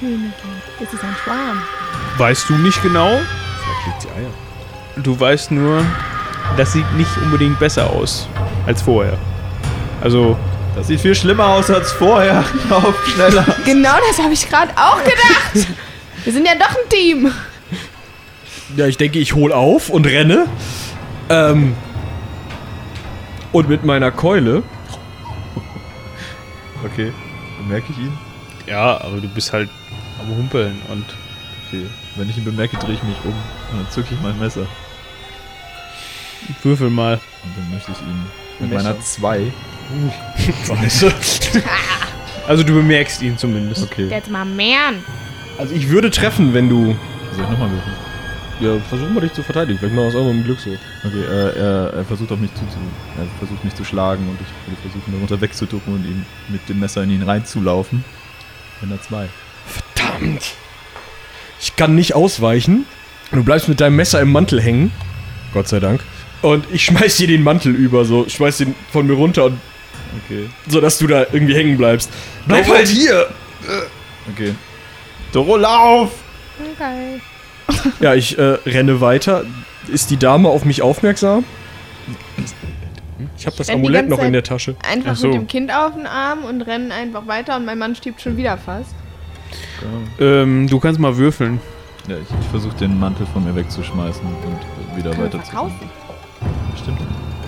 [0.81, 1.63] Das ist ein Schwarm.
[2.19, 5.03] Weißt du nicht genau, Vielleicht liegt sie Eier.
[5.03, 5.83] du weißt nur,
[6.57, 8.29] das sieht nicht unbedingt besser aus
[8.67, 9.17] als vorher.
[10.05, 10.37] Also,
[10.77, 12.45] Das sieht viel schlimmer aus als vorher.
[12.71, 13.45] Lauf schneller.
[13.65, 15.67] Genau das habe ich gerade auch gedacht.
[16.25, 17.33] Wir sind ja doch ein Team.
[18.77, 20.47] Ja, ich denke, ich hol auf und renne.
[21.31, 21.75] Ähm,
[23.53, 24.63] und mit meiner Keule
[26.85, 27.13] Okay,
[27.59, 28.13] bemerke ich ihn?
[28.67, 29.71] ja, aber du bist halt
[30.21, 31.05] am Humpeln und
[31.69, 31.87] Okay.
[32.17, 34.67] Wenn ich ihn bemerke, drehe ich mich um und dann zücke ich mein Messer.
[36.63, 37.15] würfel mal.
[37.43, 38.27] Und dann möchte ich ihn
[38.61, 38.91] mit Messer.
[38.91, 39.53] meiner 2.
[40.67, 41.05] Weißt
[42.47, 43.85] Also du bemerkst ihn zumindest.
[43.85, 44.09] Okay.
[44.09, 45.03] Jetzt mal mehren.
[45.59, 46.97] Also ich würde treffen, wenn du.
[47.35, 47.97] Soll ich nochmal würfeln?
[48.61, 49.79] Ja, versuch mal dich zu verteidigen.
[49.79, 50.71] Vielleicht mal aus eurem Glück so.
[51.05, 52.79] Okay, äh, er, er versucht auf mich zu, zu
[53.19, 56.81] er versucht mich zu schlagen und ich will versuchen darunter wegzuducken und ihm mit dem
[56.81, 58.05] Messer in ihn reinzulaufen.
[58.81, 59.29] Wenn er 2.
[59.67, 60.55] Verdammt.
[61.61, 62.87] Ich kann nicht ausweichen.
[63.33, 64.93] Du bleibst mit deinem Messer im Mantel hängen.
[65.53, 66.03] Gott sei Dank.
[66.43, 68.29] Und ich schmeiß dir den Mantel über, so.
[68.29, 69.59] Schmeiß den von mir runter, und,
[70.25, 70.49] Okay.
[70.69, 72.11] so dass du da irgendwie hängen bleibst.
[72.47, 72.77] Bleib Doro.
[72.77, 73.29] halt hier!
[74.33, 74.55] Okay.
[75.33, 76.13] Doro, lauf!
[76.75, 77.21] Okay.
[78.01, 79.45] Ja, ich äh, renne weiter.
[79.89, 81.45] Ist die Dame auf mich aufmerksam?
[83.37, 84.77] Ich habe das die Amulett ganze noch in der Tasche.
[84.89, 85.29] Einfach Ach so.
[85.29, 88.37] mit dem Kind auf den Arm und rennen einfach weiter und mein Mann stirbt schon
[88.37, 88.95] wieder fast.
[90.21, 91.61] Ähm, du kannst mal würfeln.
[92.09, 95.73] Ja, ich, ich versuche den Mantel von mir wegzuschmeißen und wieder weiter zu.
[96.83, 97.01] Stimmt.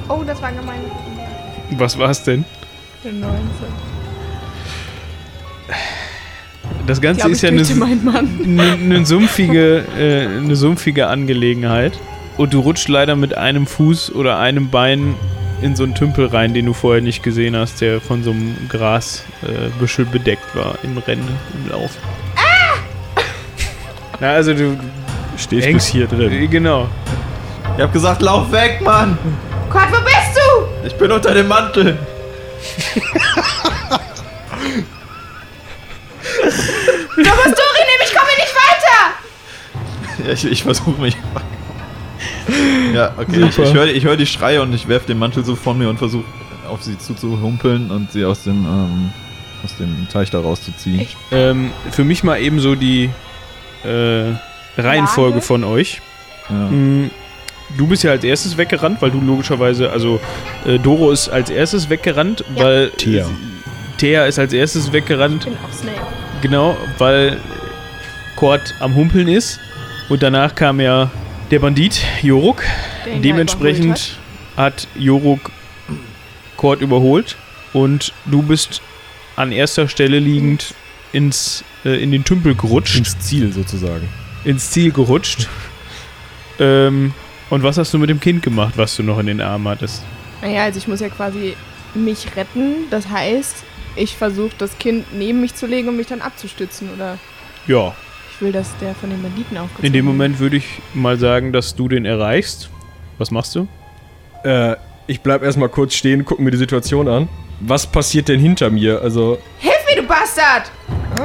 [0.09, 0.81] Oh, das war gemein.
[1.71, 2.45] Was war's denn?
[3.05, 3.37] Eine 19.
[6.87, 7.63] Das Ganze ist ja eine,
[8.45, 11.99] eine, eine, sumpfige, äh, eine sumpfige Angelegenheit.
[12.37, 15.15] Und du rutscht leider mit einem Fuß oder einem Bein
[15.63, 18.57] in so einen Tümpel rein, den du vorher nicht gesehen hast, der von so einem
[18.69, 21.93] Grasbüschel äh, bedeckt war im Rennen, im Lauf.
[24.21, 24.79] Na, also du
[25.37, 26.51] Stehst hängst bis hier drin.
[26.51, 26.89] Genau.
[27.77, 29.19] Ich hab gesagt, lauf weg, Mann!
[29.71, 30.16] Gott, wo bist du?
[30.87, 31.99] Ich bin unter dem Mantel!
[37.17, 40.27] Du musst durchnehmen, ich komme nicht weiter.
[40.27, 41.17] Ja, ich, ich versuche mich.
[42.95, 43.45] Ja, okay.
[43.49, 43.69] Ich, Super.
[43.69, 45.99] ich höre ich hör die Schreie und ich werfe den Mantel so von mir und
[45.99, 46.25] versuche
[46.69, 49.11] auf sie zuzuhumpeln und sie aus dem, ähm,
[49.65, 51.07] aus dem Teich da rauszuziehen.
[51.33, 53.11] Ähm, für mich mal ebenso die
[53.85, 54.33] äh,
[54.77, 55.47] Reihenfolge Lage?
[55.47, 56.01] von euch.
[56.49, 56.55] Ja.
[56.55, 57.11] Mm,
[57.77, 60.21] Du bist ja als erstes weggerannt, weil du logischerweise, also
[60.65, 62.65] äh, Doro ist als erstes weggerannt, Ja.
[62.65, 63.29] weil Thea.
[63.99, 66.07] Thea ist als erstes weggerannt, Ich bin auch Snape.
[66.43, 67.39] genau, weil
[68.37, 69.59] Kord am Humpeln ist.
[70.09, 71.11] Und danach kam ja
[71.51, 72.63] der Bandit, Joruk.
[73.05, 74.17] der ihn ja Dementsprechend
[74.57, 75.51] hat Joruk
[76.57, 77.37] Kord überholt
[77.73, 78.81] und du bist
[79.35, 80.75] an erster Stelle liegend
[81.13, 84.09] ins, äh, in den Tümpel gerutscht, Ins Ziel sozusagen.
[84.45, 85.49] ins Ziel gerutscht.
[86.59, 87.13] ähm,
[87.51, 90.03] und was hast du mit dem Kind gemacht, was du noch in den Armen hattest?
[90.43, 91.57] Naja, also ich muss ja quasi
[91.95, 92.89] mich retten.
[92.91, 93.65] Das heißt,
[93.97, 96.91] ich versuche das Kind neben mich zu legen und mich dann abzustützen.
[96.95, 97.19] Oder
[97.67, 97.95] Ja,
[98.35, 100.05] ich will, dass der von den Banditen aufgezogen in dem.
[100.05, 102.71] Moment würde ich mal sagen, dass du den erreichst.
[103.19, 103.67] Was machst du?
[104.45, 107.29] Äh, ich bleib erstmal kurz stehen, guck mir die Situation an.
[107.61, 109.01] Was passiert denn hinter mir?
[109.01, 110.71] Also, Hilf mir, du Bastard!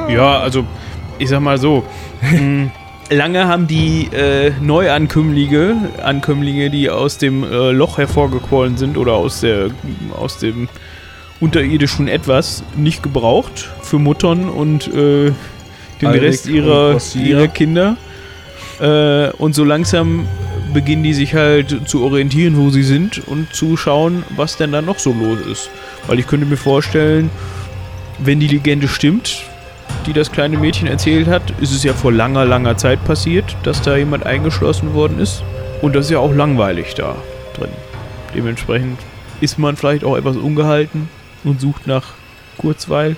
[0.07, 0.65] Ja, also
[1.19, 1.84] ich sag mal so.
[3.11, 9.41] Lange haben die äh, Neuankömmlinge, Ankömmlinge, die aus dem äh, Loch hervorgequollen sind oder aus
[9.41, 9.71] der
[10.17, 10.69] aus dem
[11.41, 15.33] unterirdischen etwas nicht gebraucht für Muttern und äh,
[16.01, 17.97] den Alrik Rest ihrer, ihrer Kinder.
[18.79, 20.25] Äh, und so langsam
[20.73, 24.81] beginnen die sich halt zu orientieren, wo sie sind und zu schauen, was denn da
[24.81, 25.69] noch so los ist.
[26.07, 27.29] Weil ich könnte mir vorstellen,
[28.19, 29.43] wenn die Legende stimmt,
[30.06, 33.82] die das kleine Mädchen erzählt hat, ist es ja vor langer, langer Zeit passiert, dass
[33.82, 35.44] da jemand eingeschlossen worden ist.
[35.82, 37.15] Und das ist ja auch langweilig da
[37.53, 37.72] drin.
[38.36, 38.99] Dementsprechend
[39.41, 41.10] ist man vielleicht auch etwas ungehalten
[41.44, 42.14] und sucht nach
[42.57, 43.15] Kurzweil,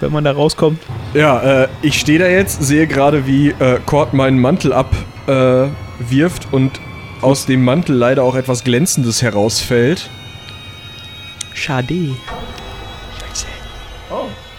[0.00, 0.80] wenn man da rauskommt.
[1.12, 5.68] Ja, äh, ich stehe da jetzt, sehe gerade, wie äh, Cord meinen Mantel abwirft äh,
[5.98, 6.80] wirft und
[7.20, 10.10] aus dem Mantel leider auch etwas Glänzendes herausfällt.
[11.54, 12.10] Schade.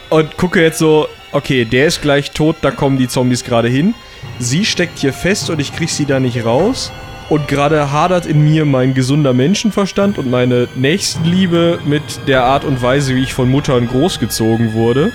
[0.10, 3.94] Und gucke jetzt so, okay, der ist gleich tot, da kommen die Zombies gerade hin.
[4.40, 6.92] Sie steckt hier fest und ich krieg sie da nicht raus.
[7.28, 12.82] Und gerade hadert in mir mein gesunder Menschenverstand und meine Nächstenliebe mit der Art und
[12.82, 15.12] Weise, wie ich von Muttern großgezogen wurde.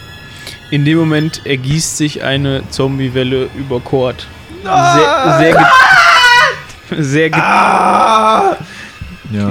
[0.71, 4.27] In dem Moment ergießt sich eine Zombiewelle über Kord.
[4.63, 8.57] Sehr, sehr, ge sehr ge Ja,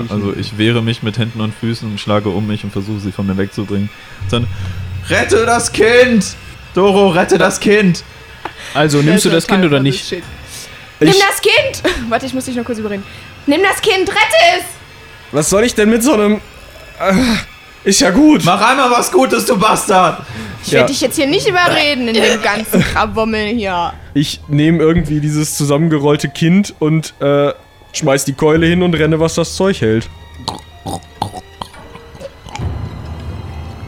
[0.09, 3.11] also ich wehre mich mit Händen und Füßen und schlage um mich und versuche sie
[3.11, 3.89] von mir wegzubringen.
[4.29, 4.45] Dann
[5.09, 6.35] rette das Kind!
[6.73, 8.03] Doro, rette das Kind!
[8.73, 10.11] Also, nimmst du das Kind oder nicht?
[10.99, 11.83] Nimm das Kind!
[12.09, 13.03] Warte, ich muss dich noch kurz überreden.
[13.47, 14.63] Nimm das Kind, rette es!
[15.31, 16.41] Was soll ich denn mit so einem.
[16.99, 17.13] Äh,
[17.83, 18.43] ist ja gut.
[18.45, 20.23] Mach einmal was Gutes, du Bastard!
[20.63, 20.79] Ich Ja.
[20.79, 23.93] werde dich jetzt hier nicht überreden in dem ganzen Krawummel hier.
[24.13, 27.53] Ich nehme irgendwie dieses zusammengerollte Kind und äh,
[27.93, 30.09] schmeiß die Keule hin und renne, was das Zeug hält.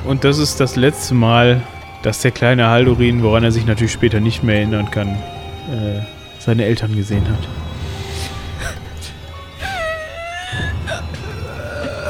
[0.06, 1.62] Und das ist das letzte Mal,
[2.04, 6.02] dass der kleine Haldorin, woran er sich natürlich später nicht mehr erinnern kann, äh,
[6.40, 7.48] seine Eltern gesehen hat.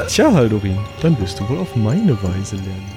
[0.08, 2.91] Tja, Haldorin, dann wirst du wohl auf meine Weise lernen.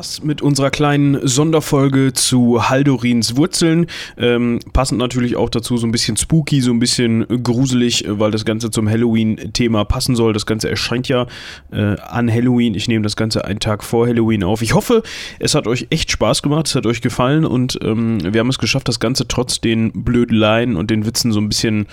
[0.00, 3.86] War's mit unserer kleinen Sonderfolge zu Haldorins Wurzeln.
[4.16, 8.46] Ähm, passend natürlich auch dazu so ein bisschen spooky, so ein bisschen gruselig, weil das
[8.46, 10.32] Ganze zum Halloween-Thema passen soll.
[10.32, 11.26] Das Ganze erscheint ja
[11.70, 12.74] äh, an Halloween.
[12.74, 14.62] Ich nehme das Ganze einen Tag vor Halloween auf.
[14.62, 15.02] Ich hoffe,
[15.38, 18.58] es hat euch echt Spaß gemacht, es hat euch gefallen und ähm, wir haben es
[18.58, 21.86] geschafft, das Ganze trotz den Blödeleien und den Witzen so ein bisschen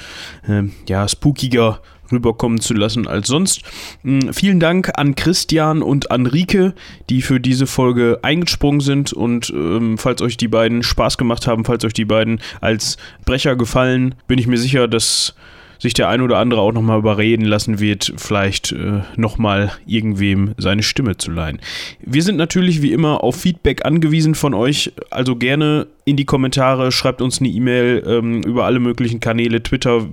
[0.48, 1.82] äh, ja, spookiger
[2.12, 3.62] rüberkommen zu lassen als sonst.
[4.04, 6.74] Mm, Vielen Dank an Christian und an Rike,
[7.10, 11.66] die für diese Folge eingesprungen sind und ähm, falls euch die beiden Spaß gemacht haben,
[11.66, 15.36] falls euch die beiden als Brecher gefallen, bin ich mir sicher, dass
[15.80, 20.84] sich der ein oder andere auch nochmal überreden lassen wird, vielleicht äh, nochmal irgendwem seine
[20.84, 21.60] Stimme zu leihen.
[22.02, 26.92] Wir sind natürlich wie immer auf Feedback angewiesen von euch, also gerne in die Kommentare,
[26.92, 30.06] schreibt uns eine E-Mail ähm, über alle möglichen Kanäle, Twitter,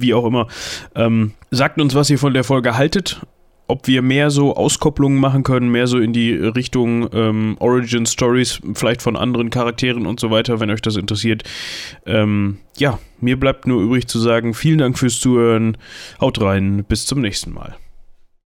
[0.00, 0.48] wie auch immer.
[0.94, 3.20] Ähm, sagt uns, was ihr von der Folge haltet.
[3.72, 8.60] Ob wir mehr so Auskopplungen machen können, mehr so in die Richtung ähm, Origin Stories,
[8.74, 11.44] vielleicht von anderen Charakteren und so weiter, wenn euch das interessiert.
[12.04, 15.78] Ähm, ja, mir bleibt nur übrig zu sagen, vielen Dank fürs Zuhören.
[16.20, 17.74] Haut rein, bis zum nächsten Mal.